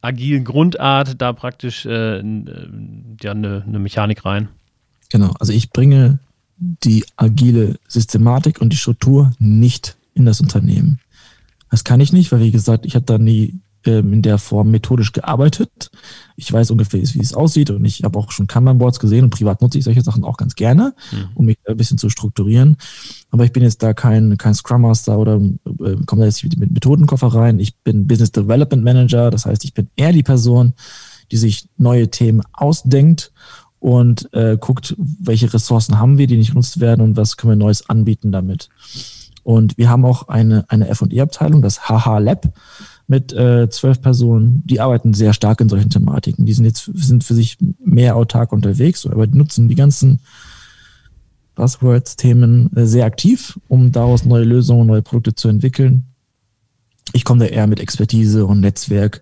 agilen 0.00 0.44
Grundart 0.44 1.20
da 1.20 1.32
praktisch 1.32 1.86
äh, 1.86 2.16
ja, 2.16 3.30
eine, 3.30 3.64
eine 3.66 3.78
Mechanik 3.78 4.24
rein? 4.24 4.48
Genau, 5.10 5.32
also 5.38 5.52
ich 5.52 5.70
bringe 5.70 6.18
die 6.58 7.04
agile 7.16 7.78
Systematik 7.88 8.60
und 8.60 8.72
die 8.72 8.76
Struktur 8.76 9.32
nicht 9.38 9.96
in 10.14 10.24
das 10.24 10.40
Unternehmen. 10.40 11.00
Das 11.70 11.84
kann 11.84 12.00
ich 12.00 12.12
nicht, 12.12 12.32
weil 12.32 12.40
wie 12.40 12.50
gesagt, 12.50 12.86
ich 12.86 12.94
habe 12.94 13.06
da 13.06 13.18
nie 13.18 13.60
ähm, 13.84 14.12
in 14.12 14.22
der 14.22 14.38
Form 14.38 14.70
methodisch 14.70 15.12
gearbeitet. 15.12 15.90
Ich 16.36 16.52
weiß 16.52 16.70
ungefähr, 16.70 17.00
wie 17.00 17.20
es 17.20 17.34
aussieht 17.34 17.70
und 17.70 17.84
ich 17.84 18.02
habe 18.04 18.18
auch 18.18 18.30
schon 18.30 18.46
Kanban-Boards 18.46 19.00
gesehen 19.00 19.24
und 19.24 19.30
privat 19.30 19.62
nutze 19.62 19.78
ich 19.78 19.84
solche 19.84 20.02
Sachen 20.02 20.24
auch 20.24 20.36
ganz 20.36 20.54
gerne, 20.54 20.94
mhm. 21.12 21.28
um 21.34 21.46
mich 21.46 21.58
ein 21.66 21.76
bisschen 21.76 21.98
zu 21.98 22.08
strukturieren. 22.08 22.76
Aber 23.30 23.44
ich 23.44 23.52
bin 23.52 23.62
jetzt 23.62 23.82
da 23.82 23.94
kein, 23.94 24.36
kein 24.38 24.54
Scrum 24.54 24.82
Master 24.82 25.18
oder 25.18 25.36
äh, 25.36 25.96
komme 26.06 26.22
da 26.22 26.26
jetzt 26.26 26.44
mit 26.56 26.72
Methodenkoffer 26.72 27.28
rein. 27.28 27.58
Ich 27.58 27.76
bin 27.78 28.06
Business 28.06 28.32
Development 28.32 28.84
Manager, 28.84 29.30
das 29.30 29.46
heißt, 29.46 29.64
ich 29.64 29.74
bin 29.74 29.88
eher 29.96 30.12
die 30.12 30.22
Person, 30.22 30.74
die 31.30 31.36
sich 31.36 31.68
neue 31.76 32.10
Themen 32.10 32.42
ausdenkt 32.52 33.32
und 33.78 34.32
äh, 34.32 34.56
guckt, 34.58 34.94
welche 34.98 35.52
Ressourcen 35.52 35.98
haben 35.98 36.16
wir, 36.16 36.28
die 36.28 36.36
nicht 36.36 36.50
genutzt 36.50 36.78
werden 36.78 37.00
und 37.00 37.16
was 37.16 37.36
können 37.36 37.52
wir 37.52 37.56
Neues 37.56 37.88
anbieten 37.88 38.30
damit. 38.30 38.68
Und 39.42 39.76
wir 39.76 39.90
haben 39.90 40.04
auch 40.04 40.28
eine, 40.28 40.64
eine 40.68 40.88
F&E-Abteilung, 40.88 41.62
das 41.62 41.88
HH 41.88 42.18
Lab 42.18 42.52
mit 43.12 43.30
äh, 43.34 43.68
zwölf 43.68 44.00
Personen, 44.00 44.62
die 44.64 44.80
arbeiten 44.80 45.12
sehr 45.12 45.34
stark 45.34 45.60
in 45.60 45.68
solchen 45.68 45.90
Thematiken. 45.90 46.46
Die 46.46 46.54
sind 46.54 46.64
jetzt 46.64 46.90
sind 46.94 47.24
für 47.24 47.34
sich 47.34 47.58
mehr 47.84 48.16
autark 48.16 48.52
unterwegs, 48.52 49.04
aber 49.04 49.26
die 49.26 49.36
nutzen 49.36 49.68
die 49.68 49.74
ganzen 49.74 50.20
Buzzwords-Themen 51.54 52.74
äh, 52.74 52.86
sehr 52.86 53.04
aktiv, 53.04 53.60
um 53.68 53.92
daraus 53.92 54.24
neue 54.24 54.44
Lösungen, 54.44 54.86
neue 54.86 55.02
Produkte 55.02 55.34
zu 55.34 55.48
entwickeln. 55.48 56.06
Ich 57.12 57.24
komme 57.24 57.40
da 57.40 57.52
eher 57.52 57.66
mit 57.66 57.80
Expertise 57.80 58.46
und 58.46 58.60
Netzwerk 58.60 59.20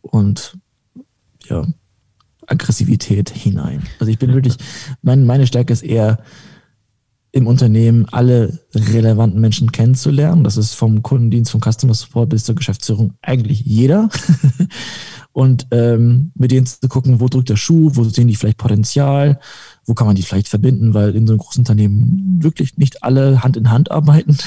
und 0.00 0.56
ja, 1.48 1.66
Aggressivität 2.46 3.30
hinein. 3.30 3.82
Also 3.98 4.12
ich 4.12 4.18
bin 4.20 4.32
wirklich, 4.32 4.58
mein, 5.02 5.26
meine 5.26 5.48
Stärke 5.48 5.72
ist 5.72 5.82
eher 5.82 6.20
im 7.34 7.48
Unternehmen 7.48 8.06
alle 8.12 8.60
relevanten 8.72 9.40
Menschen 9.40 9.72
kennenzulernen. 9.72 10.44
Das 10.44 10.56
ist 10.56 10.74
vom 10.74 11.02
Kundendienst, 11.02 11.50
vom 11.50 11.60
Customer 11.60 11.92
Support 11.92 12.28
bis 12.28 12.44
zur 12.44 12.54
Geschäftsführung 12.54 13.14
eigentlich 13.22 13.60
jeder. 13.60 14.08
Und 15.32 15.66
ähm, 15.72 16.30
mit 16.36 16.52
denen 16.52 16.64
zu 16.64 16.86
gucken, 16.88 17.18
wo 17.18 17.26
drückt 17.26 17.48
der 17.48 17.56
Schuh, 17.56 17.90
wo 17.94 18.04
sehen 18.04 18.28
die 18.28 18.36
vielleicht 18.36 18.58
Potenzial, 18.58 19.40
wo 19.84 19.94
kann 19.94 20.06
man 20.06 20.14
die 20.14 20.22
vielleicht 20.22 20.46
verbinden, 20.46 20.94
weil 20.94 21.16
in 21.16 21.26
so 21.26 21.32
einem 21.32 21.40
großen 21.40 21.62
Unternehmen 21.62 22.38
wirklich 22.40 22.76
nicht 22.76 23.02
alle 23.02 23.42
Hand 23.42 23.56
in 23.56 23.68
Hand 23.68 23.90
arbeiten. 23.90 24.38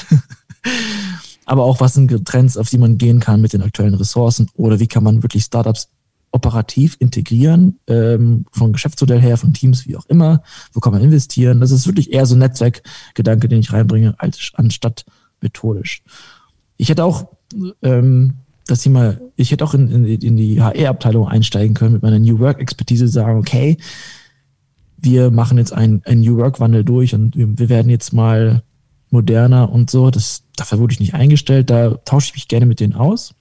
Aber 1.44 1.64
auch 1.64 1.80
was 1.80 1.92
sind 1.92 2.24
Trends, 2.24 2.56
auf 2.56 2.70
die 2.70 2.78
man 2.78 2.96
gehen 2.96 3.20
kann 3.20 3.42
mit 3.42 3.52
den 3.52 3.60
aktuellen 3.60 3.94
Ressourcen 3.94 4.48
oder 4.54 4.80
wie 4.80 4.86
kann 4.86 5.04
man 5.04 5.22
wirklich 5.22 5.44
Startups 5.44 5.90
operativ 6.30 6.96
integrieren, 6.98 7.78
ähm, 7.86 8.44
vom 8.52 8.72
Geschäftsmodell 8.72 9.20
her, 9.20 9.36
von 9.36 9.52
Teams, 9.52 9.86
wie 9.86 9.96
auch 9.96 10.06
immer, 10.06 10.42
wo 10.72 10.80
kann 10.80 10.92
man 10.92 11.02
investieren. 11.02 11.60
Das 11.60 11.70
ist 11.70 11.86
wirklich 11.86 12.12
eher 12.12 12.26
so 12.26 12.34
ein 12.34 12.40
Netzwerkgedanke, 12.40 13.48
den 13.48 13.60
ich 13.60 13.72
reinbringe, 13.72 14.14
als 14.18 14.52
anstatt 14.54 15.04
methodisch. 15.40 16.02
Ich 16.76 16.88
hätte 16.88 17.04
auch 17.04 17.28
ähm, 17.82 18.34
das 18.66 18.82
Thema, 18.82 19.16
ich 19.36 19.50
hätte 19.50 19.64
auch 19.64 19.74
in, 19.74 19.90
in, 19.90 20.04
in 20.04 20.36
die 20.36 20.60
HR-Abteilung 20.60 21.26
einsteigen 21.26 21.74
können 21.74 21.94
mit 21.94 22.02
meiner 22.02 22.18
New 22.18 22.38
Work-Expertise, 22.38 23.08
sagen, 23.08 23.38
okay, 23.38 23.78
wir 24.98 25.30
machen 25.30 25.58
jetzt 25.58 25.72
einen, 25.72 26.02
einen 26.04 26.20
New 26.20 26.36
Work-Wandel 26.36 26.84
durch 26.84 27.14
und 27.14 27.36
wir, 27.36 27.58
wir 27.58 27.68
werden 27.68 27.90
jetzt 27.90 28.12
mal 28.12 28.62
moderner 29.10 29.70
und 29.70 29.90
so. 29.90 30.10
Das, 30.10 30.44
dafür 30.56 30.78
wurde 30.78 30.92
ich 30.92 31.00
nicht 31.00 31.14
eingestellt. 31.14 31.70
Da 31.70 31.94
tausche 32.04 32.28
ich 32.28 32.34
mich 32.34 32.48
gerne 32.48 32.66
mit 32.66 32.80
denen 32.80 32.94
aus, 32.94 33.34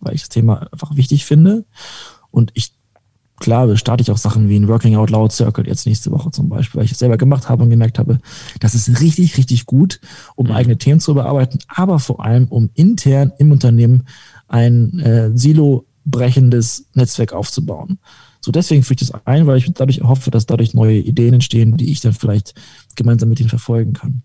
weil 0.00 0.14
ich 0.14 0.22
das 0.22 0.28
Thema 0.28 0.68
einfach 0.72 0.96
wichtig 0.96 1.24
finde. 1.24 1.64
Und 2.36 2.50
ich, 2.52 2.74
klar, 3.40 3.74
starte 3.78 4.02
ich 4.02 4.10
auch 4.10 4.18
Sachen 4.18 4.50
wie 4.50 4.56
ein 4.56 4.68
Working 4.68 4.94
Out 4.96 5.08
Loud 5.08 5.32
Circle 5.32 5.66
jetzt 5.66 5.86
nächste 5.86 6.10
Woche 6.10 6.30
zum 6.32 6.50
Beispiel, 6.50 6.78
weil 6.78 6.84
ich 6.84 6.92
es 6.92 6.98
selber 6.98 7.16
gemacht 7.16 7.48
habe 7.48 7.62
und 7.62 7.70
gemerkt 7.70 7.98
habe, 7.98 8.18
das 8.60 8.74
ist 8.74 9.00
richtig, 9.00 9.38
richtig 9.38 9.64
gut, 9.64 10.00
um 10.34 10.48
mhm. 10.48 10.52
eigene 10.52 10.76
Themen 10.76 11.00
zu 11.00 11.14
bearbeiten, 11.14 11.60
aber 11.66 11.98
vor 11.98 12.22
allem, 12.22 12.46
um 12.48 12.68
intern 12.74 13.32
im 13.38 13.52
Unternehmen 13.52 14.04
ein 14.48 14.98
äh, 14.98 15.30
Silo 15.34 15.86
brechendes 16.04 16.90
Netzwerk 16.92 17.32
aufzubauen. 17.32 17.98
So 18.42 18.52
deswegen 18.52 18.82
führe 18.82 18.96
ich 19.00 19.08
das 19.08 19.26
ein, 19.26 19.46
weil 19.46 19.56
ich 19.56 19.72
dadurch 19.72 20.02
hoffe, 20.02 20.30
dass 20.30 20.44
dadurch 20.44 20.74
neue 20.74 20.98
Ideen 20.98 21.32
entstehen, 21.32 21.74
die 21.78 21.90
ich 21.90 22.02
dann 22.02 22.12
vielleicht 22.12 22.52
gemeinsam 22.96 23.30
mit 23.30 23.40
ihnen 23.40 23.48
verfolgen 23.48 23.94
kann. 23.94 24.22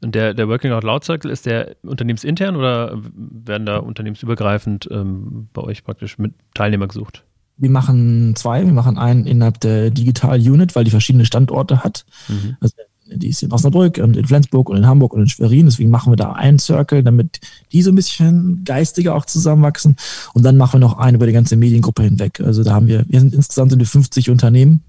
Und 0.00 0.14
der, 0.14 0.34
der 0.34 0.48
Working 0.48 0.72
Out 0.72 0.84
Loud 0.84 1.04
Circle, 1.04 1.30
ist 1.30 1.46
der 1.46 1.76
unternehmensintern 1.82 2.56
oder 2.56 3.00
werden 3.14 3.66
da 3.66 3.78
unternehmensübergreifend 3.78 4.88
ähm, 4.90 5.48
bei 5.52 5.62
euch 5.62 5.82
praktisch 5.82 6.18
mit 6.18 6.34
Teilnehmer 6.54 6.86
gesucht? 6.86 7.24
Wir 7.56 7.70
machen 7.70 8.36
zwei. 8.36 8.64
Wir 8.64 8.72
machen 8.72 8.98
einen 8.98 9.26
innerhalb 9.26 9.60
der 9.60 9.90
Digital 9.90 10.38
Unit, 10.38 10.76
weil 10.76 10.84
die 10.84 10.92
verschiedene 10.92 11.24
Standorte 11.24 11.82
hat. 11.82 12.06
Mhm. 12.28 12.56
Also 12.60 12.74
die 13.10 13.28
ist 13.28 13.42
in 13.42 13.52
Osnabrück 13.52 13.98
und 13.98 14.16
in 14.16 14.26
Flensburg 14.26 14.68
und 14.68 14.76
in 14.76 14.86
Hamburg 14.86 15.14
und 15.14 15.22
in 15.22 15.28
Schwerin. 15.28 15.66
Deswegen 15.66 15.90
machen 15.90 16.12
wir 16.12 16.16
da 16.16 16.32
einen 16.32 16.58
Circle, 16.58 17.02
damit 17.02 17.40
die 17.72 17.82
so 17.82 17.90
ein 17.90 17.94
bisschen 17.94 18.62
geistiger 18.64 19.14
auch 19.14 19.24
zusammenwachsen. 19.24 19.96
Und 20.34 20.44
dann 20.44 20.56
machen 20.56 20.74
wir 20.74 20.86
noch 20.86 20.98
einen 20.98 21.16
über 21.16 21.26
die 21.26 21.32
ganze 21.32 21.56
Mediengruppe 21.56 22.02
hinweg. 22.02 22.40
Also 22.40 22.62
da 22.62 22.74
haben 22.74 22.86
wir, 22.86 23.04
wir 23.08 23.20
sind 23.20 23.34
insgesamt 23.34 23.70
sind 23.70 23.80
wir 23.80 23.86
50 23.86 24.30
Unternehmen. 24.30 24.82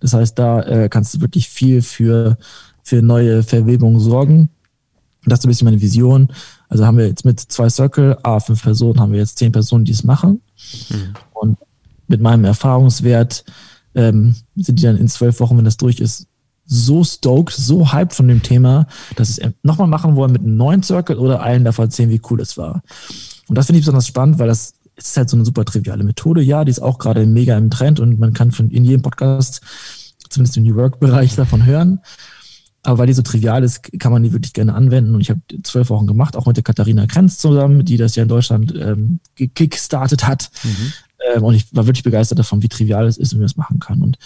Das 0.00 0.14
heißt, 0.14 0.38
da 0.38 0.62
äh, 0.62 0.88
kannst 0.88 1.14
du 1.14 1.20
wirklich 1.20 1.48
viel 1.48 1.82
für 1.82 2.38
für 2.86 3.02
neue 3.02 3.42
Verwebungen 3.42 3.98
sorgen. 3.98 4.48
Das 5.24 5.40
ist 5.40 5.44
ein 5.44 5.48
bisschen 5.48 5.64
meine 5.64 5.80
Vision. 5.80 6.28
Also 6.68 6.86
haben 6.86 6.98
wir 6.98 7.08
jetzt 7.08 7.24
mit 7.24 7.40
zwei 7.40 7.68
Circle, 7.68 8.16
A, 8.22 8.38
fünf 8.38 8.62
Personen, 8.62 9.00
haben 9.00 9.10
wir 9.10 9.18
jetzt 9.18 9.38
zehn 9.38 9.50
Personen, 9.50 9.84
die 9.84 9.90
es 9.90 10.04
machen. 10.04 10.40
Mhm. 10.90 11.14
Und 11.32 11.58
mit 12.06 12.20
meinem 12.20 12.44
Erfahrungswert 12.44 13.44
ähm, 13.96 14.36
sind 14.54 14.78
die 14.78 14.84
dann 14.84 14.96
in 14.96 15.08
zwölf 15.08 15.40
Wochen, 15.40 15.58
wenn 15.58 15.64
das 15.64 15.78
durch 15.78 15.98
ist, 15.98 16.28
so 16.64 17.02
stoked, 17.02 17.52
so 17.52 17.92
hyped 17.92 18.14
von 18.14 18.28
dem 18.28 18.44
Thema, 18.44 18.86
dass 19.16 19.34
sie 19.34 19.42
es 19.42 19.52
nochmal 19.64 19.88
machen 19.88 20.14
wollen 20.14 20.30
mit 20.30 20.42
einem 20.42 20.56
neuen 20.56 20.84
Circle 20.84 21.18
oder 21.18 21.42
allen 21.42 21.64
davon 21.64 21.86
erzählen, 21.86 22.10
wie 22.10 22.22
cool 22.30 22.40
es 22.40 22.56
war. 22.56 22.82
Und 23.48 23.58
das 23.58 23.66
finde 23.66 23.80
ich 23.80 23.84
besonders 23.84 24.06
spannend, 24.06 24.38
weil 24.38 24.46
das 24.46 24.74
ist 24.94 25.16
halt 25.16 25.28
so 25.28 25.36
eine 25.36 25.44
super 25.44 25.64
triviale 25.64 26.04
Methode. 26.04 26.40
Ja, 26.40 26.64
die 26.64 26.70
ist 26.70 26.80
auch 26.80 26.98
gerade 26.98 27.26
mega 27.26 27.58
im 27.58 27.68
Trend 27.68 27.98
und 27.98 28.20
man 28.20 28.32
kann 28.32 28.52
von 28.52 28.70
in 28.70 28.84
jedem 28.84 29.02
Podcast, 29.02 29.60
zumindest 30.28 30.56
im 30.56 30.62
New 30.62 30.76
Work-Bereich, 30.76 31.34
davon 31.34 31.66
hören. 31.66 32.00
Aber 32.86 32.98
weil 32.98 33.08
die 33.08 33.14
so 33.14 33.22
trivial 33.22 33.64
ist, 33.64 33.98
kann 33.98 34.12
man 34.12 34.22
die 34.22 34.32
wirklich 34.32 34.52
gerne 34.52 34.72
anwenden. 34.72 35.16
Und 35.16 35.20
ich 35.20 35.30
habe 35.30 35.40
zwölf 35.64 35.90
Wochen 35.90 36.06
gemacht, 36.06 36.36
auch 36.36 36.46
mit 36.46 36.56
der 36.56 36.62
Katharina 36.62 37.06
Krenz 37.06 37.36
zusammen, 37.36 37.84
die 37.84 37.96
das 37.96 38.14
ja 38.14 38.22
in 38.22 38.28
Deutschland 38.28 38.72
ähm, 38.78 39.18
gekickstartet 39.34 40.24
hat. 40.24 40.50
Mhm. 40.62 40.92
Ähm, 41.34 41.42
und 41.42 41.54
ich 41.54 41.66
war 41.74 41.86
wirklich 41.86 42.04
begeistert 42.04 42.38
davon, 42.38 42.62
wie 42.62 42.68
trivial 42.68 43.08
es 43.08 43.18
ist 43.18 43.32
und 43.32 43.38
wie 43.38 43.42
man 43.42 43.46
es 43.46 43.56
machen 43.56 43.80
kann. 43.80 44.02
Und 44.02 44.18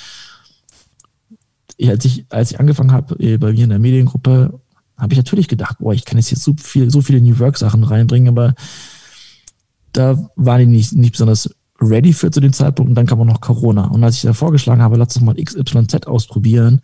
ich, 1.79 1.89
als, 1.89 2.05
ich, 2.05 2.27
als 2.29 2.51
ich 2.51 2.61
angefangen 2.61 2.93
habe, 2.93 3.19
äh, 3.19 3.39
bei 3.39 3.53
mir 3.53 3.65
in 3.65 3.71
der 3.71 3.79
Mediengruppe, 3.79 4.61
habe 4.99 5.15
ich 5.15 5.17
natürlich 5.17 5.49
gedacht, 5.49 5.79
boah, 5.79 5.95
ich 5.95 6.05
kann 6.05 6.19
jetzt 6.19 6.29
hier 6.29 6.37
so, 6.37 6.55
viel, 6.59 6.91
so 6.91 7.01
viele 7.01 7.23
New 7.23 7.39
Work-Sachen 7.39 7.83
reinbringen, 7.83 8.29
aber 8.29 8.55
da 9.95 10.31
waren 10.37 10.61
die 10.61 10.67
nicht, 10.67 10.93
nicht 10.93 11.13
besonders 11.13 11.49
ready 11.81 12.13
für 12.13 12.31
zu 12.31 12.41
dem 12.41 12.53
Zeitpunkt 12.53 12.91
und 12.91 12.95
dann 12.95 13.07
kam 13.07 13.23
auch 13.23 13.25
noch 13.25 13.41
Corona. 13.41 13.87
Und 13.87 14.05
als 14.05 14.17
ich 14.17 14.23
da 14.23 14.35
vorgeschlagen 14.35 14.83
habe, 14.83 14.99
lass 14.99 15.17
uns 15.17 15.25
mal 15.25 15.35
XYZ 15.35 16.07
ausprobieren, 16.07 16.83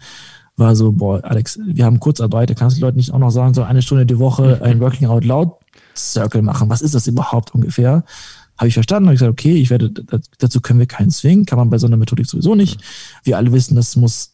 war 0.57 0.75
so, 0.75 0.92
boah, 0.92 1.23
Alex, 1.23 1.59
wir 1.64 1.85
haben 1.85 2.01
Kurzarbeit, 2.01 2.51
da 2.51 2.55
kannst 2.55 2.77
du 2.77 2.81
den 2.81 2.87
Leuten 2.87 2.97
nicht 2.97 3.12
auch 3.12 3.19
noch 3.19 3.31
sagen, 3.31 3.55
so 3.55 3.62
eine 3.62 3.83
Stunde 3.83 4.07
die 4.07 4.19
Woche 4.19 4.61
ein 4.62 4.81
Working 4.81 5.09
Out 5.09 5.25
Loud 5.25 5.53
Circle 5.95 6.42
machen. 6.42 6.69
Was 6.69 6.83
ist 6.83 6.95
das 6.95 7.07
überhaupt 7.07 7.55
ungefähr? 7.55 8.05
Habe 8.59 8.69
ich 8.69 8.75
verstanden, 8.75 9.09
habe 9.09 9.14
ich 9.14 9.21
gesagt, 9.21 9.38
okay, 9.38 9.55
ich 9.55 9.69
werde, 9.69 9.90
dazu 10.38 10.61
können 10.61 10.79
wir 10.79 10.87
keinen 10.87 11.11
zwingen, 11.11 11.45
kann 11.45 11.59
man 11.59 11.69
bei 11.69 11.79
so 11.79 11.87
einer 11.87 11.99
Methodik 11.99 12.27
sowieso 12.27 12.55
nicht. 12.55 12.81
Wir 13.23 13.37
alle 13.37 13.53
wissen, 13.53 13.77
das 13.77 13.97
muss 13.97 14.33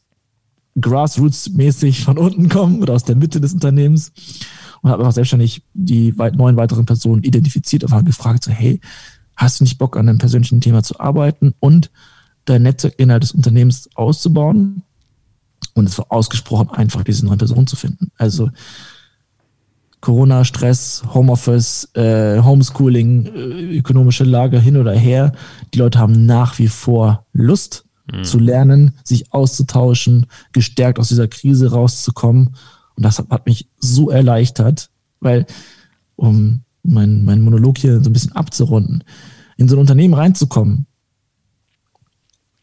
grassroots-mäßig 0.80 2.04
von 2.04 2.18
unten 2.18 2.48
kommen 2.48 2.82
oder 2.82 2.94
aus 2.94 3.04
der 3.04 3.16
Mitte 3.16 3.40
des 3.40 3.52
Unternehmens. 3.52 4.12
Und 4.82 4.90
habe 4.90 5.06
auch 5.06 5.12
selbstständig 5.12 5.62
die 5.74 6.12
neun 6.12 6.56
weiteren 6.56 6.87
Personen 6.87 7.22
identifiziert 7.22 7.85
und 7.85 8.04
gefragt, 8.04 8.44
so, 8.44 8.50
hey, 8.50 8.80
hast 9.37 9.61
du 9.61 9.64
nicht 9.64 9.78
Bock 9.78 9.96
an 9.96 10.08
einem 10.08 10.18
persönlichen 10.18 10.61
Thema 10.61 10.82
zu 10.82 10.98
arbeiten 10.98 11.54
und 11.61 11.90
dein 12.44 12.62
Netzwerk 12.62 12.94
innerhalb 12.98 13.22
des 13.22 13.32
Unternehmens 13.32 13.88
auszubauen? 13.94 14.82
Und 15.74 15.88
es 15.88 15.96
war 15.98 16.06
ausgesprochen 16.11 16.70
einfach, 16.70 17.02
diese 17.02 17.24
neuen 17.24 17.38
Personen 17.38 17.66
zu 17.66 17.76
finden. 17.76 18.11
Also 18.16 18.50
Corona, 20.02 20.44
Stress, 20.44 21.02
Homeoffice, 21.14 21.88
äh, 21.94 22.40
Homeschooling, 22.40 23.26
äh, 23.26 23.78
ökonomische 23.78 24.24
Lage 24.24 24.61
hin 24.61 24.76
oder 24.76 24.92
her. 24.92 25.32
Die 25.72 25.78
Leute 25.78 25.98
haben 25.98 26.26
nach 26.26 26.58
wie 26.58 26.68
vor 26.68 27.24
Lust 27.32 27.87
mhm. 28.12 28.24
zu 28.24 28.38
lernen, 28.38 28.94
sich 29.04 29.32
auszutauschen, 29.32 30.26
gestärkt 30.52 30.98
aus 30.98 31.08
dieser 31.08 31.28
Krise 31.28 31.70
rauszukommen. 31.70 32.56
Und 32.96 33.04
das 33.04 33.18
hat, 33.18 33.30
hat 33.30 33.46
mich 33.46 33.68
so 33.78 34.11
erleichtert, 34.11 34.90
weil, 35.20 35.46
um 36.16 36.64
mein, 36.82 37.24
mein 37.24 37.40
Monolog 37.40 37.78
hier 37.78 38.02
so 38.02 38.11
ein 38.11 38.12
bisschen 38.12 38.32
abzurunden, 38.32 39.04
in 39.56 39.68
so 39.68 39.76
ein 39.76 39.80
Unternehmen 39.80 40.14
reinzukommen, 40.14 40.87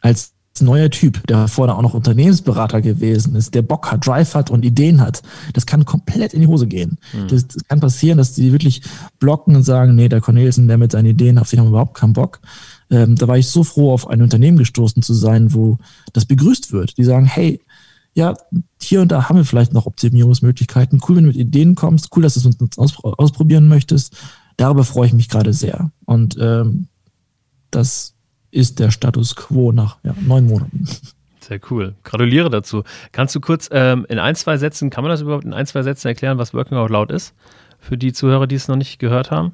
als 0.01 0.33
neuer 0.61 0.89
Typ, 0.89 1.25
der 1.27 1.47
vorher 1.47 1.77
auch 1.77 1.81
noch 1.81 1.93
Unternehmensberater 1.93 2.81
gewesen 2.81 3.35
ist, 3.35 3.55
der 3.55 3.61
Bock 3.61 3.91
hat, 3.91 4.05
Drive 4.05 4.35
hat 4.35 4.49
und 4.49 4.65
Ideen 4.65 5.01
hat, 5.01 5.21
das 5.53 5.65
kann 5.65 5.85
komplett 5.85 6.33
in 6.33 6.41
die 6.41 6.47
Hose 6.47 6.67
gehen. 6.67 6.97
Mhm. 7.13 7.27
Das, 7.29 7.47
das, 7.47 7.63
kann 7.63 7.79
passieren, 7.79 8.17
dass 8.17 8.33
die 8.33 8.51
wirklich 8.51 8.81
blocken 9.19 9.55
und 9.55 9.63
sagen, 9.63 9.95
nee, 9.95 10.09
der 10.09 10.21
Cornelsen, 10.21 10.67
der 10.67 10.77
mit 10.77 10.91
seinen 10.91 11.05
Ideen, 11.05 11.37
auf 11.37 11.49
den 11.49 11.59
haben 11.59 11.67
wir 11.67 11.71
überhaupt 11.71 11.95
keinen 11.95 12.13
Bock. 12.13 12.41
Ähm, 12.89 13.15
da 13.15 13.27
war 13.27 13.37
ich 13.37 13.47
so 13.47 13.63
froh, 13.63 13.93
auf 13.93 14.09
ein 14.09 14.21
Unternehmen 14.21 14.57
gestoßen 14.57 15.01
zu 15.01 15.13
sein, 15.13 15.53
wo 15.53 15.77
das 16.13 16.25
begrüßt 16.25 16.71
wird. 16.71 16.97
Die 16.97 17.03
sagen, 17.03 17.25
hey, 17.25 17.61
ja, 18.13 18.33
hier 18.81 19.01
und 19.01 19.11
da 19.11 19.29
haben 19.29 19.37
wir 19.37 19.45
vielleicht 19.45 19.73
noch 19.73 19.85
Optimierungsmöglichkeiten. 19.85 20.99
Cool, 21.07 21.17
wenn 21.17 21.23
du 21.23 21.29
mit 21.29 21.37
Ideen 21.37 21.75
kommst. 21.75 22.15
Cool, 22.15 22.23
dass 22.23 22.33
du 22.33 22.49
es 22.49 22.55
uns 22.75 22.77
ausprobieren 22.77 23.67
möchtest. 23.67 24.17
Darüber 24.57 24.83
freue 24.83 25.07
ich 25.07 25.13
mich 25.13 25.29
gerade 25.29 25.53
sehr. 25.53 25.91
Und 26.05 26.35
ähm, 26.39 26.87
das 27.71 28.15
ist 28.51 28.79
der 28.79 28.91
Status 28.91 29.35
quo 29.35 29.71
nach 29.71 29.97
ja, 30.03 30.13
neun 30.19 30.47
Monaten. 30.47 30.87
Sehr 31.41 31.59
cool. 31.71 31.95
Gratuliere 32.03 32.49
dazu. 32.49 32.83
Kannst 33.11 33.33
du 33.35 33.39
kurz 33.39 33.69
ähm, 33.71 34.05
in 34.09 34.19
ein, 34.19 34.35
zwei 34.35 34.57
Sätzen, 34.57 34.89
kann 34.89 35.03
man 35.03 35.09
das 35.09 35.21
überhaupt 35.21 35.45
in 35.45 35.53
ein, 35.53 35.65
zwei 35.65 35.81
Sätzen 35.81 36.07
erklären, 36.07 36.37
was 36.37 36.53
Working 36.53 36.77
Out 36.77 36.91
Loud 36.91 37.11
ist? 37.11 37.33
Für 37.79 37.97
die 37.97 38.13
Zuhörer, 38.13 38.45
die 38.45 38.55
es 38.55 38.67
noch 38.67 38.75
nicht 38.75 38.99
gehört 38.99 39.31
haben? 39.31 39.53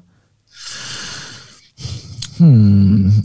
Hm. 2.38 3.24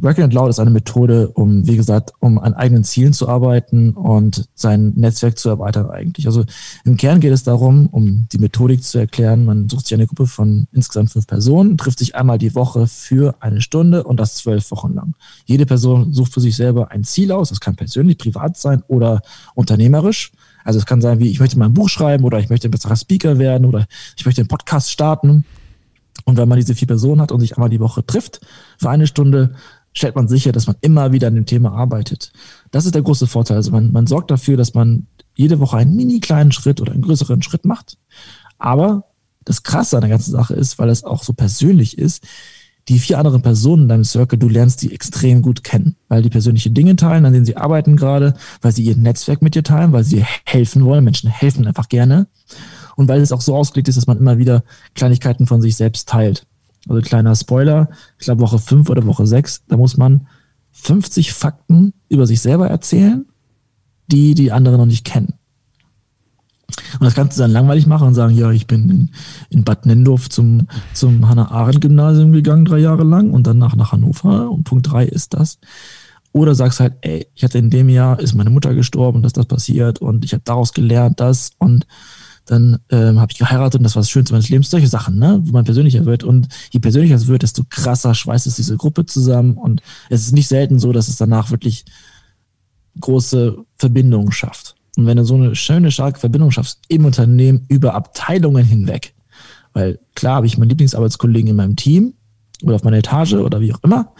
Working 0.00 0.24
Out 0.24 0.32
Loud 0.32 0.50
ist 0.50 0.58
eine 0.58 0.70
Methode, 0.70 1.28
um, 1.28 1.66
wie 1.66 1.76
gesagt, 1.76 2.12
um 2.20 2.38
an 2.38 2.54
eigenen 2.54 2.84
Zielen 2.84 3.12
zu 3.12 3.28
arbeiten 3.28 3.90
und 3.90 4.48
sein 4.54 4.92
Netzwerk 4.96 5.38
zu 5.38 5.48
erweitern 5.48 5.90
eigentlich. 5.90 6.26
Also 6.26 6.44
im 6.84 6.96
Kern 6.96 7.20
geht 7.20 7.32
es 7.32 7.42
darum, 7.42 7.88
um 7.88 8.26
die 8.32 8.38
Methodik 8.38 8.82
zu 8.82 8.98
erklären, 8.98 9.44
man 9.44 9.68
sucht 9.68 9.86
sich 9.86 9.94
eine 9.94 10.06
Gruppe 10.06 10.26
von 10.26 10.68
insgesamt 10.72 11.10
fünf 11.10 11.26
Personen, 11.26 11.76
trifft 11.76 11.98
sich 11.98 12.14
einmal 12.14 12.38
die 12.38 12.54
Woche 12.54 12.86
für 12.86 13.34
eine 13.40 13.60
Stunde 13.60 14.04
und 14.04 14.18
das 14.18 14.36
zwölf 14.36 14.70
Wochen 14.70 14.94
lang. 14.94 15.14
Jede 15.44 15.66
Person 15.66 16.12
sucht 16.12 16.32
für 16.32 16.40
sich 16.40 16.56
selber 16.56 16.90
ein 16.90 17.04
Ziel 17.04 17.32
aus, 17.32 17.50
das 17.50 17.60
kann 17.60 17.76
persönlich, 17.76 18.16
privat 18.16 18.56
sein 18.56 18.82
oder 18.88 19.20
unternehmerisch. 19.54 20.32
Also 20.64 20.78
es 20.78 20.86
kann 20.86 21.00
sein, 21.00 21.20
wie 21.20 21.30
ich 21.30 21.40
möchte 21.40 21.58
mal 21.58 21.66
ein 21.66 21.74
Buch 21.74 21.88
schreiben 21.88 22.24
oder 22.24 22.38
ich 22.40 22.48
möchte 22.48 22.68
ein 22.68 22.72
besserer 22.72 22.96
Speaker 22.96 23.38
werden 23.38 23.66
oder 23.66 23.86
ich 24.16 24.24
möchte 24.24 24.40
einen 24.40 24.48
Podcast 24.48 24.90
starten. 24.90 25.44
Und 26.26 26.36
wenn 26.36 26.48
man 26.48 26.58
diese 26.58 26.74
vier 26.74 26.88
Personen 26.88 27.22
hat 27.22 27.32
und 27.32 27.40
sich 27.40 27.56
einmal 27.56 27.70
die 27.70 27.80
Woche 27.80 28.04
trifft 28.04 28.40
für 28.78 28.90
eine 28.90 29.06
Stunde, 29.06 29.54
stellt 29.92 30.16
man 30.16 30.28
sicher, 30.28 30.52
dass 30.52 30.66
man 30.66 30.76
immer 30.80 31.12
wieder 31.12 31.28
an 31.28 31.36
dem 31.36 31.46
Thema 31.46 31.72
arbeitet. 31.72 32.32
Das 32.72 32.84
ist 32.84 32.94
der 32.94 33.02
große 33.02 33.28
Vorteil. 33.28 33.56
Also 33.56 33.70
man, 33.70 33.92
man 33.92 34.06
sorgt 34.06 34.30
dafür, 34.30 34.56
dass 34.56 34.74
man 34.74 35.06
jede 35.36 35.60
Woche 35.60 35.78
einen 35.78 35.94
mini 35.94 36.20
kleinen 36.20 36.52
Schritt 36.52 36.80
oder 36.80 36.92
einen 36.92 37.02
größeren 37.02 37.42
Schritt 37.42 37.64
macht. 37.64 37.96
Aber 38.58 39.04
das 39.44 39.62
Krasse 39.62 39.96
an 39.96 40.02
der 40.02 40.10
ganzen 40.10 40.32
Sache 40.32 40.54
ist, 40.54 40.78
weil 40.78 40.88
es 40.88 41.04
auch 41.04 41.22
so 41.22 41.32
persönlich 41.32 41.96
ist, 41.96 42.24
die 42.88 42.98
vier 42.98 43.18
anderen 43.18 43.42
Personen 43.42 43.84
in 43.84 43.88
deinem 43.88 44.04
Circle, 44.04 44.38
du 44.38 44.48
lernst 44.48 44.82
die 44.82 44.92
extrem 44.92 45.42
gut 45.42 45.64
kennen, 45.64 45.96
weil 46.08 46.22
die 46.22 46.30
persönliche 46.30 46.70
Dinge 46.70 46.96
teilen, 46.96 47.24
an 47.24 47.32
denen 47.32 47.44
sie 47.44 47.56
arbeiten 47.56 47.96
gerade, 47.96 48.34
weil 48.62 48.72
sie 48.72 48.84
ihr 48.84 48.96
Netzwerk 48.96 49.42
mit 49.42 49.54
dir 49.54 49.64
teilen, 49.64 49.92
weil 49.92 50.04
sie 50.04 50.24
helfen 50.44 50.84
wollen. 50.84 51.04
Menschen 51.04 51.30
helfen 51.30 51.66
einfach 51.66 51.88
gerne 51.88 52.26
und 52.96 53.08
weil 53.08 53.20
es 53.20 53.32
auch 53.32 53.40
so 53.40 53.54
ausgelegt 53.54 53.88
ist, 53.88 53.96
dass 53.96 54.06
man 54.06 54.18
immer 54.18 54.38
wieder 54.38 54.64
Kleinigkeiten 54.94 55.46
von 55.46 55.62
sich 55.62 55.76
selbst 55.76 56.08
teilt. 56.08 56.46
Also 56.88 57.00
kleiner 57.02 57.34
Spoiler, 57.34 57.90
ich 58.18 58.24
glaube 58.24 58.42
Woche 58.42 58.58
5 58.58 58.90
oder 58.90 59.06
Woche 59.06 59.26
6, 59.26 59.64
da 59.68 59.76
muss 59.76 59.96
man 59.96 60.26
50 60.72 61.32
Fakten 61.32 61.94
über 62.08 62.26
sich 62.26 62.40
selber 62.40 62.68
erzählen, 62.68 63.26
die 64.08 64.34
die 64.34 64.52
anderen 64.52 64.78
noch 64.78 64.86
nicht 64.86 65.04
kennen. 65.04 65.34
Und 66.98 67.04
das 67.04 67.14
kannst 67.14 67.36
du 67.36 67.42
dann 67.42 67.52
langweilig 67.52 67.86
machen 67.86 68.08
und 68.08 68.14
sagen, 68.14 68.34
ja, 68.34 68.50
ich 68.50 68.66
bin 68.66 68.90
in, 68.90 69.10
in 69.50 69.64
Bad 69.64 69.86
Nendorf 69.86 70.28
zum, 70.28 70.66
zum 70.94 71.28
Hannah-Arendt-Gymnasium 71.28 72.32
gegangen, 72.32 72.64
drei 72.64 72.78
Jahre 72.78 73.04
lang 73.04 73.30
und 73.30 73.46
danach 73.46 73.76
nach 73.76 73.92
Hannover 73.92 74.50
und 74.50 74.64
Punkt 74.64 74.90
drei 74.90 75.04
ist 75.04 75.34
das. 75.34 75.58
Oder 76.32 76.54
sagst 76.54 76.80
halt, 76.80 76.94
ey, 77.00 77.26
ich 77.34 77.44
hatte 77.44 77.58
in 77.58 77.70
dem 77.70 77.88
Jahr, 77.88 78.20
ist 78.20 78.34
meine 78.34 78.50
Mutter 78.50 78.74
gestorben 78.74 79.18
und 79.18 79.22
das, 79.22 79.32
das 79.32 79.46
passiert 79.46 80.00
und 80.00 80.24
ich 80.24 80.32
habe 80.32 80.42
daraus 80.44 80.72
gelernt, 80.72 81.20
das 81.20 81.52
und 81.58 81.86
dann 82.46 82.78
ähm, 82.90 83.20
habe 83.20 83.32
ich 83.32 83.38
geheiratet 83.38 83.80
und 83.80 83.84
das 83.84 83.96
war 83.96 84.00
das 84.00 84.10
Schönste 84.10 84.32
meines 84.32 84.48
Lebens. 84.48 84.70
Solche 84.70 84.86
Sachen, 84.86 85.18
ne? 85.18 85.40
wo 85.42 85.52
man 85.52 85.64
persönlicher 85.64 86.06
wird. 86.06 86.24
Und 86.24 86.48
je 86.70 86.80
persönlicher 86.80 87.16
es 87.16 87.26
wird, 87.26 87.42
desto 87.42 87.64
krasser 87.68 88.14
schweißt 88.14 88.46
es 88.46 88.56
diese 88.56 88.76
Gruppe 88.76 89.04
zusammen. 89.04 89.54
Und 89.54 89.82
es 90.10 90.22
ist 90.22 90.32
nicht 90.32 90.48
selten 90.48 90.78
so, 90.78 90.92
dass 90.92 91.08
es 91.08 91.16
danach 91.16 91.50
wirklich 91.50 91.84
große 93.00 93.58
Verbindungen 93.76 94.32
schafft. 94.32 94.76
Und 94.96 95.06
wenn 95.06 95.16
du 95.16 95.24
so 95.24 95.34
eine 95.34 95.54
schöne, 95.54 95.90
starke 95.90 96.18
Verbindung 96.18 96.50
schaffst 96.50 96.80
im 96.88 97.04
Unternehmen 97.04 97.66
über 97.68 97.94
Abteilungen 97.94 98.64
hinweg, 98.64 99.14
weil 99.72 99.98
klar 100.14 100.36
habe 100.36 100.46
ich 100.46 100.56
meinen 100.56 100.70
Lieblingsarbeitskollegen 100.70 101.50
in 101.50 101.56
meinem 101.56 101.76
Team 101.76 102.14
oder 102.62 102.76
auf 102.76 102.84
meiner 102.84 102.96
Etage 102.96 103.34
oder 103.34 103.60
wie 103.60 103.74
auch 103.74 103.82
immer, 103.82 104.14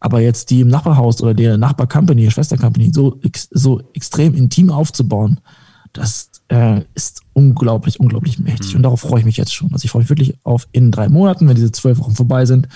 aber 0.00 0.20
jetzt 0.20 0.50
die 0.50 0.60
im 0.60 0.68
Nachbarhaus 0.68 1.22
oder 1.22 1.32
der 1.32 1.56
Nachbarcompany, 1.56 2.30
Schwestercompany 2.30 2.92
so, 2.92 3.18
so 3.50 3.80
extrem 3.94 4.34
intim 4.34 4.70
aufzubauen, 4.70 5.40
das 5.96 6.30
äh, 6.48 6.82
ist 6.94 7.22
unglaublich, 7.32 8.00
unglaublich 8.00 8.38
mächtig. 8.38 8.70
Mhm. 8.70 8.76
Und 8.76 8.82
darauf 8.84 9.00
freue 9.00 9.20
ich 9.20 9.26
mich 9.26 9.36
jetzt 9.36 9.54
schon. 9.54 9.72
Also 9.72 9.84
ich 9.84 9.90
freue 9.90 10.02
mich 10.02 10.10
wirklich 10.10 10.34
auf 10.42 10.68
in 10.72 10.90
drei 10.90 11.08
Monaten, 11.08 11.48
wenn 11.48 11.56
diese 11.56 11.72
zwölf 11.72 11.98
Wochen 11.98 12.14
vorbei 12.14 12.46
sind, 12.46 12.68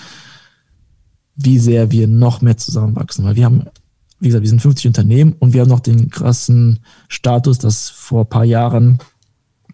wie 1.35 1.59
sehr 1.59 1.91
wir 1.91 2.07
noch 2.07 2.41
mehr 2.41 2.57
zusammenwachsen. 2.57 3.25
Weil 3.25 3.35
wir 3.35 3.45
haben, 3.45 3.65
wie 4.19 4.27
gesagt, 4.27 4.43
wir 4.43 4.49
sind 4.49 4.61
50 4.61 4.87
Unternehmen 4.87 5.33
und 5.39 5.53
wir 5.53 5.61
haben 5.61 5.69
noch 5.69 5.79
den 5.79 6.09
krassen 6.09 6.79
Status, 7.07 7.57
dass 7.59 7.89
vor 7.89 8.21
ein 8.23 8.29
paar 8.29 8.45
Jahren 8.45 8.99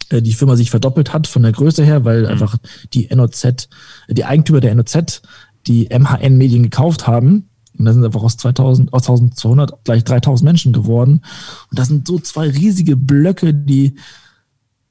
äh, 0.10 0.22
die 0.22 0.34
Firma 0.34 0.56
sich 0.56 0.70
verdoppelt 0.70 1.14
hat 1.14 1.28
von 1.28 1.44
der 1.44 1.52
Größe 1.52 1.84
her, 1.84 2.06
weil 2.06 2.22
mhm. 2.24 2.28
einfach 2.28 2.58
die 2.94 3.08
NOZ, 3.14 3.70
die 4.10 4.26
Eigentümer 4.26 4.60
der 4.60 4.76
NOZ, 4.76 5.22
die 5.66 5.90
MHN 5.90 6.38
Medien 6.38 6.64
gekauft 6.64 7.08
haben 7.08 7.50
und 7.78 7.86
da 7.86 7.94
sind 7.94 8.04
einfach 8.04 8.24
aus 8.24 8.38
2000, 8.38 8.94
aus 8.94 9.04
1200 9.04 9.84
gleich 9.84 10.04
3000 10.04 10.46
Menschen 10.46 10.74
geworden. 10.74 11.22
Und 11.70 11.80
das 11.80 11.88
sind 11.88 12.08
so 12.08 12.20
zwei 12.20 12.50
riesige 12.50 12.96
Blöcke, 12.96 13.54
die 13.54 13.96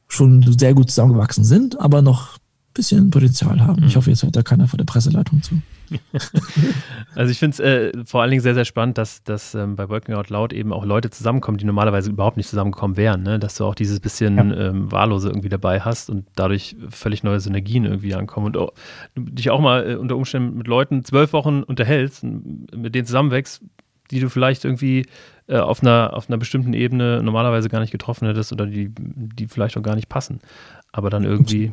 schon 0.09 0.57
sehr 0.59 0.75
gut 0.75 0.90
zusammengewachsen 0.90 1.44
sind, 1.44 1.81
aber 1.81 2.03
noch 2.03 2.38
bisschen 2.77 3.11
Potenzial 3.11 3.61
haben. 3.61 3.85
Ich 3.85 3.95
mhm. 3.95 3.99
hoffe, 3.99 4.11
jetzt 4.11 4.23
hört 4.23 4.37
da 4.37 4.43
keiner 4.43 4.69
von 4.69 4.79
der 4.79 4.85
Presseleitung 4.85 5.43
zu. 5.43 5.61
also 7.15 7.31
ich 7.31 7.39
finde 7.39 7.55
es 7.55 7.61
äh, 7.61 8.05
vor 8.05 8.23
allen 8.23 8.31
Dingen 8.31 8.43
sehr, 8.43 8.55
sehr 8.55 8.65
spannend, 8.65 8.99
dass, 8.99 9.23
dass 9.25 9.55
ähm, 9.55 9.77
bei 9.77 9.89
Working 9.89 10.15
Out 10.15 10.31
Loud 10.31 10.53
eben 10.53 10.73
auch 10.73 10.85
Leute 10.85 11.11
zusammenkommen, 11.11 11.59
die 11.59 11.65
normalerweise 11.65 12.11
überhaupt 12.11 12.37
nicht 12.37 12.49
zusammengekommen 12.49 12.97
wären. 12.97 13.23
Ne? 13.23 13.39
Dass 13.39 13.57
du 13.57 13.65
auch 13.65 13.75
dieses 13.75 14.01
bisschen 14.01 14.37
ja. 14.37 14.69
ähm, 14.69 14.91
Wahllose 14.91 15.29
irgendwie 15.29 15.49
dabei 15.49 15.81
hast 15.81 16.11
und 16.11 16.27
dadurch 16.35 16.77
völlig 16.91 17.23
neue 17.23 17.41
Synergien 17.41 17.85
irgendwie 17.85 18.15
ankommen. 18.15 18.47
Und 18.47 18.57
auch, 18.57 18.73
du 19.15 19.23
dich 19.23 19.51
auch 19.51 19.61
mal 19.61 19.91
äh, 19.91 19.95
unter 19.95 20.17
Umständen 20.17 20.57
mit 20.59 20.67
Leuten 20.67 21.05
zwölf 21.05 21.33
Wochen 21.33 21.62
unterhältst, 21.62 22.25
mit 22.25 22.95
denen 22.95 23.07
zusammenwächst, 23.07 23.62
die 24.11 24.21
du 24.21 24.29
vielleicht 24.29 24.65
irgendwie 24.65 25.07
äh, 25.49 25.59
auf, 25.59 25.83
einer, 25.83 26.15
auf 26.15 26.29
einer 26.29 26.39
bestimmten 26.39 26.73
Ebene 26.75 27.23
normalerweise 27.23 27.69
gar 27.69 27.81
nicht 27.81 27.91
getroffen 27.91 28.27
hättest 28.27 28.53
oder 28.53 28.67
die, 28.67 28.93
die 28.97 29.47
vielleicht 29.47 29.77
auch 29.77 29.83
gar 29.83 29.97
nicht 29.97 30.09
passen. 30.09 30.41
Aber 30.93 31.11
dann 31.11 31.25
irgendwie 31.25 31.73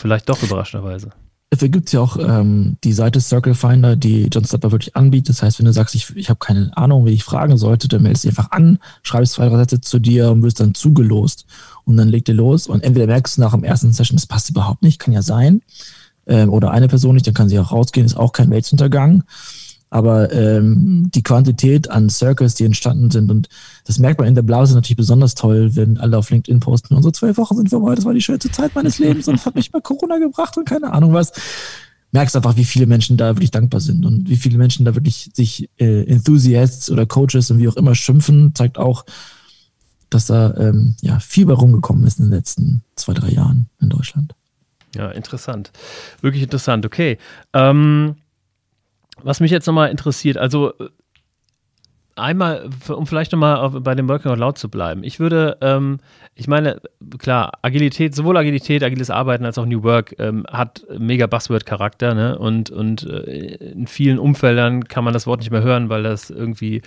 vielleicht 0.00 0.28
doch 0.28 0.42
überraschenderweise. 0.42 1.10
Dafür 1.50 1.68
gibt 1.70 1.86
es 1.86 1.92
ja 1.92 2.00
auch 2.00 2.18
ähm, 2.18 2.76
die 2.84 2.92
Seite 2.92 3.20
Circle 3.20 3.54
Finder, 3.54 3.96
die 3.96 4.28
John 4.30 4.44
Stepper 4.44 4.70
wirklich 4.70 4.94
anbietet. 4.96 5.30
Das 5.30 5.42
heißt, 5.42 5.58
wenn 5.58 5.66
du 5.66 5.72
sagst, 5.72 5.94
ich, 5.94 6.14
ich 6.14 6.28
habe 6.28 6.38
keine 6.38 6.76
Ahnung, 6.76 7.06
wie 7.06 7.12
ich 7.12 7.24
fragen 7.24 7.56
sollte, 7.56 7.88
dann 7.88 8.02
meldest 8.02 8.24
du 8.24 8.28
dich 8.28 8.38
einfach 8.38 8.50
an, 8.50 8.78
schreibst 9.02 9.34
zwei, 9.34 9.48
drei 9.48 9.56
Sätze 9.56 9.80
zu 9.80 9.98
dir 9.98 10.30
und 10.30 10.42
wirst 10.42 10.60
dann 10.60 10.74
zugelost. 10.74 11.46
Und 11.84 11.96
dann 11.96 12.08
legt 12.08 12.28
ihr 12.28 12.34
los. 12.34 12.66
Und 12.66 12.84
entweder 12.84 13.06
merkst 13.06 13.38
du 13.38 13.40
nach 13.40 13.52
dem 13.52 13.64
ersten 13.64 13.92
Session, 13.92 14.16
das 14.16 14.26
passt 14.26 14.50
überhaupt 14.50 14.82
nicht, 14.82 14.98
kann 14.98 15.14
ja 15.14 15.22
sein. 15.22 15.62
Ähm, 16.26 16.50
oder 16.52 16.70
eine 16.70 16.86
Person 16.86 17.14
nicht, 17.14 17.26
dann 17.26 17.32
kann 17.32 17.48
sie 17.48 17.58
auch 17.58 17.72
rausgehen, 17.72 18.04
ist 18.04 18.18
auch 18.18 18.32
kein 18.32 18.50
Weltuntergang. 18.50 19.24
Aber 19.90 20.32
ähm, 20.32 21.10
die 21.14 21.22
Quantität 21.22 21.90
an 21.90 22.10
Circles, 22.10 22.54
die 22.54 22.64
entstanden 22.64 23.10
sind, 23.10 23.30
und 23.30 23.48
das 23.84 23.98
merkt 23.98 24.18
man 24.18 24.28
in 24.28 24.34
der 24.34 24.42
Blase 24.42 24.74
natürlich 24.74 24.96
besonders 24.96 25.34
toll, 25.34 25.74
wenn 25.76 25.98
alle 25.98 26.18
auf 26.18 26.30
LinkedIn 26.30 26.60
posten, 26.60 26.94
unsere 26.94 27.12
zwölf 27.12 27.38
Wochen 27.38 27.56
sind 27.56 27.70
vorbei, 27.70 27.94
das 27.94 28.04
war 28.04 28.12
die 28.12 28.20
schönste 28.20 28.50
Zeit 28.50 28.74
meines 28.74 28.98
Lebens 28.98 29.28
und 29.28 29.44
hat 29.44 29.54
mich 29.54 29.70
bei 29.70 29.80
Corona 29.80 30.18
gebracht 30.18 30.56
und 30.56 30.68
keine 30.68 30.92
Ahnung 30.92 31.14
was. 31.14 31.32
Merkst 32.10 32.36
einfach, 32.36 32.56
wie 32.56 32.64
viele 32.64 32.86
Menschen 32.86 33.18
da 33.18 33.36
wirklich 33.36 33.50
dankbar 33.50 33.80
sind 33.80 34.06
und 34.06 34.28
wie 34.28 34.36
viele 34.36 34.56
Menschen 34.56 34.84
da 34.84 34.94
wirklich 34.94 35.30
sich 35.34 35.68
äh, 35.78 36.04
Enthusiasts 36.04 36.90
oder 36.90 37.04
Coaches 37.04 37.50
und 37.50 37.58
wie 37.58 37.68
auch 37.68 37.76
immer 37.76 37.94
schimpfen, 37.94 38.54
zeigt 38.54 38.78
auch, 38.78 39.04
dass 40.10 40.26
da 40.26 40.54
ähm, 40.56 40.96
ja, 41.02 41.18
viel 41.18 41.46
bei 41.46 41.52
rumgekommen 41.52 42.06
ist 42.06 42.18
in 42.18 42.26
den 42.26 42.32
letzten 42.32 42.82
zwei, 42.96 43.12
drei 43.12 43.28
Jahren 43.28 43.68
in 43.80 43.90
Deutschland. 43.90 44.34
Ja, 44.94 45.10
interessant. 45.10 45.70
Wirklich 46.22 46.42
interessant. 46.42 46.86
Okay. 46.86 47.18
Ähm, 47.52 48.16
was 49.22 49.40
mich 49.40 49.50
jetzt 49.50 49.66
nochmal 49.66 49.90
interessiert, 49.90 50.36
also 50.36 50.72
äh, 50.78 50.88
einmal, 52.18 52.68
um 52.88 53.06
vielleicht 53.06 53.32
nochmal 53.32 53.70
bei 53.80 53.94
dem 53.94 54.08
Working 54.08 54.30
Out 54.30 54.38
Loud 54.38 54.58
zu 54.58 54.68
bleiben. 54.68 55.02
Ich 55.04 55.20
würde, 55.20 55.56
ähm, 55.60 55.98
ich 56.34 56.46
meine, 56.46 56.80
klar, 57.18 57.52
Agilität, 57.62 58.14
sowohl 58.14 58.36
Agilität, 58.36 58.84
agiles 58.84 59.10
Arbeiten 59.10 59.44
als 59.44 59.58
auch 59.58 59.66
New 59.66 59.82
Work 59.82 60.14
ähm, 60.18 60.44
hat 60.48 60.84
mega 60.98 61.26
Buzzword-Charakter, 61.26 62.14
ne? 62.14 62.38
Und, 62.38 62.70
und 62.70 63.04
äh, 63.04 63.56
in 63.72 63.86
vielen 63.86 64.18
Umfeldern 64.18 64.84
kann 64.84 65.04
man 65.04 65.12
das 65.12 65.26
Wort 65.26 65.40
nicht 65.40 65.50
mehr 65.50 65.62
hören, 65.62 65.88
weil 65.88 66.02
das 66.02 66.30
irgendwie, 66.30 66.82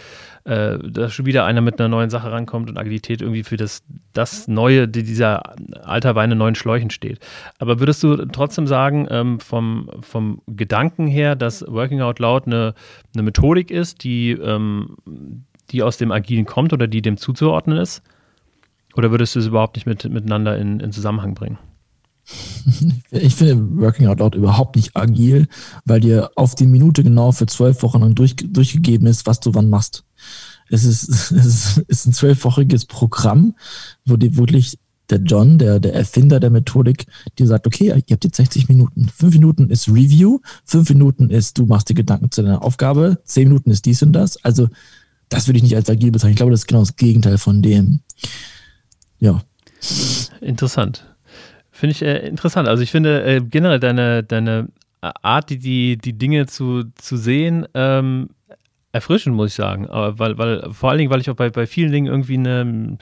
äh, 0.45 0.77
da 0.81 1.09
schon 1.09 1.25
wieder 1.25 1.45
einer 1.45 1.61
mit 1.61 1.79
einer 1.79 1.89
neuen 1.89 2.09
Sache 2.09 2.31
rankommt 2.31 2.69
und 2.69 2.77
Agilität 2.77 3.21
irgendwie 3.21 3.43
für 3.43 3.57
das, 3.57 3.83
das 4.13 4.47
Neue, 4.47 4.87
die 4.87 5.03
dieser 5.03 5.55
alter 5.83 6.15
Wein 6.15 6.31
in 6.31 6.37
neuen 6.37 6.55
Schläuchen 6.55 6.89
steht. 6.89 7.19
Aber 7.59 7.79
würdest 7.79 8.03
du 8.03 8.25
trotzdem 8.27 8.67
sagen, 8.67 9.07
ähm, 9.09 9.39
vom, 9.39 9.89
vom 10.01 10.41
Gedanken 10.47 11.07
her, 11.07 11.35
dass 11.35 11.65
Working 11.67 12.01
Out 12.01 12.19
Loud 12.19 12.47
eine, 12.47 12.73
eine 13.13 13.23
Methodik 13.23 13.71
ist, 13.71 14.03
die 14.03 14.31
ähm, 14.31 14.95
die 15.71 15.83
aus 15.83 15.97
dem 15.97 16.11
Agilen 16.11 16.45
kommt 16.45 16.73
oder 16.73 16.87
die 16.87 17.01
dem 17.01 17.17
zuzuordnen 17.17 17.77
ist? 17.77 18.01
Oder 18.95 19.11
würdest 19.11 19.35
du 19.35 19.39
es 19.39 19.47
überhaupt 19.47 19.75
nicht 19.75 19.85
mit, 19.85 20.09
miteinander 20.09 20.57
in, 20.57 20.79
in 20.79 20.91
Zusammenhang 20.91 21.33
bringen? 21.33 21.57
Ich 23.11 23.35
finde 23.35 23.81
Working 23.81 24.07
Out 24.07 24.19
Loud 24.19 24.35
überhaupt 24.35 24.75
nicht 24.75 24.95
agil, 24.95 25.47
weil 25.85 25.99
dir 25.99 26.31
auf 26.35 26.55
die 26.55 26.67
Minute 26.67 27.03
genau 27.03 27.31
für 27.31 27.45
zwölf 27.45 27.83
Wochen 27.83 27.99
lang 27.99 28.15
durch, 28.15 28.35
durchgegeben 28.37 29.07
ist, 29.07 29.25
was 29.25 29.41
du 29.41 29.53
wann 29.53 29.69
machst. 29.69 30.05
Es 30.69 30.85
ist, 30.85 31.09
es 31.31 31.77
ist 31.77 32.05
ein 32.05 32.13
zwölfwochiges 32.13 32.85
Programm, 32.85 33.55
wo 34.05 34.15
dir 34.15 34.37
wirklich 34.37 34.77
der 35.09 35.19
John, 35.19 35.57
der, 35.57 35.79
der 35.81 35.93
Erfinder 35.93 36.39
der 36.39 36.49
Methodik, 36.49 37.05
die 37.37 37.45
sagt, 37.45 37.67
okay, 37.67 37.87
ihr 37.87 38.13
habt 38.13 38.23
jetzt 38.23 38.37
60 38.37 38.69
Minuten. 38.69 39.09
Fünf 39.13 39.33
Minuten 39.33 39.69
ist 39.69 39.89
Review, 39.89 40.39
fünf 40.63 40.89
Minuten 40.89 41.29
ist, 41.29 41.57
du 41.57 41.65
machst 41.65 41.89
dir 41.89 41.95
Gedanken 41.95 42.31
zu 42.31 42.41
deiner 42.41 42.63
Aufgabe, 42.63 43.19
zehn 43.25 43.49
Minuten 43.49 43.71
ist 43.71 43.85
dies 43.85 44.01
und 44.03 44.13
das. 44.13 44.41
Also 44.45 44.69
das 45.31 45.47
würde 45.47 45.57
ich 45.57 45.63
nicht 45.63 45.75
als 45.75 45.89
agil 45.89 46.11
bezeichnen. 46.11 46.33
Ich 46.33 46.37
glaube, 46.37 46.51
das 46.51 46.61
ist 46.61 46.67
genau 46.67 46.81
das 46.81 46.97
Gegenteil 46.97 47.37
von 47.37 47.61
dem. 47.61 48.01
Ja. 49.19 49.41
Interessant. 50.41 51.05
Finde 51.71 51.91
ich 51.95 52.01
äh, 52.03 52.27
interessant. 52.27 52.67
Also 52.67 52.83
ich 52.83 52.91
finde 52.91 53.23
äh, 53.23 53.41
generell 53.41 53.79
deine, 53.79 54.23
deine 54.23 54.67
Art, 55.01 55.49
die, 55.49 55.57
die, 55.57 55.97
die 55.97 56.13
Dinge 56.13 56.45
zu, 56.47 56.83
zu 56.95 57.15
sehen, 57.15 57.65
ähm, 57.73 58.29
erfrischend, 58.91 59.35
muss 59.35 59.51
ich 59.51 59.55
sagen. 59.55 59.87
Aber 59.87 60.19
weil, 60.19 60.37
weil, 60.37 60.73
vor 60.73 60.89
allen 60.89 60.99
Dingen, 60.99 61.11
weil 61.11 61.21
ich 61.21 61.29
auch 61.29 61.35
bei, 61.35 61.49
bei 61.49 61.65
vielen 61.65 61.93
Dingen 61.93 62.07
irgendwie 62.07 62.37
eine, 62.37 62.97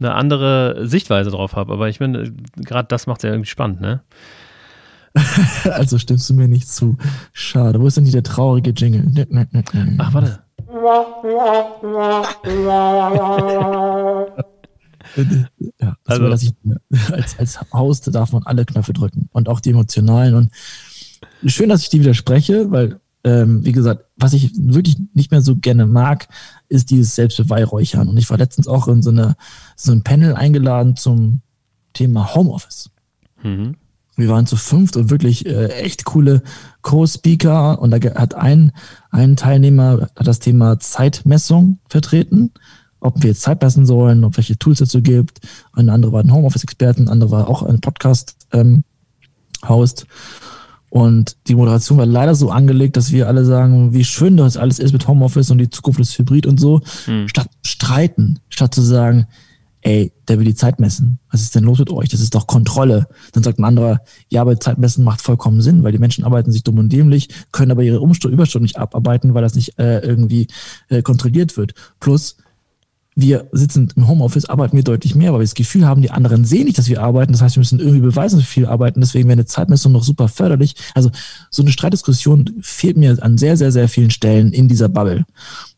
eine 0.00 0.14
andere 0.14 0.88
Sichtweise 0.88 1.30
drauf 1.30 1.54
habe. 1.54 1.74
Aber 1.74 1.90
ich 1.90 2.00
meine, 2.00 2.32
gerade 2.56 2.88
das 2.88 3.06
macht 3.06 3.18
es 3.18 3.24
ja 3.24 3.30
irgendwie 3.30 3.50
spannend, 3.50 3.82
ne? 3.82 4.02
also 5.64 5.98
stimmst 5.98 6.30
du 6.30 6.34
mir 6.34 6.48
nicht 6.48 6.70
zu. 6.70 6.96
Schade. 7.34 7.80
Wo 7.80 7.86
ist 7.86 7.98
denn 7.98 8.04
hier 8.04 8.12
der 8.12 8.22
traurige 8.22 8.70
Jingle? 8.70 9.26
Ach, 9.98 10.14
warte. 10.14 10.47
Ja, 15.80 15.96
das 16.04 16.20
also, 16.20 16.46
ich, 16.46 17.12
als, 17.12 17.38
als 17.38 17.60
Host 17.72 18.14
darf 18.14 18.32
man 18.32 18.42
alle 18.44 18.64
Knöpfe 18.64 18.92
drücken 18.92 19.28
und 19.32 19.48
auch 19.48 19.60
die 19.60 19.70
emotionalen. 19.70 20.34
Und 20.34 20.50
schön, 21.46 21.68
dass 21.68 21.82
ich 21.82 21.88
die 21.88 22.00
widerspreche, 22.00 22.70
weil, 22.70 23.00
ähm, 23.24 23.64
wie 23.64 23.72
gesagt, 23.72 24.04
was 24.16 24.32
ich 24.32 24.52
wirklich 24.56 24.96
nicht 25.14 25.30
mehr 25.30 25.42
so 25.42 25.56
gerne 25.56 25.86
mag, 25.86 26.28
ist 26.68 26.90
dieses 26.90 27.14
Selbstbeweihräuchern. 27.14 28.08
Und 28.08 28.16
ich 28.16 28.28
war 28.30 28.38
letztens 28.38 28.68
auch 28.68 28.88
in 28.88 29.02
so, 29.02 29.10
eine, 29.10 29.36
so 29.76 29.92
ein 29.92 30.02
Panel 30.02 30.34
eingeladen 30.34 30.96
zum 30.96 31.40
Thema 31.92 32.34
Homeoffice. 32.34 32.90
Mhm. 33.42 33.76
Wir 34.18 34.28
waren 34.28 34.46
zu 34.46 34.56
fünft 34.56 34.96
und 34.96 35.10
wirklich 35.10 35.46
äh, 35.46 35.68
echt 35.68 36.04
coole 36.04 36.42
Co-Speaker. 36.82 37.80
Und 37.80 37.92
da 37.92 37.98
hat 38.16 38.34
ein, 38.34 38.72
ein 39.10 39.36
Teilnehmer 39.36 40.08
hat 40.16 40.26
das 40.26 40.40
Thema 40.40 40.80
Zeitmessung 40.80 41.78
vertreten. 41.88 42.50
Ob 43.00 43.22
wir 43.22 43.30
jetzt 43.30 43.42
Zeit 43.42 43.62
messen 43.62 43.86
sollen, 43.86 44.24
ob 44.24 44.36
welche 44.36 44.58
Tools 44.58 44.80
dazu 44.80 45.02
gibt. 45.02 45.40
Ein 45.72 45.88
anderer 45.88 46.12
war 46.12 46.24
ein 46.24 46.32
Homeoffice-Experten, 46.32 47.04
ein 47.04 47.08
anderer 47.08 47.30
war 47.30 47.48
auch 47.48 47.62
ein 47.62 47.80
Podcast-Host. 47.80 48.46
Ähm, 48.52 50.08
und 50.90 51.36
die 51.46 51.54
Moderation 51.54 51.98
war 51.98 52.06
leider 52.06 52.34
so 52.34 52.50
angelegt, 52.50 52.96
dass 52.96 53.12
wir 53.12 53.28
alle 53.28 53.44
sagen, 53.44 53.92
wie 53.92 54.04
schön 54.04 54.36
das 54.36 54.56
alles 54.56 54.80
ist 54.80 54.92
mit 54.92 55.06
Homeoffice 55.06 55.50
und 55.52 55.58
die 55.58 55.70
Zukunft 55.70 56.00
ist 56.00 56.18
Hybrid 56.18 56.46
und 56.46 56.58
so, 56.58 56.80
hm. 57.04 57.28
statt 57.28 57.50
streiten, 57.64 58.40
statt 58.48 58.74
zu 58.74 58.82
sagen, 58.82 59.26
ey, 59.88 60.12
der 60.28 60.38
will 60.38 60.44
die 60.44 60.54
Zeit 60.54 60.80
messen. 60.80 61.18
Was 61.30 61.40
ist 61.40 61.54
denn 61.54 61.64
los 61.64 61.78
mit 61.78 61.90
euch? 61.90 62.10
Das 62.10 62.20
ist 62.20 62.34
doch 62.34 62.46
Kontrolle. 62.46 63.08
Dann 63.32 63.42
sagt 63.42 63.58
ein 63.58 63.64
anderer, 63.64 64.02
ja, 64.28 64.42
aber 64.42 64.60
Zeitmessen 64.60 65.02
macht 65.02 65.22
vollkommen 65.22 65.62
Sinn, 65.62 65.82
weil 65.82 65.92
die 65.92 65.98
Menschen 65.98 66.24
arbeiten 66.24 66.52
sich 66.52 66.62
dumm 66.62 66.76
und 66.76 66.92
dämlich, 66.92 67.30
können 67.52 67.70
aber 67.70 67.82
ihre 67.82 68.00
Umstunden, 68.00 68.34
Überstunden 68.34 68.64
nicht 68.64 68.76
abarbeiten, 68.76 69.32
weil 69.32 69.42
das 69.42 69.54
nicht 69.54 69.78
äh, 69.78 70.00
irgendwie 70.00 70.48
äh, 70.90 71.00
kontrolliert 71.00 71.56
wird. 71.56 71.72
Plus, 72.00 72.36
wir 73.14 73.48
sitzen 73.52 73.88
im 73.96 74.06
Homeoffice, 74.06 74.44
arbeiten 74.44 74.76
wir 74.76 74.84
deutlich 74.84 75.14
mehr, 75.14 75.32
weil 75.32 75.40
wir 75.40 75.44
das 75.44 75.54
Gefühl 75.54 75.86
haben, 75.86 76.02
die 76.02 76.10
anderen 76.10 76.44
sehen 76.44 76.66
nicht, 76.66 76.76
dass 76.76 76.90
wir 76.90 77.02
arbeiten. 77.02 77.32
Das 77.32 77.40
heißt, 77.40 77.56
wir 77.56 77.62
müssen 77.62 77.80
irgendwie 77.80 78.00
beweisen, 78.00 78.36
dass 78.36 78.46
wir 78.46 78.52
viel 78.52 78.66
arbeiten. 78.66 79.00
Deswegen 79.00 79.26
wäre 79.26 79.38
eine 79.38 79.46
Zeitmessung 79.46 79.92
noch 79.92 80.04
super 80.04 80.28
förderlich. 80.28 80.74
Also 80.94 81.10
so 81.50 81.62
eine 81.62 81.72
Streitdiskussion 81.72 82.58
fehlt 82.60 82.98
mir 82.98 83.16
an 83.22 83.38
sehr, 83.38 83.56
sehr, 83.56 83.72
sehr 83.72 83.88
vielen 83.88 84.10
Stellen 84.10 84.52
in 84.52 84.68
dieser 84.68 84.90
Bubble. 84.90 85.24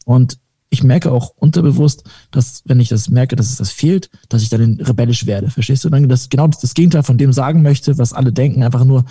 Und 0.05 0.39
ich 0.71 0.85
merke 0.85 1.11
auch 1.11 1.35
unterbewusst, 1.37 2.05
dass, 2.31 2.62
wenn 2.64 2.79
ich 2.79 2.89
das 2.89 3.11
merke, 3.11 3.35
dass 3.35 3.51
es 3.51 3.57
das 3.57 3.73
fehlt, 3.73 4.09
dass 4.29 4.43
ich 4.43 4.49
dann 4.49 4.81
rebellisch 4.81 5.27
werde. 5.27 5.51
Verstehst 5.51 5.85
du? 5.85 5.91
Dann 5.91 6.09
das 6.09 6.29
genau 6.29 6.47
das 6.47 6.75
Gegenteil 6.75 7.03
von 7.03 7.18
dem 7.18 7.33
sagen 7.33 7.62
möchte, 7.62 7.99
was 7.99 8.12
alle 8.12 8.33
denken, 8.33 8.62
einfach 8.62 8.85
nur, 8.85 9.05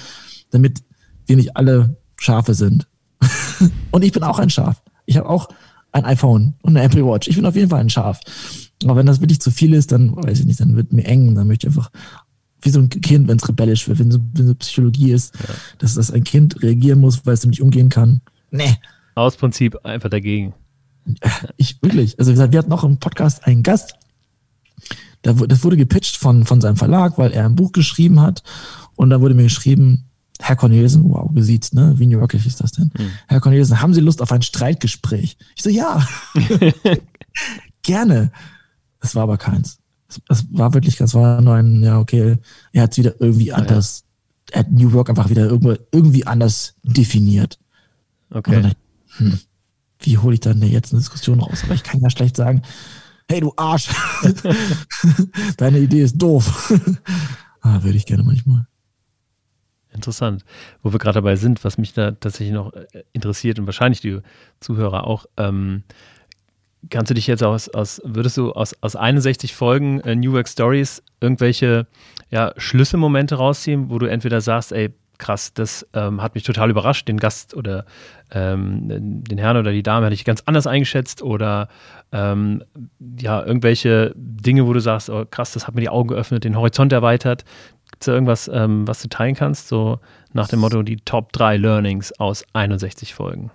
damit 0.52 0.82
wir 1.28 1.36
nicht 1.36 1.58
alle 1.58 1.98
Schafe 2.18 2.54
sind. 2.54 2.88
und 3.92 4.04
ich 4.04 4.14
bin 4.14 4.24
auch 4.24 4.40
ein 4.40 4.50
Schaf. 4.50 4.82
Ich 5.06 5.18
habe 5.18 5.30
auch 5.30 5.50
ein 5.92 6.06
iPhone 6.06 6.56
und 6.62 6.78
eine 6.78 6.86
Apple 6.86 7.06
Watch. 7.06 7.28
Ich 7.28 7.36
bin 7.36 7.46
auf 7.46 7.56
jeden 7.56 7.70
Fall 7.70 7.82
ein 7.82 7.90
Schaf. 7.90 8.22
Aber 8.86 8.96
wenn 8.96 9.06
das 9.06 9.20
wirklich 9.20 9.42
zu 9.42 9.52
viel 9.52 9.74
ist, 9.74 9.92
dann 9.92 10.16
weiß 10.16 10.40
ich 10.40 10.46
nicht, 10.46 10.62
dann 10.62 10.78
wird 10.78 10.94
mir 10.94 11.06
eng. 11.06 11.36
Dann 11.36 11.48
möchte 11.48 11.68
ich 11.68 11.76
einfach, 11.76 11.92
wie 12.62 12.70
so 12.70 12.80
ein 12.80 12.90
Kind, 12.90 13.28
wenn 13.28 13.38
es 13.38 13.48
rebellisch 13.50 13.88
wird, 13.90 14.00
wenn 14.00 14.12
so, 14.12 14.20
wenn 14.34 14.48
so 14.48 14.56
Psychologie 14.56 15.12
ist, 15.12 15.36
ja. 15.36 15.54
dass, 15.80 15.96
dass 15.96 16.12
ein 16.12 16.24
Kind 16.24 16.62
reagieren 16.62 17.00
muss, 17.02 17.26
weil 17.26 17.34
es 17.34 17.46
nicht 17.46 17.62
umgehen 17.62 17.90
kann. 17.90 18.22
Nee. 18.50 18.76
Aus 19.16 19.36
Prinzip 19.36 19.86
einfach 19.86 20.10
dagegen. 20.10 20.54
Ich 21.58 21.82
wirklich. 21.82 22.20
Also 22.20 22.30
wie 22.30 22.36
gesagt, 22.36 22.52
wir 22.52 22.60
hatten 22.60 22.70
noch 22.70 22.84
im 22.84 22.98
Podcast 23.00 23.46
einen 23.46 23.64
Gast, 23.64 23.96
das 25.22 25.64
wurde 25.64 25.78
gepitcht 25.78 26.18
von, 26.18 26.46
von 26.46 26.62
seinem 26.62 26.78
Verlag, 26.78 27.18
weil 27.18 27.32
er 27.32 27.46
ein 27.46 27.56
Buch 27.56 27.72
geschrieben 27.72 28.22
hat. 28.22 28.44
Und 28.96 29.10
da 29.10 29.20
wurde 29.22 29.36
mir 29.36 29.44
geschrieben, 29.44 30.06
Herr 30.42 30.56
Cornelissen, 30.56 31.04
wow, 31.10 31.30
gesiezt, 31.34 31.74
ne? 31.74 31.94
Wie 31.98 32.06
New 32.06 32.18
Yorkisch 32.18 32.46
ist 32.46 32.62
das 32.62 32.72
denn? 32.72 32.92
Mhm. 32.98 33.12
Herr 33.28 33.42
Cornelissen, 33.42 33.82
haben 33.82 33.94
Sie 33.94 34.00
Lust 34.00 34.22
auf 34.22 34.32
ein 34.32 34.42
Streitgespräch? 34.42 35.38
Ich 35.56 35.64
so, 35.64 35.70
ja. 35.70 36.08
Gerne. 37.82 38.32
Es 39.02 39.16
war 39.16 39.24
aber 39.24 39.38
keins. 39.38 39.80
Es 40.30 40.46
war 40.52 40.74
wirklich, 40.74 40.96
das 40.96 41.14
war 41.14 41.42
nur 41.42 41.56
ein, 41.56 41.84
ja, 41.84 42.00
okay, 42.00 42.38
er 42.72 42.84
hat 42.84 42.92
es 42.92 42.98
wieder 42.98 43.16
irgendwie 43.20 43.52
anders, 43.52 44.06
ja. 44.50 44.56
er 44.56 44.60
hat 44.62 44.72
New 44.72 44.90
York 44.90 45.10
einfach 45.10 45.30
wieder 45.30 45.50
irgendwie 45.92 46.26
anders 46.26 46.76
definiert. 46.84 47.60
Okay. 48.32 48.62
Dann, 48.62 48.74
hm, 49.18 49.40
wie 50.00 50.18
hole 50.18 50.34
ich 50.34 50.40
dann 50.40 50.62
jetzt 50.62 50.94
eine 50.94 51.00
Diskussion 51.00 51.40
raus? 51.40 51.64
Aber 51.64 51.74
ich 51.74 51.84
kann 51.84 52.02
ja 52.02 52.10
schlecht 52.10 52.36
sagen, 52.36 52.62
hey 53.30 53.42
du 53.42 53.54
Arsch, 53.58 53.90
deine 55.58 55.80
Idee 55.80 56.02
ist 56.02 56.18
doof. 56.18 56.74
ah, 57.62 57.84
würde 57.84 57.98
ich 57.98 58.06
gerne 58.06 58.24
manchmal. 58.24 58.66
Interessant. 59.92 60.46
Wo 60.82 60.94
wir 60.94 61.00
gerade 61.00 61.16
dabei 61.16 61.36
sind, 61.36 61.64
was 61.64 61.78
mich 61.78 61.94
da 61.94 62.12
tatsächlich 62.12 62.54
noch 62.54 62.74
äh, 62.74 63.04
interessiert 63.12 63.60
und 63.60 63.66
wahrscheinlich 63.66 64.02
die 64.02 64.20
Zuhörer 64.60 65.06
auch, 65.06 65.26
ähm, 65.38 65.84
kannst 66.90 67.10
du 67.10 67.14
dich 67.14 67.28
jetzt 67.28 67.44
aus, 67.44 67.68
aus 67.70 68.02
würdest 68.06 68.38
du 68.38 68.52
aus, 68.52 68.76
aus 68.82 68.96
61 68.96 69.54
Folgen 69.54 70.00
äh, 70.02 70.16
New 70.16 70.34
Work 70.34 70.48
Stories 70.48 71.04
irgendwelche 71.20 71.88
ja, 72.30 72.54
Schlüsselmomente 72.58 73.36
rausziehen, 73.36 73.90
wo 73.90 74.00
du 74.00 74.06
entweder 74.06 74.42
sagst, 74.42 74.72
ey, 74.72 74.94
krass, 75.20 75.54
das 75.54 75.86
ähm, 75.94 76.22
hat 76.22 76.34
mich 76.34 76.44
total 76.44 76.70
überrascht, 76.72 77.08
den 77.08 77.18
Gast 77.18 77.54
oder 77.54 77.86
ähm, 78.32 79.24
den 79.24 79.38
Herrn 79.38 79.58
oder 79.58 79.72
die 79.72 79.84
Dame 79.84 80.08
hätte 80.08 80.16
ich 80.16 80.26
ganz 80.26 80.42
anders 80.46 80.66
eingeschätzt 80.66 81.22
oder 81.22 81.68
ähm, 82.12 82.64
ja, 83.20 83.44
irgendwelche 83.46 84.14
Dinge, 84.16 84.66
wo 84.66 84.74
du 84.74 84.80
sagst, 84.80 85.10
oh 85.10 85.26
krass, 85.30 85.52
das 85.52 85.68
hat 85.68 85.76
mir 85.76 85.82
die 85.82 85.90
Augen 85.90 86.10
geöffnet, 86.10 86.44
den 86.44 86.56
Horizont 86.56 86.92
erweitert. 86.92 87.46
Gibt 87.92 88.02
es 88.02 88.06
da 88.06 88.14
irgendwas, 88.14 88.50
ähm, 88.52 88.88
was 88.88 89.02
du 89.02 89.10
teilen 89.10 89.36
kannst, 89.36 89.68
so 89.68 90.00
nach 90.34 90.48
dem 90.48 90.60
Motto 90.60 90.82
die 90.82 90.98
Top 90.98 91.32
3 91.34 91.58
Learnings 91.58 92.12
aus 92.20 92.46
61 92.54 93.14
Folgen? 93.14 93.52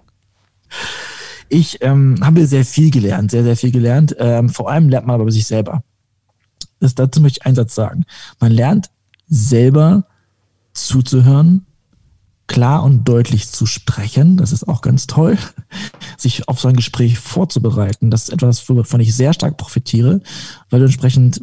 Ich 1.49 1.83
ähm, 1.83 2.17
habe 2.23 2.47
sehr 2.47 2.65
viel 2.65 2.91
gelernt, 2.91 3.31
sehr, 3.31 3.45
sehr 3.45 3.57
viel 3.57 3.71
gelernt. 3.71 4.15
Ähm, 4.19 4.49
vor 4.49 4.71
allem 4.71 4.89
lernt 4.89 5.07
man 5.07 5.21
aber 5.21 5.31
sich 5.31 5.47
selber. 5.47 5.83
Das, 6.81 6.95
dazu 6.95 7.21
möchte 7.21 7.41
ich 7.41 7.47
einen 7.47 7.55
Satz 7.55 7.75
sagen. 7.75 8.05
Man 8.41 8.53
lernt 8.53 8.91
selber 9.27 10.07
zuzuhören, 10.75 11.66
klar 12.47 12.83
und 12.83 13.05
deutlich 13.09 13.49
zu 13.49 13.66
sprechen. 13.66 14.37
Das 14.37 14.53
ist 14.53 14.68
auch 14.68 14.83
ganz 14.83 15.07
toll. 15.07 15.39
Sich 16.18 16.49
auf 16.49 16.61
so 16.61 16.68
ein 16.68 16.77
Gespräch 16.77 17.18
vorzubereiten. 17.18 18.11
Das 18.11 18.25
ist 18.25 18.31
etwas, 18.31 18.68
wovon 18.68 19.01
ich 19.01 19.14
sehr 19.14 19.33
stark 19.33 19.57
profitiere, 19.57 20.20
weil 20.70 20.81
du 20.81 20.87
entsprechend 20.87 21.41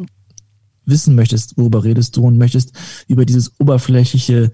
wissen 0.85 1.15
möchtest, 1.15 1.57
worüber 1.57 1.83
redest 1.83 2.17
du 2.17 2.25
und 2.25 2.37
möchtest 2.37 2.73
über 3.07 3.25
dieses 3.25 3.59
oberflächliche 3.59 4.51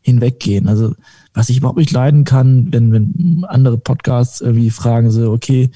hinweggehen. 0.00 0.68
Also 0.68 0.94
was 1.34 1.48
ich 1.48 1.58
überhaupt 1.58 1.78
nicht 1.78 1.92
leiden 1.92 2.24
kann, 2.24 2.72
wenn, 2.72 2.92
wenn 2.92 3.44
andere 3.48 3.78
Podcasts 3.78 4.40
irgendwie 4.40 4.70
fragen 4.70 5.10
so, 5.10 5.32
okay, 5.32 5.70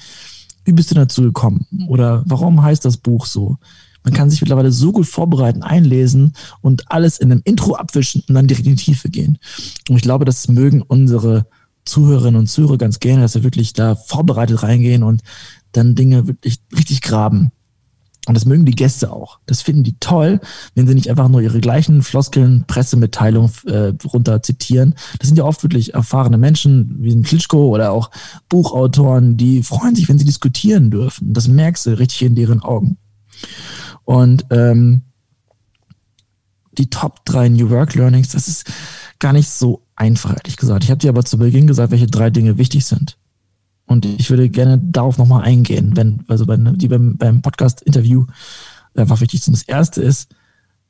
wie 0.65 0.73
bist 0.73 0.91
du 0.91 0.95
dazu 0.95 1.21
gekommen? 1.21 1.65
Oder 1.87 2.23
warum 2.25 2.61
heißt 2.61 2.85
das 2.85 2.97
Buch 2.97 3.25
so? 3.25 3.57
Man 4.03 4.13
kann 4.13 4.29
sich 4.29 4.41
mittlerweile 4.41 4.71
so 4.71 4.91
gut 4.91 5.07
vorbereiten, 5.07 5.63
einlesen 5.63 6.33
und 6.61 6.91
alles 6.91 7.19
in 7.19 7.31
einem 7.31 7.41
Intro 7.43 7.75
abwischen 7.75 8.23
und 8.27 8.35
dann 8.35 8.47
direkt 8.47 8.67
in 8.67 8.75
die 8.75 8.83
Tiefe 8.83 9.09
gehen. 9.09 9.37
Und 9.89 9.95
ich 9.95 10.01
glaube, 10.01 10.25
das 10.25 10.47
mögen 10.47 10.81
unsere 10.81 11.45
Zuhörerinnen 11.85 12.39
und 12.39 12.47
Zuhörer 12.47 12.77
ganz 12.77 12.99
gerne, 12.99 13.21
dass 13.21 13.35
wir 13.35 13.43
wirklich 13.43 13.73
da 13.73 13.95
vorbereitet 13.95 14.63
reingehen 14.63 15.03
und 15.03 15.21
dann 15.71 15.95
Dinge 15.95 16.27
wirklich 16.27 16.59
richtig 16.75 17.01
graben. 17.01 17.51
Und 18.25 18.35
das 18.35 18.45
mögen 18.45 18.65
die 18.65 18.75
Gäste 18.75 19.11
auch. 19.11 19.39
Das 19.47 19.61
finden 19.61 19.83
die 19.83 19.97
toll, 19.99 20.39
wenn 20.75 20.87
sie 20.87 20.95
nicht 20.95 21.09
einfach 21.09 21.27
nur 21.27 21.41
ihre 21.41 21.59
gleichen 21.59 22.03
Floskeln, 22.03 22.63
Pressemitteilungen 22.67 23.51
äh, 23.65 23.91
runter 24.05 24.41
zitieren. 24.41 24.95
Das 25.19 25.27
sind 25.27 25.37
ja 25.37 25.43
oft 25.43 25.61
wirklich 25.63 25.93
erfahrene 25.93 26.37
Menschen, 26.37 26.95
wie 26.99 27.11
ein 27.11 27.23
Klitschko 27.23 27.67
oder 27.67 27.91
auch 27.91 28.11
Buchautoren, 28.47 29.35
die 29.35 29.61
freuen 29.61 29.95
sich, 29.95 30.07
wenn 30.07 30.19
sie 30.19 30.25
diskutieren 30.25 30.89
dürfen. 30.89 31.33
Das 31.33 31.49
merkst 31.49 31.85
du 31.85 31.99
richtig 31.99 32.21
in 32.21 32.35
deren 32.35 32.61
Augen. 32.61 32.97
Und 34.05 34.45
ähm, 34.49 35.01
die 36.77 36.89
Top 36.89 37.25
drei 37.25 37.49
New 37.49 37.69
Work 37.69 37.95
Learnings, 37.95 38.29
das 38.29 38.47
ist 38.47 38.71
gar 39.19 39.33
nicht 39.33 39.49
so 39.49 39.81
einfach, 39.95 40.35
ehrlich 40.35 40.57
gesagt. 40.57 40.83
Ich 40.83 40.89
habe 40.89 40.99
dir 40.99 41.09
aber 41.09 41.23
zu 41.23 41.37
Beginn 41.37 41.67
gesagt, 41.67 41.91
welche 41.91 42.07
drei 42.07 42.29
Dinge 42.29 42.57
wichtig 42.57 42.85
sind. 42.85 43.17
Und 43.85 44.05
ich 44.05 44.29
würde 44.29 44.49
gerne 44.49 44.79
darauf 44.79 45.17
nochmal 45.17 45.43
eingehen, 45.43 45.95
wenn, 45.95 46.23
also 46.27 46.45
bei, 46.45 46.57
die 46.57 46.87
beim, 46.87 47.17
beim 47.17 47.41
Podcast-Interview 47.41 48.25
einfach 48.95 49.21
wichtig 49.21 49.41
sind. 49.41 49.53
Das 49.53 49.63
erste 49.63 50.01
ist, 50.01 50.33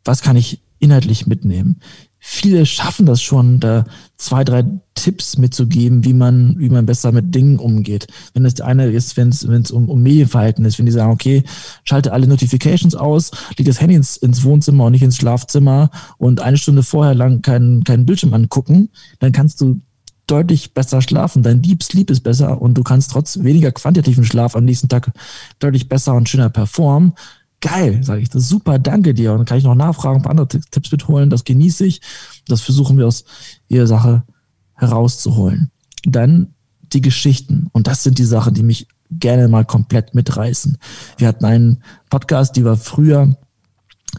was 0.05 0.21
kann 0.21 0.35
ich 0.35 0.61
inhaltlich 0.79 1.27
mitnehmen? 1.27 1.79
Viele 2.25 2.65
schaffen 2.65 3.05
das 3.05 3.21
schon, 3.21 3.59
da 3.59 3.83
zwei, 4.15 4.45
drei 4.45 4.63
Tipps 4.95 5.37
mitzugeben, 5.37 6.05
wie 6.05 6.13
man, 6.13 6.55
wie 6.57 6.69
man 6.69 6.85
besser 6.85 7.11
mit 7.11 7.35
Dingen 7.35 7.59
umgeht. 7.59 8.07
Wenn 8.33 8.45
das 8.45 8.61
eine 8.61 8.87
ist, 8.87 9.17
wenn 9.17 9.27
es, 9.27 9.45
wenn 9.49 9.61
es 9.61 9.71
um, 9.71 9.89
um 9.89 10.01
Medienverhalten 10.01 10.63
ist, 10.63 10.79
wenn 10.79 10.85
die 10.85 10.93
sagen, 10.93 11.11
okay, 11.11 11.43
schalte 11.83 12.13
alle 12.13 12.25
Notifications 12.25 12.95
aus, 12.95 13.31
leg 13.57 13.67
das 13.67 13.81
Handy 13.81 13.95
ins, 13.95 14.15
ins 14.15 14.45
Wohnzimmer 14.45 14.85
und 14.85 14.93
nicht 14.93 15.03
ins 15.03 15.17
Schlafzimmer 15.17 15.91
und 16.17 16.39
eine 16.39 16.57
Stunde 16.57 16.81
vorher 16.81 17.13
lang 17.13 17.41
keinen, 17.41 17.83
keinen 17.83 18.05
Bildschirm 18.05 18.33
angucken, 18.33 18.87
dann 19.19 19.33
kannst 19.33 19.59
du 19.59 19.81
deutlich 20.25 20.73
besser 20.73 21.01
schlafen. 21.01 21.43
Dein 21.43 21.61
Deep 21.61 21.83
Sleep 21.83 22.09
ist 22.09 22.21
besser 22.21 22.61
und 22.61 22.75
du 22.75 22.83
kannst 22.83 23.11
trotz 23.11 23.43
weniger 23.43 23.73
quantitativen 23.73 24.23
Schlaf 24.23 24.55
am 24.55 24.63
nächsten 24.63 24.87
Tag 24.87 25.11
deutlich 25.59 25.89
besser 25.89 26.13
und 26.13 26.29
schöner 26.29 26.49
performen 26.49 27.15
geil, 27.63 28.03
sage 28.03 28.21
ich, 28.21 28.29
das 28.29 28.49
super, 28.49 28.77
danke 28.77 29.13
dir. 29.13 29.31
Und 29.31 29.37
dann 29.39 29.45
kann 29.45 29.57
ich 29.57 29.63
noch 29.63 29.73
nachfragen, 29.73 30.17
ein 30.17 30.21
paar 30.21 30.31
andere 30.31 30.47
Tipps 30.49 30.91
mitholen, 30.91 31.29
das 31.29 31.45
genieße 31.45 31.85
ich. 31.85 32.01
Das 32.45 32.61
versuchen 32.61 32.97
wir 32.97 33.07
aus 33.07 33.23
jeder 33.69 33.87
Sache 33.87 34.23
herauszuholen. 34.75 35.71
Dann 36.03 36.53
die 36.81 36.99
Geschichten. 36.99 37.69
Und 37.71 37.87
das 37.87 38.03
sind 38.03 38.19
die 38.19 38.25
Sachen, 38.25 38.53
die 38.53 38.63
mich 38.63 38.87
gerne 39.09 39.47
mal 39.47 39.63
komplett 39.63 40.13
mitreißen. 40.13 40.77
Wir 41.17 41.27
hatten 41.29 41.45
einen 41.45 41.83
Podcast, 42.09 42.57
die 42.57 42.65
war 42.65 42.75
früher 42.75 43.37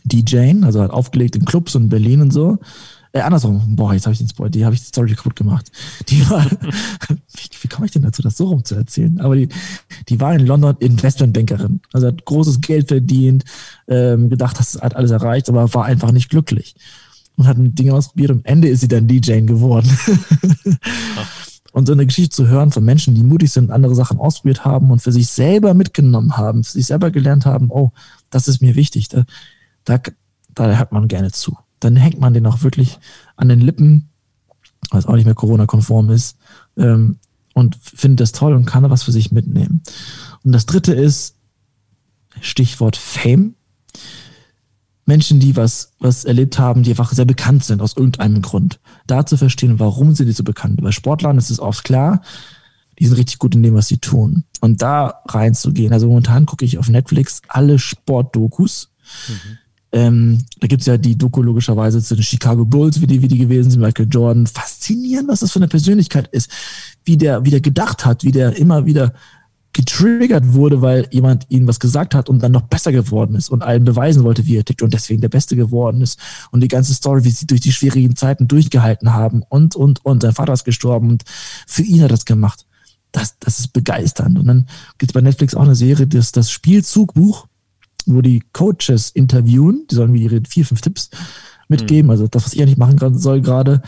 DJing, 0.04 0.64
also 0.64 0.82
hat 0.82 0.90
aufgelegt 0.90 1.36
in 1.36 1.44
Clubs 1.44 1.76
und 1.76 1.90
Berlin 1.90 2.22
und 2.22 2.32
so. 2.32 2.58
Äh, 3.14 3.20
andersrum, 3.20 3.76
boah, 3.76 3.94
jetzt 3.94 4.06
habe 4.06 4.12
ich 4.12 4.18
den 4.18 4.28
Spoiler, 4.28 4.50
die 4.50 4.64
habe 4.64 4.74
ich 4.74 4.80
die 4.80 4.88
Story 4.88 5.14
kaputt 5.14 5.36
gemacht. 5.36 5.70
Die 6.08 6.28
war, 6.28 6.44
wie, 7.08 7.48
wie 7.62 7.68
komme 7.68 7.86
ich 7.86 7.92
denn 7.92 8.02
dazu, 8.02 8.22
das 8.22 8.36
so 8.36 8.48
rum 8.48 8.64
zu 8.64 8.74
erzählen? 8.74 9.20
Aber 9.20 9.36
die, 9.36 9.48
die 10.08 10.20
war 10.20 10.34
in 10.34 10.44
London 10.44 10.76
Investmentbankerin. 10.80 11.80
Also 11.92 12.08
hat 12.08 12.24
großes 12.24 12.60
Geld 12.60 12.88
verdient, 12.88 13.44
ähm, 13.86 14.30
gedacht, 14.30 14.58
das 14.58 14.80
hat 14.82 14.96
alles 14.96 15.12
erreicht, 15.12 15.48
aber 15.48 15.72
war 15.74 15.84
einfach 15.84 16.10
nicht 16.10 16.28
glücklich. 16.28 16.74
Und 17.36 17.46
hat 17.46 17.56
Dinge 17.56 17.94
ausprobiert 17.94 18.32
und 18.32 18.38
am 18.38 18.44
Ende 18.46 18.66
ist 18.66 18.80
sie 18.80 18.88
dann 18.88 19.06
DJ 19.06 19.42
geworden. 19.42 19.96
und 21.72 21.86
so 21.86 21.92
eine 21.92 22.06
Geschichte 22.06 22.34
zu 22.34 22.48
hören 22.48 22.72
von 22.72 22.84
Menschen, 22.84 23.14
die 23.14 23.22
mutig 23.22 23.52
sind, 23.52 23.70
andere 23.70 23.94
Sachen 23.94 24.18
ausprobiert 24.18 24.64
haben 24.64 24.90
und 24.90 25.02
für 25.02 25.12
sich 25.12 25.28
selber 25.28 25.72
mitgenommen 25.74 26.36
haben, 26.36 26.64
für 26.64 26.72
sich 26.72 26.86
selber 26.86 27.12
gelernt 27.12 27.46
haben, 27.46 27.70
oh, 27.70 27.92
das 28.30 28.48
ist 28.48 28.60
mir 28.60 28.74
wichtig, 28.74 29.08
da, 29.08 29.24
da, 29.84 30.00
da 30.52 30.76
hört 30.76 30.90
man 30.90 31.06
gerne 31.06 31.30
zu 31.30 31.56
dann 31.84 31.96
hängt 31.96 32.18
man 32.18 32.34
den 32.34 32.46
auch 32.46 32.62
wirklich 32.62 32.98
an 33.36 33.48
den 33.48 33.60
Lippen, 33.60 34.08
was 34.90 35.06
auch 35.06 35.14
nicht 35.14 35.24
mehr 35.24 35.34
Corona-konform 35.34 36.10
ist, 36.10 36.36
ähm, 36.76 37.18
und 37.54 37.76
findet 37.76 38.20
das 38.20 38.32
toll 38.32 38.52
und 38.52 38.64
kann 38.64 38.82
da 38.82 38.90
was 38.90 39.04
für 39.04 39.12
sich 39.12 39.30
mitnehmen. 39.30 39.82
Und 40.42 40.52
das 40.52 40.66
dritte 40.66 40.92
ist 40.92 41.36
Stichwort 42.40 42.96
Fame. 42.96 43.54
Menschen, 45.06 45.38
die 45.38 45.54
was, 45.54 45.92
was 46.00 46.24
erlebt 46.24 46.58
haben, 46.58 46.82
die 46.82 46.90
einfach 46.90 47.12
sehr 47.12 47.26
bekannt 47.26 47.64
sind 47.64 47.82
aus 47.82 47.96
irgendeinem 47.96 48.42
Grund. 48.42 48.80
Da 49.06 49.26
zu 49.26 49.36
verstehen, 49.36 49.78
warum 49.78 50.14
sind 50.14 50.26
die 50.26 50.32
so 50.32 50.44
bekannt. 50.44 50.80
Bei 50.82 50.92
Sportlern 50.92 51.38
ist 51.38 51.50
es 51.50 51.60
oft 51.60 51.84
klar, 51.84 52.22
die 52.98 53.06
sind 53.06 53.18
richtig 53.18 53.38
gut 53.38 53.54
in 53.54 53.62
dem, 53.62 53.74
was 53.74 53.88
sie 53.88 53.98
tun. 53.98 54.44
Und 54.60 54.82
da 54.82 55.20
reinzugehen. 55.26 55.92
Also 55.92 56.08
momentan 56.08 56.46
gucke 56.46 56.64
ich 56.64 56.78
auf 56.78 56.88
Netflix 56.88 57.42
alle 57.48 57.78
Sportdokus. 57.78 58.90
Mhm. 59.28 59.58
Ähm, 59.94 60.44
da 60.58 60.66
gibt's 60.66 60.86
ja 60.86 60.96
die 60.96 61.16
Doku 61.16 61.40
logischerweise 61.40 62.02
zu 62.02 62.16
den 62.16 62.24
Chicago 62.24 62.64
Bulls, 62.64 63.00
wie 63.00 63.06
die, 63.06 63.22
wie 63.22 63.28
die 63.28 63.38
gewesen 63.38 63.70
sind, 63.70 63.80
Michael 63.80 64.08
Jordan. 64.10 64.48
Faszinierend, 64.48 65.28
was 65.28 65.40
das 65.40 65.52
für 65.52 65.60
eine 65.60 65.68
Persönlichkeit 65.68 66.26
ist. 66.32 66.50
Wie 67.04 67.16
der, 67.16 67.44
wie 67.44 67.50
der 67.50 67.60
gedacht 67.60 68.04
hat, 68.04 68.24
wie 68.24 68.32
der 68.32 68.56
immer 68.56 68.86
wieder 68.86 69.12
getriggert 69.72 70.52
wurde, 70.52 70.82
weil 70.82 71.06
jemand 71.12 71.46
ihm 71.48 71.68
was 71.68 71.78
gesagt 71.78 72.14
hat 72.14 72.28
und 72.28 72.42
dann 72.42 72.50
noch 72.50 72.62
besser 72.62 72.90
geworden 72.90 73.36
ist 73.36 73.50
und 73.50 73.62
allen 73.62 73.84
beweisen 73.84 74.24
wollte, 74.24 74.46
wie 74.46 74.56
er 74.56 74.64
tickt 74.64 74.82
und 74.82 74.92
deswegen 74.92 75.20
der 75.20 75.28
Beste 75.28 75.54
geworden 75.54 76.00
ist. 76.00 76.18
Und 76.50 76.60
die 76.60 76.68
ganze 76.68 76.92
Story, 76.92 77.22
wie 77.22 77.30
sie 77.30 77.46
durch 77.46 77.60
die 77.60 77.72
schwierigen 77.72 78.16
Zeiten 78.16 78.48
durchgehalten 78.48 79.14
haben 79.14 79.42
und, 79.48 79.76
und, 79.76 80.04
und. 80.04 80.22
Sein 80.22 80.34
Vater 80.34 80.52
ist 80.54 80.64
gestorben 80.64 81.10
und 81.10 81.24
für 81.68 81.82
ihn 81.82 82.02
hat 82.02 82.10
das 82.10 82.24
gemacht. 82.24 82.66
Das, 83.12 83.38
das 83.38 83.60
ist 83.60 83.72
begeisternd. 83.72 84.40
Und 84.40 84.46
dann 84.46 84.66
gibt's 84.98 85.12
bei 85.12 85.20
Netflix 85.20 85.54
auch 85.54 85.62
eine 85.62 85.76
Serie, 85.76 86.08
das, 86.08 86.32
das 86.32 86.50
Spielzugbuch 86.50 87.46
wo 88.06 88.22
die 88.22 88.42
Coaches 88.52 89.10
interviewen, 89.10 89.86
die 89.90 89.94
sollen 89.94 90.12
mir 90.12 90.20
ihre 90.20 90.40
vier, 90.48 90.64
fünf 90.64 90.80
Tipps 90.80 91.10
mitgeben, 91.68 92.06
mhm. 92.06 92.10
also 92.10 92.28
das, 92.28 92.44
was 92.44 92.52
ich 92.52 92.60
eigentlich 92.60 92.76
machen 92.76 93.18
soll 93.18 93.40
gerade, 93.40 93.82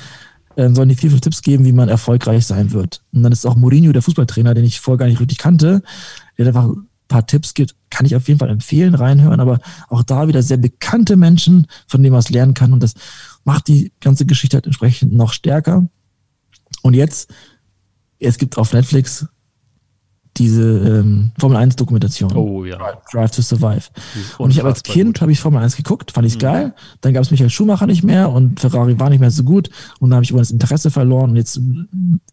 äh, 0.57 0.71
sollen 0.71 0.89
die 0.89 0.95
vier, 0.95 1.11
fünf 1.11 1.21
Tipps 1.21 1.43
geben, 1.43 1.65
wie 1.65 1.73
man 1.73 1.89
erfolgreich 1.89 2.47
sein 2.47 2.73
wird. 2.73 3.03
Und 3.13 3.23
dann 3.23 3.33
ist 3.33 3.47
auch 3.47 3.57
Mourinho, 3.57 3.93
der 3.93 4.03
Fußballtrainer, 4.03 4.55
den 4.55 4.65
ich 4.65 4.81
vorher 4.81 4.99
gar 4.99 5.07
nicht 5.07 5.21
richtig 5.21 5.39
kannte, 5.39 5.83
der 6.39 6.47
einfach 6.47 6.69
ein 6.69 6.89
paar 7.09 7.27
Tipps 7.27 7.55
gibt, 7.55 7.75
kann 7.91 8.07
ich 8.07 8.17
auf 8.17 8.27
jeden 8.29 8.41
Fall 8.41 8.51
empfehlen, 8.51 8.95
reinhören, 8.95 9.41
aber 9.41 9.61
auch 9.89 10.03
da 10.03 10.29
wieder 10.29 10.43
sehr 10.43 10.57
bekannte 10.57 11.17
Menschen, 11.17 11.67
von 11.87 12.03
denen 12.03 12.13
man 12.13 12.21
es 12.21 12.31
lernen 12.31 12.55
kann 12.55 12.73
und 12.73 12.83
das 12.83 12.95
macht 13.45 13.69
die 13.69 13.93
ganze 14.01 14.27
Geschichte 14.27 14.57
halt 14.57 14.67
entsprechend 14.67 15.13
noch 15.13 15.33
stärker. 15.33 15.87
Und 16.83 16.95
jetzt, 16.95 17.33
es 18.19 18.39
gibt 18.39 18.59
auf 18.59 18.73
Netflix 18.73 19.27
diese 20.39 20.63
ähm, 20.63 21.33
Formel 21.39 21.57
1 21.59 21.77
Dokumentation. 21.77 22.35
Oh 22.37 22.65
ja. 22.65 22.79
Drive 23.11 23.31
to 23.33 23.43
Survive. 23.43 23.85
Und 24.39 24.51
ich 24.51 24.59
habe 24.59 24.69
als 24.69 24.83
Kind 24.83 25.21
habe 25.21 25.33
ich 25.33 25.41
Formel 25.41 25.63
1 25.63 25.77
geguckt, 25.77 26.13
fand 26.13 26.27
ich 26.27 26.37
mhm. 26.37 26.41
geil. 26.41 26.75
Dann 27.01 27.15
gab 27.15 27.23
es 27.23 27.31
Michael 27.31 27.51
Schumacher 27.51 27.87
nicht 27.87 28.03
mehr 28.03 28.31
und 28.31 28.61
Ferrari 28.61 28.99
war 28.99 29.11
nicht 29.11 29.21
mehr 29.21 29.31
so 29.31 29.45
gut 29.45 29.71
und 29.99 30.11
dann 30.11 30.17
habe 30.17 30.25
ich 30.25 30.31
über 30.31 30.41
das 30.41 30.51
Interesse 30.51 30.91
verloren 30.91 31.31
und 31.31 31.37
jetzt 31.37 31.61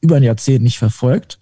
über 0.02 0.18
ein 0.18 0.24
Jahrzehnt 0.24 0.64
nicht 0.64 0.78
verfolgt. 0.78 1.40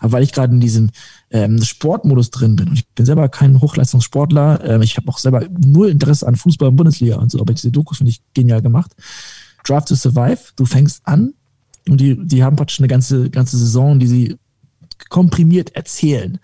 Aber 0.00 0.12
weil 0.12 0.22
ich 0.22 0.32
gerade 0.32 0.52
in 0.52 0.60
diesem 0.60 0.90
ähm, 1.30 1.62
Sportmodus 1.62 2.30
drin 2.30 2.56
bin 2.56 2.68
und 2.68 2.74
ich 2.74 2.88
bin 2.88 3.06
selber 3.06 3.28
kein 3.28 3.60
Hochleistungssportler, 3.60 4.64
ähm, 4.64 4.82
ich 4.82 4.96
habe 4.96 5.08
auch 5.08 5.18
selber 5.18 5.44
null 5.58 5.88
Interesse 5.88 6.26
an 6.26 6.36
Fußball 6.36 6.68
und 6.68 6.76
Bundesliga 6.76 7.16
und 7.16 7.30
so, 7.30 7.40
aber 7.40 7.54
diese 7.54 7.70
Dokus 7.70 7.98
finde 7.98 8.10
ich 8.10 8.20
genial 8.34 8.62
gemacht. 8.62 8.92
Drive 9.64 9.86
to 9.86 9.94
Survive, 9.94 10.38
du 10.56 10.66
fängst 10.66 11.00
an 11.04 11.34
und 11.88 12.00
die, 12.00 12.16
die 12.26 12.44
haben 12.44 12.56
praktisch 12.56 12.80
eine 12.80 12.88
ganze, 12.88 13.30
ganze 13.30 13.56
Saison, 13.56 13.98
die 13.98 14.06
sie 14.06 14.36
komprimiert 15.08 15.74
erzählen. 15.74 16.38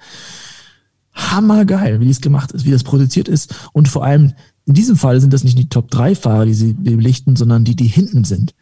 Hammergeil, 1.13 2.01
wie 2.01 2.11
es 2.11 2.21
gemacht 2.21 2.53
ist, 2.53 2.65
wie 2.65 2.71
das 2.71 2.85
produziert 2.85 3.29
ist. 3.29 3.55
Und 3.73 3.89
vor 3.89 4.05
allem 4.05 4.33
in 4.67 4.75
diesem 4.75 4.97
Fall 4.97 5.21
sind 5.21 5.33
das 5.33 5.45
nicht 5.45 5.59
die 5.59 5.69
Top 5.69 5.91
3 5.91 6.15
Fahrer, 6.15 6.47
die 6.47 6.55
sie 6.55 6.75
belichten, 6.75 7.37
sondern 7.37 7.65
die, 7.65 7.77
die 7.77 7.89
hinten 7.89 8.25
sind. 8.25 8.55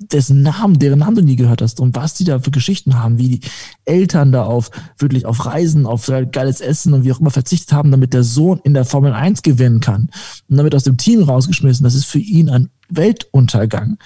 Dessen 0.00 0.42
Namen, 0.42 0.78
deren 0.78 1.00
Namen 1.00 1.16
du 1.16 1.22
nie 1.22 1.36
gehört 1.36 1.60
hast 1.60 1.80
und 1.80 1.96
was 1.96 2.14
die 2.14 2.24
da 2.24 2.38
für 2.38 2.52
Geschichten 2.52 2.98
haben, 3.00 3.18
wie 3.18 3.28
die 3.28 3.40
Eltern 3.84 4.30
da 4.30 4.44
auf 4.44 4.70
wirklich 4.96 5.26
auf 5.26 5.44
Reisen, 5.44 5.86
auf 5.86 6.10
geiles 6.30 6.60
Essen 6.60 6.94
und 6.94 7.04
wie 7.04 7.12
auch 7.12 7.18
immer 7.20 7.32
verzichtet 7.32 7.72
haben, 7.72 7.90
damit 7.90 8.14
der 8.14 8.22
Sohn 8.22 8.60
in 8.62 8.74
der 8.74 8.84
Formel 8.84 9.12
1 9.12 9.42
gewinnen 9.42 9.80
kann. 9.80 10.08
Und 10.48 10.56
damit 10.56 10.74
aus 10.74 10.84
dem 10.84 10.96
Team 10.96 11.24
rausgeschmissen. 11.24 11.82
Das 11.82 11.96
ist 11.96 12.06
für 12.06 12.20
ihn 12.20 12.48
ein 12.48 12.70
Weltuntergang. 12.88 13.98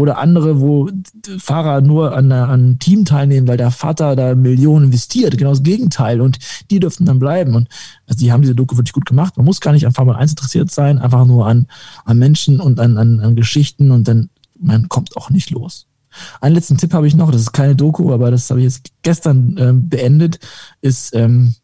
Oder 0.00 0.18
andere, 0.18 0.60
wo 0.60 0.90
Fahrer 1.38 1.80
nur 1.80 2.16
an, 2.16 2.32
einem 2.32 2.78
Team 2.78 3.04
teilnehmen, 3.04 3.46
weil 3.46 3.56
der 3.56 3.70
Vater 3.70 4.16
da 4.16 4.34
Millionen 4.34 4.86
investiert. 4.86 5.38
Genau 5.38 5.50
das 5.50 5.62
Gegenteil. 5.62 6.20
Und 6.20 6.38
die 6.70 6.80
dürften 6.80 7.04
dann 7.04 7.18
bleiben. 7.18 7.54
Und 7.54 7.68
also 8.06 8.18
die 8.18 8.32
haben 8.32 8.42
diese 8.42 8.54
Doku 8.54 8.76
wirklich 8.76 8.92
gut 8.92 9.06
gemacht. 9.06 9.36
Man 9.36 9.46
muss 9.46 9.60
gar 9.60 9.72
nicht 9.72 9.86
an 9.86 9.92
Formel 9.92 10.16
1 10.16 10.32
interessiert 10.32 10.70
sein, 10.70 10.98
einfach 10.98 11.24
nur 11.26 11.46
an, 11.46 11.66
an 12.04 12.18
Menschen 12.18 12.60
und 12.60 12.80
an, 12.80 12.98
an, 12.98 13.20
an 13.20 13.36
Geschichten 13.36 13.90
und 13.90 14.08
dann 14.08 14.30
man 14.60 14.88
kommt 14.88 15.16
auch 15.16 15.30
nicht 15.30 15.50
los. 15.50 15.86
Einen 16.40 16.54
letzten 16.54 16.76
Tipp 16.76 16.92
habe 16.92 17.06
ich 17.06 17.14
noch, 17.14 17.30
das 17.30 17.42
ist 17.42 17.52
keine 17.52 17.76
Doku, 17.76 18.12
aber 18.12 18.30
das 18.30 18.50
habe 18.50 18.60
ich 18.60 18.64
jetzt 18.64 18.90
gestern 19.02 19.56
ähm, 19.58 19.88
beendet, 19.88 20.38
ist 20.80 21.14
ähm, 21.14 21.54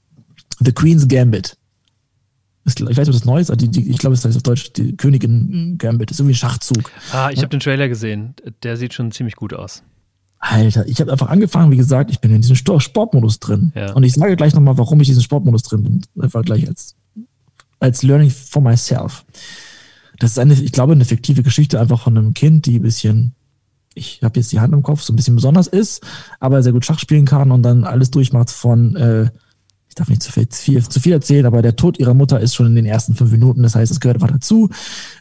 The 0.60 0.72
Queen's 0.72 1.08
Gambit. 1.08 1.56
Ich 2.66 2.80
weiß 2.80 2.96
nicht, 2.96 3.08
ob 3.08 3.14
das 3.14 3.24
neu 3.24 3.38
ist, 3.38 3.60
die, 3.60 3.68
die, 3.68 3.88
ich 3.88 3.98
glaube, 3.98 4.14
es 4.14 4.24
heißt 4.24 4.36
auf 4.36 4.42
Deutsch 4.42 4.72
die 4.72 4.96
Königin 4.96 5.76
Gambit. 5.78 6.10
Das 6.10 6.16
ist 6.16 6.20
irgendwie 6.20 6.34
ein 6.34 6.36
Schachzug. 6.36 6.90
Ah, 7.12 7.30
ich 7.30 7.36
ja. 7.36 7.42
habe 7.42 7.50
den 7.50 7.60
Trailer 7.60 7.88
gesehen. 7.88 8.34
Der 8.64 8.76
sieht 8.76 8.92
schon 8.92 9.12
ziemlich 9.12 9.36
gut 9.36 9.54
aus. 9.54 9.84
Alter, 10.38 10.86
ich 10.86 11.00
habe 11.00 11.12
einfach 11.12 11.28
angefangen, 11.28 11.70
wie 11.70 11.76
gesagt, 11.76 12.10
ich 12.10 12.20
bin 12.20 12.32
in 12.32 12.42
diesem 12.42 12.56
Sportmodus 12.56 13.38
drin. 13.38 13.72
Ja. 13.74 13.92
Und 13.92 14.02
ich 14.02 14.14
sage 14.14 14.36
gleich 14.36 14.54
nochmal, 14.54 14.76
warum 14.78 15.00
ich 15.00 15.08
in 15.08 15.12
diesem 15.12 15.24
Sportmodus 15.24 15.62
drin 15.62 15.82
bin. 15.84 16.02
Einfach 16.20 16.42
gleich 16.42 16.66
als, 16.66 16.96
als 17.78 18.02
Learning 18.02 18.30
for 18.30 18.60
myself. 18.60 19.24
Das 20.18 20.32
ist 20.32 20.38
eine, 20.38 20.54
ich 20.54 20.72
glaube, 20.72 20.92
eine 20.92 21.04
fiktive 21.04 21.44
Geschichte 21.44 21.80
einfach 21.80 22.02
von 22.02 22.18
einem 22.18 22.34
Kind, 22.34 22.66
die 22.66 22.80
ein 22.80 22.82
bisschen 22.82 23.36
ich 23.96 24.20
habe 24.22 24.38
jetzt 24.38 24.52
die 24.52 24.60
Hand 24.60 24.74
im 24.74 24.82
Kopf, 24.82 25.00
so 25.00 25.12
ein 25.12 25.16
bisschen 25.16 25.36
besonders 25.36 25.66
ist, 25.66 26.04
aber 26.38 26.62
sehr 26.62 26.72
gut 26.72 26.84
Schach 26.84 26.98
spielen 26.98 27.24
kann 27.24 27.50
und 27.50 27.62
dann 27.62 27.84
alles 27.84 28.10
durchmacht 28.10 28.50
von, 28.50 28.94
äh, 28.94 29.30
darf 29.96 30.08
nicht 30.08 30.22
zu 30.22 30.30
viel, 30.30 30.48
zu 30.48 30.62
viel, 30.62 30.86
zu 30.86 31.00
viel 31.00 31.12
erzählen, 31.12 31.46
aber 31.46 31.62
der 31.62 31.74
Tod 31.74 31.98
ihrer 31.98 32.14
Mutter 32.14 32.38
ist 32.38 32.54
schon 32.54 32.66
in 32.66 32.74
den 32.74 32.84
ersten 32.84 33.14
fünf 33.14 33.32
Minuten, 33.32 33.62
das 33.62 33.74
heißt, 33.74 33.90
es 33.90 33.98
gehört 33.98 34.16
einfach 34.16 34.30
dazu. 34.30 34.68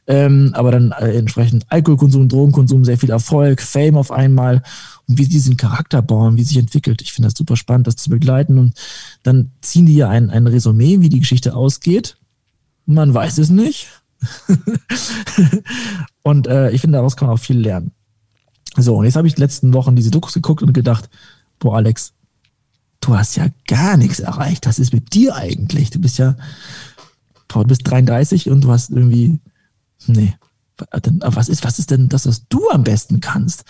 Ähm, 0.05 0.51
aber 0.53 0.71
dann 0.71 0.91
äh, 0.91 1.13
entsprechend 1.17 1.65
Alkoholkonsum, 1.69 2.27
Drogenkonsum, 2.27 2.83
sehr 2.83 2.97
viel 2.97 3.09
Erfolg, 3.09 3.61
Fame 3.61 3.97
auf 3.97 4.11
einmal 4.11 4.61
und 5.07 5.17
wie 5.17 5.23
sie 5.23 5.29
diesen 5.29 5.55
Charakter 5.55 6.01
bauen, 6.01 6.35
wie 6.37 6.43
sich 6.43 6.57
entwickelt. 6.57 7.01
Ich 7.01 7.13
finde 7.13 7.27
das 7.27 7.37
super 7.37 7.55
spannend, 7.55 7.87
das 7.87 7.95
zu 7.95 8.09
begleiten 8.09 8.57
und 8.57 8.73
dann 9.23 9.51
ziehen 9.61 9.85
die 9.85 9.95
ja 9.95 10.09
ein, 10.09 10.29
ein 10.29 10.45
Resümee, 10.45 10.99
wie 10.99 11.09
die 11.09 11.21
Geschichte 11.21 11.55
ausgeht. 11.55 12.17
Man 12.85 13.13
weiß 13.13 13.37
es 13.37 13.49
nicht. 13.49 13.87
und 16.21 16.47
äh, 16.47 16.71
ich 16.71 16.81
finde, 16.81 16.97
daraus 16.97 17.15
kann 17.15 17.29
man 17.29 17.37
auch 17.37 17.41
viel 17.41 17.59
lernen. 17.59 17.91
So, 18.77 18.97
und 18.97 19.05
jetzt 19.05 19.15
habe 19.15 19.27
ich 19.27 19.35
die 19.35 19.41
letzten 19.41 19.73
Wochen 19.73 19.95
diese 19.95 20.11
Dokus 20.11 20.33
geguckt 20.33 20.61
und 20.61 20.73
gedacht, 20.73 21.09
boah, 21.59 21.77
Alex, 21.77 22.14
du 23.05 23.15
hast 23.15 23.35
ja 23.35 23.47
gar 23.67 23.97
nichts 23.97 24.19
erreicht. 24.19 24.65
Was 24.65 24.79
ist 24.79 24.93
mit 24.93 25.13
dir 25.13 25.35
eigentlich? 25.35 25.91
Du 25.91 25.99
bist 25.99 26.17
ja, 26.17 26.35
boah, 27.47 27.63
du 27.63 27.69
bist 27.69 27.81
33 27.85 28.49
und 28.49 28.61
du 28.61 28.71
hast 28.71 28.89
irgendwie, 28.89 29.39
nee. 30.07 30.33
Was 30.97 31.47
ist, 31.47 31.63
was 31.63 31.79
ist 31.79 31.91
denn 31.91 32.09
das, 32.09 32.25
was 32.25 32.47
du 32.49 32.69
am 32.69 32.83
besten 32.83 33.21
kannst? 33.21 33.63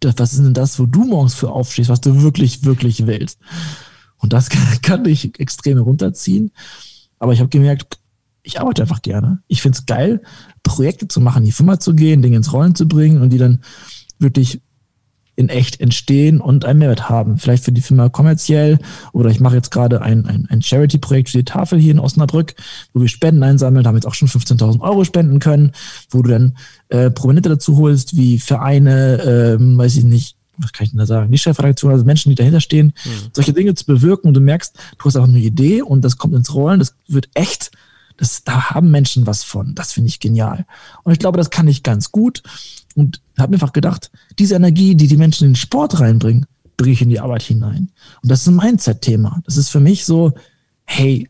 Was 0.00 0.32
ist 0.32 0.44
denn 0.44 0.54
das, 0.54 0.78
wo 0.78 0.86
du 0.86 1.02
morgens 1.04 1.34
für 1.34 1.50
aufstehst, 1.50 1.88
was 1.88 2.00
du 2.00 2.22
wirklich, 2.22 2.64
wirklich 2.64 3.06
willst? 3.06 3.40
Und 4.18 4.32
das 4.32 4.48
kann 4.82 5.04
dich 5.04 5.40
extrem 5.40 5.78
runterziehen. 5.78 6.52
Aber 7.18 7.32
ich 7.32 7.40
habe 7.40 7.48
gemerkt, 7.48 7.98
ich 8.44 8.60
arbeite 8.60 8.82
einfach 8.82 9.02
gerne. 9.02 9.42
Ich 9.48 9.62
finde 9.62 9.78
es 9.78 9.86
geil, 9.86 10.22
Projekte 10.62 11.08
zu 11.08 11.20
machen, 11.20 11.44
die 11.44 11.52
Firma 11.52 11.80
zu 11.80 11.94
gehen, 11.94 12.22
Dinge 12.22 12.36
ins 12.36 12.52
Rollen 12.52 12.74
zu 12.74 12.86
bringen 12.86 13.22
und 13.22 13.30
die 13.30 13.38
dann 13.38 13.62
wirklich 14.18 14.60
in 15.34 15.48
echt 15.48 15.80
entstehen 15.80 16.40
und 16.40 16.64
einen 16.64 16.80
Mehrwert 16.80 17.08
haben. 17.08 17.38
Vielleicht 17.38 17.64
für 17.64 17.72
die 17.72 17.80
Firma 17.80 18.08
kommerziell 18.08 18.78
oder 19.12 19.30
ich 19.30 19.40
mache 19.40 19.56
jetzt 19.56 19.70
gerade 19.70 20.02
ein, 20.02 20.26
ein, 20.26 20.46
ein 20.50 20.62
Charity-Projekt 20.62 21.30
für 21.30 21.38
die 21.38 21.44
Tafel 21.44 21.78
hier 21.78 21.92
in 21.92 21.98
Osnabrück, 21.98 22.54
wo 22.92 23.00
wir 23.00 23.08
Spenden 23.08 23.42
einsammeln, 23.42 23.86
haben 23.86 23.94
jetzt 23.94 24.06
auch 24.06 24.14
schon 24.14 24.28
15.000 24.28 24.80
Euro 24.80 25.04
spenden 25.04 25.38
können, 25.38 25.72
wo 26.10 26.22
du 26.22 26.30
dann 26.30 26.56
äh, 26.88 27.10
Prominente 27.10 27.48
dazu 27.48 27.78
holst, 27.78 28.16
wie 28.16 28.38
Vereine, 28.38 29.56
ähm, 29.58 29.78
weiß 29.78 29.96
ich 29.96 30.04
nicht, 30.04 30.36
was 30.58 30.72
kann 30.72 30.84
ich 30.84 30.90
denn 30.90 30.98
da 30.98 31.06
sagen, 31.06 31.32
die 31.32 31.38
Chefredaktion, 31.38 31.92
also 31.92 32.04
Menschen, 32.04 32.30
die 32.30 32.36
dahinter 32.36 32.60
stehen, 32.60 32.92
mhm. 33.04 33.10
solche 33.32 33.52
Dinge 33.52 33.74
zu 33.74 33.86
bewirken 33.86 34.28
und 34.28 34.34
du 34.34 34.40
merkst, 34.40 34.76
du 34.98 35.04
hast 35.04 35.16
auch 35.16 35.24
eine 35.24 35.38
Idee 35.38 35.82
und 35.82 36.04
das 36.04 36.18
kommt 36.18 36.34
ins 36.34 36.54
Rollen, 36.54 36.78
das 36.78 36.94
wird 37.08 37.30
echt, 37.34 37.70
das, 38.22 38.44
da 38.44 38.70
haben 38.70 38.92
Menschen 38.92 39.26
was 39.26 39.42
von. 39.42 39.74
Das 39.74 39.92
finde 39.92 40.06
ich 40.06 40.20
genial. 40.20 40.64
Und 41.02 41.12
ich 41.12 41.18
glaube, 41.18 41.38
das 41.38 41.50
kann 41.50 41.66
ich 41.66 41.82
ganz 41.82 42.12
gut 42.12 42.44
und 42.94 43.20
habe 43.36 43.50
mir 43.50 43.56
einfach 43.56 43.72
gedacht, 43.72 44.12
diese 44.38 44.54
Energie, 44.54 44.94
die 44.94 45.08
die 45.08 45.16
Menschen 45.16 45.44
in 45.44 45.50
den 45.50 45.56
Sport 45.56 45.98
reinbringen, 45.98 46.46
bringe 46.76 46.92
ich 46.92 47.02
in 47.02 47.08
die 47.08 47.18
Arbeit 47.18 47.42
hinein. 47.42 47.90
Und 48.22 48.30
das 48.30 48.42
ist 48.42 48.46
ein 48.46 48.54
Mindset-Thema. 48.54 49.42
Das 49.44 49.56
ist 49.56 49.70
für 49.70 49.80
mich 49.80 50.04
so, 50.04 50.34
hey, 50.84 51.28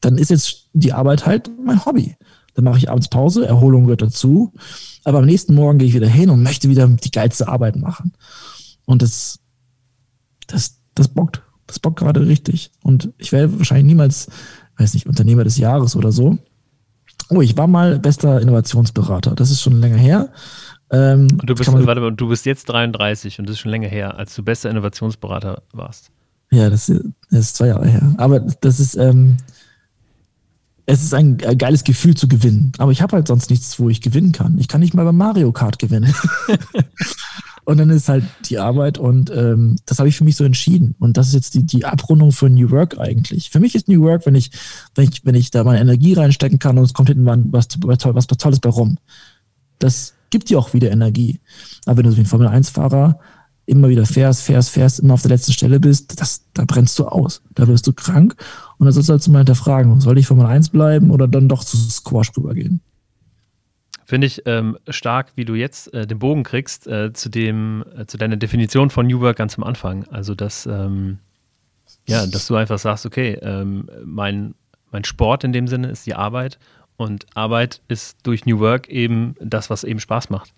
dann 0.00 0.16
ist 0.16 0.30
jetzt 0.30 0.70
die 0.72 0.94
Arbeit 0.94 1.26
halt 1.26 1.50
mein 1.62 1.84
Hobby. 1.84 2.16
Dann 2.54 2.64
mache 2.64 2.78
ich 2.78 2.88
abends 2.88 3.08
Pause, 3.08 3.46
Erholung 3.46 3.84
gehört 3.84 4.00
dazu. 4.00 4.54
Aber 5.04 5.18
am 5.18 5.26
nächsten 5.26 5.54
Morgen 5.54 5.78
gehe 5.78 5.88
ich 5.88 5.94
wieder 5.94 6.08
hin 6.08 6.30
und 6.30 6.42
möchte 6.42 6.70
wieder 6.70 6.86
die 6.86 7.10
geilste 7.10 7.46
Arbeit 7.46 7.76
machen. 7.76 8.14
Und 8.86 9.02
das, 9.02 9.38
das, 10.46 10.78
das 10.94 11.08
bockt. 11.08 11.42
Das 11.66 11.78
bockt 11.78 11.98
gerade 11.98 12.26
richtig. 12.26 12.70
Und 12.82 13.12
ich 13.18 13.32
werde 13.32 13.58
wahrscheinlich 13.58 13.86
niemals, 13.86 14.28
weiß 14.78 14.94
nicht, 14.94 15.06
Unternehmer 15.06 15.44
des 15.44 15.58
Jahres 15.58 15.96
oder 15.96 16.12
so. 16.12 16.38
Oh, 17.28 17.40
ich 17.40 17.56
war 17.56 17.66
mal 17.66 17.98
bester 17.98 18.40
Innovationsberater. 18.40 19.34
Das 19.34 19.50
ist 19.50 19.62
schon 19.62 19.80
länger 19.80 19.96
her. 19.96 20.28
Ähm, 20.90 21.28
und 21.40 21.48
du 21.48 21.54
bist, 21.54 21.72
warte 21.72 22.00
mal, 22.00 22.12
du 22.12 22.28
bist 22.28 22.44
jetzt 22.44 22.68
33 22.68 23.38
und 23.38 23.48
das 23.48 23.54
ist 23.54 23.60
schon 23.60 23.70
länger 23.70 23.88
her, 23.88 24.18
als 24.18 24.34
du 24.34 24.42
bester 24.42 24.68
Innovationsberater 24.70 25.62
warst. 25.72 26.10
Ja, 26.50 26.68
das, 26.68 26.86
das 26.86 27.40
ist 27.40 27.56
zwei 27.56 27.68
Jahre 27.68 27.88
her. 27.88 28.14
Aber 28.18 28.40
das 28.40 28.78
ist, 28.78 28.96
ähm, 28.96 29.38
es 30.84 31.02
ist 31.02 31.14
ein 31.14 31.38
geiles 31.38 31.84
Gefühl 31.84 32.14
zu 32.14 32.28
gewinnen. 32.28 32.72
Aber 32.76 32.92
ich 32.92 33.00
habe 33.00 33.16
halt 33.16 33.26
sonst 33.26 33.48
nichts, 33.48 33.78
wo 33.78 33.88
ich 33.88 34.02
gewinnen 34.02 34.32
kann. 34.32 34.58
Ich 34.58 34.68
kann 34.68 34.80
nicht 34.80 34.92
mal 34.92 35.04
bei 35.04 35.12
Mario 35.12 35.52
Kart 35.52 35.78
gewinnen. 35.78 36.14
und 37.64 37.78
dann 37.78 37.90
ist 37.90 38.08
halt 38.08 38.24
die 38.46 38.58
Arbeit 38.58 38.98
und 38.98 39.30
ähm, 39.30 39.76
das 39.86 39.98
habe 39.98 40.08
ich 40.08 40.16
für 40.16 40.24
mich 40.24 40.36
so 40.36 40.44
entschieden. 40.44 40.96
Und 40.98 41.16
das 41.16 41.28
ist 41.28 41.34
jetzt 41.34 41.54
die, 41.54 41.64
die 41.64 41.84
Abrundung 41.84 42.32
für 42.32 42.50
New 42.50 42.70
Work 42.70 42.98
eigentlich. 42.98 43.50
Für 43.50 43.60
mich 43.60 43.74
ist 43.74 43.88
New 43.88 44.02
Work, 44.02 44.26
wenn 44.26 44.34
ich, 44.34 44.50
wenn 44.94 45.08
ich, 45.08 45.24
wenn 45.24 45.34
ich 45.36 45.50
da 45.50 45.62
meine 45.62 45.80
Energie 45.80 46.14
reinstecken 46.14 46.58
kann 46.58 46.76
und 46.76 46.84
es 46.84 46.92
kommt 46.92 47.08
hinten 47.08 47.24
was, 47.52 47.68
was, 47.78 47.98
was 48.04 48.26
Tolles 48.26 48.58
bei 48.58 48.68
rum. 48.68 48.98
Das 49.78 50.14
gibt 50.30 50.50
dir 50.50 50.58
auch 50.58 50.74
wieder 50.74 50.90
Energie. 50.90 51.40
Aber 51.86 51.98
wenn 51.98 52.10
du 52.10 52.16
wie 52.16 52.20
ein 52.20 52.26
Formel-1-Fahrer 52.26 53.20
immer 53.66 53.88
wieder 53.88 54.06
fährst, 54.06 54.42
fährst, 54.42 54.70
fährst, 54.70 54.98
immer 54.98 55.14
auf 55.14 55.22
der 55.22 55.30
letzten 55.30 55.52
Stelle 55.52 55.78
bist, 55.78 56.20
das, 56.20 56.44
da 56.54 56.64
brennst 56.64 56.98
du 56.98 57.06
aus. 57.06 57.42
Da 57.54 57.68
wirst 57.68 57.86
du 57.86 57.92
krank 57.92 58.34
und 58.78 58.86
dann 58.86 58.92
sollst 58.92 59.08
du 59.08 59.12
halt 59.12 59.28
mal 59.28 59.38
hinterfragen, 59.38 60.00
soll 60.00 60.18
ich 60.18 60.26
Formel 60.26 60.46
1 60.46 60.70
bleiben 60.70 61.10
oder 61.10 61.28
dann 61.28 61.48
doch 61.48 61.62
zu 61.62 61.76
Squash 61.76 62.32
rübergehen? 62.36 62.80
Finde 64.04 64.26
ich 64.26 64.42
ähm, 64.46 64.78
stark, 64.88 65.32
wie 65.36 65.44
du 65.44 65.54
jetzt 65.54 65.92
äh, 65.94 66.06
den 66.06 66.18
Bogen 66.18 66.42
kriegst 66.42 66.86
äh, 66.86 67.12
zu 67.12 67.28
dem, 67.28 67.84
äh, 67.96 68.06
zu 68.06 68.18
deiner 68.18 68.36
Definition 68.36 68.90
von 68.90 69.06
New 69.06 69.20
Work 69.20 69.36
ganz 69.36 69.56
am 69.56 69.64
Anfang. 69.64 70.04
Also 70.08 70.34
dass, 70.34 70.66
ähm, 70.66 71.18
ja, 72.06 72.26
dass 72.26 72.46
du 72.46 72.56
einfach 72.56 72.78
sagst, 72.78 73.06
okay, 73.06 73.38
ähm, 73.42 73.88
mein, 74.04 74.54
mein 74.90 75.04
Sport 75.04 75.44
in 75.44 75.52
dem 75.52 75.68
Sinne 75.68 75.88
ist 75.88 76.06
die 76.06 76.14
Arbeit 76.14 76.58
und 76.96 77.26
Arbeit 77.34 77.80
ist 77.88 78.18
durch 78.24 78.46
New 78.46 78.58
Work 78.58 78.88
eben 78.88 79.34
das, 79.40 79.70
was 79.70 79.84
eben 79.84 80.00
Spaß 80.00 80.30
macht. 80.30 80.52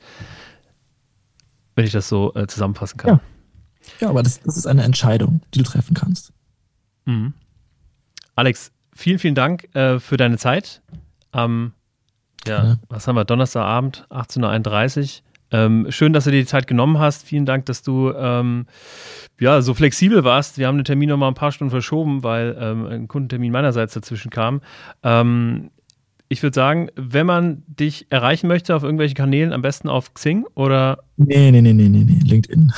Wenn 1.74 1.84
ich 1.84 1.92
das 1.92 2.08
so 2.08 2.34
äh, 2.34 2.46
zusammenfassen 2.46 2.98
kann. 2.98 3.10
Ja, 3.10 3.20
ja 4.00 4.10
aber 4.10 4.22
das, 4.22 4.40
das, 4.40 4.56
ist 4.56 4.66
eine 4.66 4.84
Entscheidung, 4.84 5.40
die 5.52 5.58
du 5.58 5.64
treffen 5.64 5.94
kannst. 5.94 6.32
Mhm. 7.04 7.34
Alex, 8.36 8.72
vielen, 8.92 9.18
vielen 9.18 9.34
Dank 9.34 9.74
äh, 9.74 9.98
für 10.00 10.16
deine 10.16 10.38
Zeit. 10.38 10.82
Am, 11.32 11.72
ja, 12.46 12.64
ja, 12.64 12.76
was 12.88 13.06
haben 13.06 13.16
wir? 13.16 13.24
Donnerstagabend, 13.24 14.06
18.31 14.10 15.00
Uhr. 15.00 15.24
Ähm, 15.50 15.86
schön, 15.90 16.12
dass 16.12 16.24
du 16.24 16.30
dir 16.30 16.40
die 16.40 16.46
Zeit 16.46 16.66
genommen 16.66 16.98
hast. 16.98 17.24
Vielen 17.24 17.46
Dank, 17.46 17.66
dass 17.66 17.82
du 17.82 18.12
ähm, 18.12 18.66
ja, 19.38 19.62
so 19.62 19.74
flexibel 19.74 20.24
warst. 20.24 20.58
Wir 20.58 20.66
haben 20.66 20.78
den 20.78 20.84
Termin 20.84 21.10
noch 21.10 21.16
mal 21.16 21.28
ein 21.28 21.34
paar 21.34 21.52
Stunden 21.52 21.70
verschoben, 21.70 22.22
weil 22.22 22.56
ähm, 22.58 22.86
ein 22.86 23.08
Kundentermin 23.08 23.52
meinerseits 23.52 23.94
dazwischen 23.94 24.30
kam. 24.30 24.62
Ähm, 25.02 25.70
ich 26.28 26.42
würde 26.42 26.54
sagen, 26.54 26.88
wenn 26.96 27.26
man 27.26 27.62
dich 27.66 28.06
erreichen 28.10 28.48
möchte 28.48 28.74
auf 28.74 28.82
irgendwelchen 28.82 29.14
Kanälen, 29.14 29.52
am 29.52 29.62
besten 29.62 29.88
auf 29.88 30.14
Xing 30.14 30.46
oder? 30.54 30.98
Nee, 31.16 31.50
nee, 31.52 31.60
nee, 31.60 31.72
nee, 31.72 31.88
nee, 31.88 32.04
nee. 32.04 32.18
LinkedIn. 32.24 32.72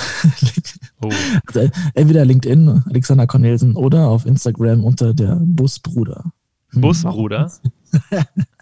oh. 1.03 1.11
also, 1.47 1.71
entweder 1.95 2.25
LinkedIn, 2.25 2.83
Alexander 2.91 3.27
Cornelsen, 3.27 3.77
oder 3.77 4.09
auf 4.09 4.27
Instagram 4.27 4.85
unter 4.85 5.15
der 5.15 5.39
Busbruder. 5.41 6.25
Hm, 6.73 6.81
Busbruder? 6.83 7.51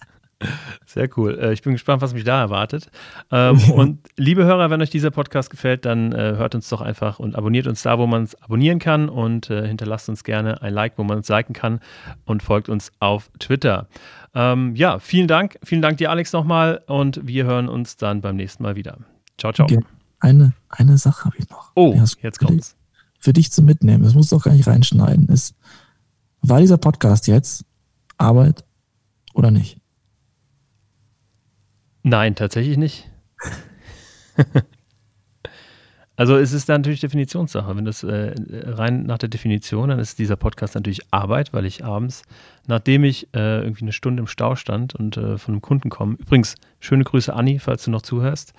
Sehr 0.86 1.08
cool. 1.16 1.38
Äh, 1.40 1.52
ich 1.52 1.62
bin 1.62 1.72
gespannt, 1.72 2.02
was 2.02 2.14
mich 2.14 2.24
da 2.24 2.40
erwartet. 2.40 2.90
Ähm, 3.30 3.58
und 3.72 3.98
liebe 4.16 4.44
Hörer, 4.44 4.70
wenn 4.70 4.80
euch 4.80 4.90
dieser 4.90 5.10
Podcast 5.10 5.50
gefällt, 5.50 5.84
dann 5.84 6.12
äh, 6.12 6.34
hört 6.36 6.54
uns 6.54 6.68
doch 6.68 6.80
einfach 6.80 7.18
und 7.18 7.36
abonniert 7.36 7.66
uns 7.66 7.82
da, 7.82 7.98
wo 7.98 8.06
man 8.06 8.24
es 8.24 8.34
abonnieren 8.42 8.78
kann 8.78 9.08
und 9.08 9.50
äh, 9.50 9.66
hinterlasst 9.66 10.08
uns 10.08 10.24
gerne 10.24 10.62
ein 10.62 10.72
Like, 10.72 10.94
wo 10.96 11.04
man 11.04 11.18
es 11.18 11.28
liken 11.28 11.52
kann 11.52 11.80
und 12.24 12.42
folgt 12.42 12.68
uns 12.68 12.92
auf 13.00 13.30
Twitter. 13.38 13.88
Ähm, 14.34 14.74
ja, 14.76 14.98
vielen 14.98 15.28
Dank. 15.28 15.58
Vielen 15.62 15.82
Dank 15.82 15.98
dir, 15.98 16.10
Alex, 16.10 16.32
nochmal 16.32 16.82
und 16.86 17.20
wir 17.26 17.44
hören 17.44 17.68
uns 17.68 17.96
dann 17.96 18.20
beim 18.20 18.36
nächsten 18.36 18.62
Mal 18.62 18.76
wieder. 18.76 18.98
Ciao, 19.38 19.52
ciao. 19.52 19.68
Eine, 20.20 20.52
eine 20.68 20.98
Sache 20.98 21.26
habe 21.26 21.36
ich 21.38 21.48
noch. 21.50 21.72
Oh, 21.74 21.94
jetzt 22.22 22.38
kommt's. 22.38 22.76
Für 23.18 23.32
dich 23.32 23.50
zu 23.52 23.62
mitnehmen, 23.62 24.04
das 24.04 24.14
musst 24.14 24.32
du 24.32 24.36
auch 24.36 24.42
gar 24.42 24.52
nicht 24.52 24.66
reinschneiden, 24.66 25.28
ist, 25.28 25.54
war 26.42 26.60
dieser 26.60 26.76
Podcast 26.76 27.26
jetzt 27.26 27.64
Arbeit 28.18 28.64
oder 29.32 29.50
nicht? 29.50 29.78
Nein, 32.04 32.36
tatsächlich 32.36 32.76
nicht. 32.76 33.10
Also 36.16 36.36
es 36.36 36.52
ist 36.52 36.68
natürlich 36.68 37.00
Definitionssache. 37.00 37.76
Wenn 37.76 37.84
das 37.84 38.04
äh, 38.04 38.34
rein 38.36 39.02
nach 39.02 39.18
der 39.18 39.28
Definition, 39.28 39.88
dann 39.88 39.98
ist 39.98 40.18
dieser 40.20 40.36
Podcast 40.36 40.76
natürlich 40.76 41.00
Arbeit, 41.12 41.52
weil 41.52 41.66
ich 41.66 41.84
abends, 41.84 42.22
nachdem 42.68 43.02
ich 43.02 43.34
äh, 43.34 43.62
irgendwie 43.62 43.82
eine 43.82 43.92
Stunde 43.92 44.20
im 44.20 44.28
Stau 44.28 44.54
stand 44.54 44.94
und 44.94 45.16
äh, 45.16 45.38
von 45.38 45.54
einem 45.54 45.62
Kunden 45.62 45.90
komme, 45.90 46.14
übrigens 46.20 46.54
schöne 46.78 47.02
Grüße 47.02 47.34
Anni, 47.34 47.58
falls 47.58 47.84
du 47.84 47.90
noch 47.90 48.02
zuhörst, 48.02 48.54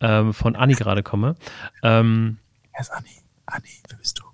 ähm, 0.00 0.34
von 0.34 0.56
Anni 0.56 0.74
gerade 0.74 1.04
komme. 1.04 1.36
Ähm, 1.84 2.38
Wer 2.72 2.80
ist 2.80 2.90
Anni? 2.90 3.10
Anni, 3.46 3.68
wer 3.88 3.98
bist 3.98 4.18
du? 4.18 4.24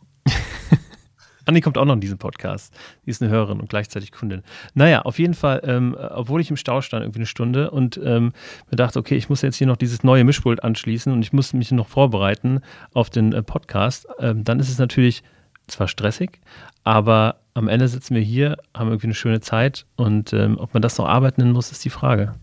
Anni 1.45 1.61
kommt 1.61 1.79
auch 1.79 1.85
noch 1.85 1.95
in 1.95 2.01
diesen 2.01 2.19
Podcast. 2.19 2.75
Die 3.05 3.11
ist 3.11 3.23
eine 3.23 3.31
Hörerin 3.31 3.61
und 3.61 3.69
gleichzeitig 3.69 4.13
Kundin. 4.13 4.43
Naja, 4.75 5.03
auf 5.03 5.19
jeden 5.19 5.35
Fall, 5.35 5.61
ähm, 5.65 5.97
obwohl 5.99 6.41
ich 6.41 6.51
im 6.51 6.57
Stau 6.57 6.81
stand, 6.81 7.05
irgendwie 7.05 7.21
eine 7.21 7.27
Stunde 7.27 7.71
und 7.71 8.01
ähm, 8.03 8.33
mir 8.71 8.77
dachte, 8.77 8.99
okay, 8.99 9.17
ich 9.17 9.29
muss 9.29 9.43
jetzt 9.43 9.57
hier 9.57 9.67
noch 9.67 9.77
dieses 9.77 10.05
neue 10.05 10.25
Mischpult 10.25 10.63
anschließen 10.63 11.13
und 11.13 11.23
ich 11.23 11.33
muss 11.33 11.53
mich 11.53 11.71
noch 11.73 11.89
vorbereiten 11.89 12.61
auf 12.93 13.11
den 13.11 13.33
äh, 13.33 13.43
Podcast, 13.43 14.07
ähm, 14.19 14.45
dann 14.45 14.61
ist 14.61 14.69
es 14.69 14.79
natürlich 14.79 15.23
zwar 15.67 15.89
stressig, 15.89 16.41
aber 16.85 17.41
am 17.55 17.69
Ende 17.69 17.89
sitzen 17.89 18.15
wir 18.15 18.23
hier, 18.23 18.57
haben 18.75 18.89
irgendwie 18.89 19.09
eine 19.09 19.15
schöne 19.15 19.41
Zeit 19.41 19.87
und 19.97 20.33
ähm, 20.33 20.59
ob 20.59 20.75
man 20.75 20.83
das 20.83 20.99
noch 20.99 21.07
arbeiten 21.07 21.41
nennen 21.41 21.53
muss, 21.53 21.71
ist 21.71 21.85
die 21.85 21.91
Frage. 21.91 22.35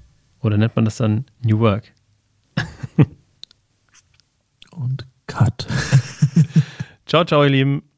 Oder 0.41 0.57
nennt 0.57 0.75
man 0.75 0.85
das 0.85 0.97
dann 0.97 1.25
New 1.43 1.59
Work? 1.59 1.91
und 4.71 5.05
Cut. 5.27 5.67
ciao, 7.05 7.25
ciao, 7.25 7.43
ihr 7.43 7.49
Lieben. 7.49 7.88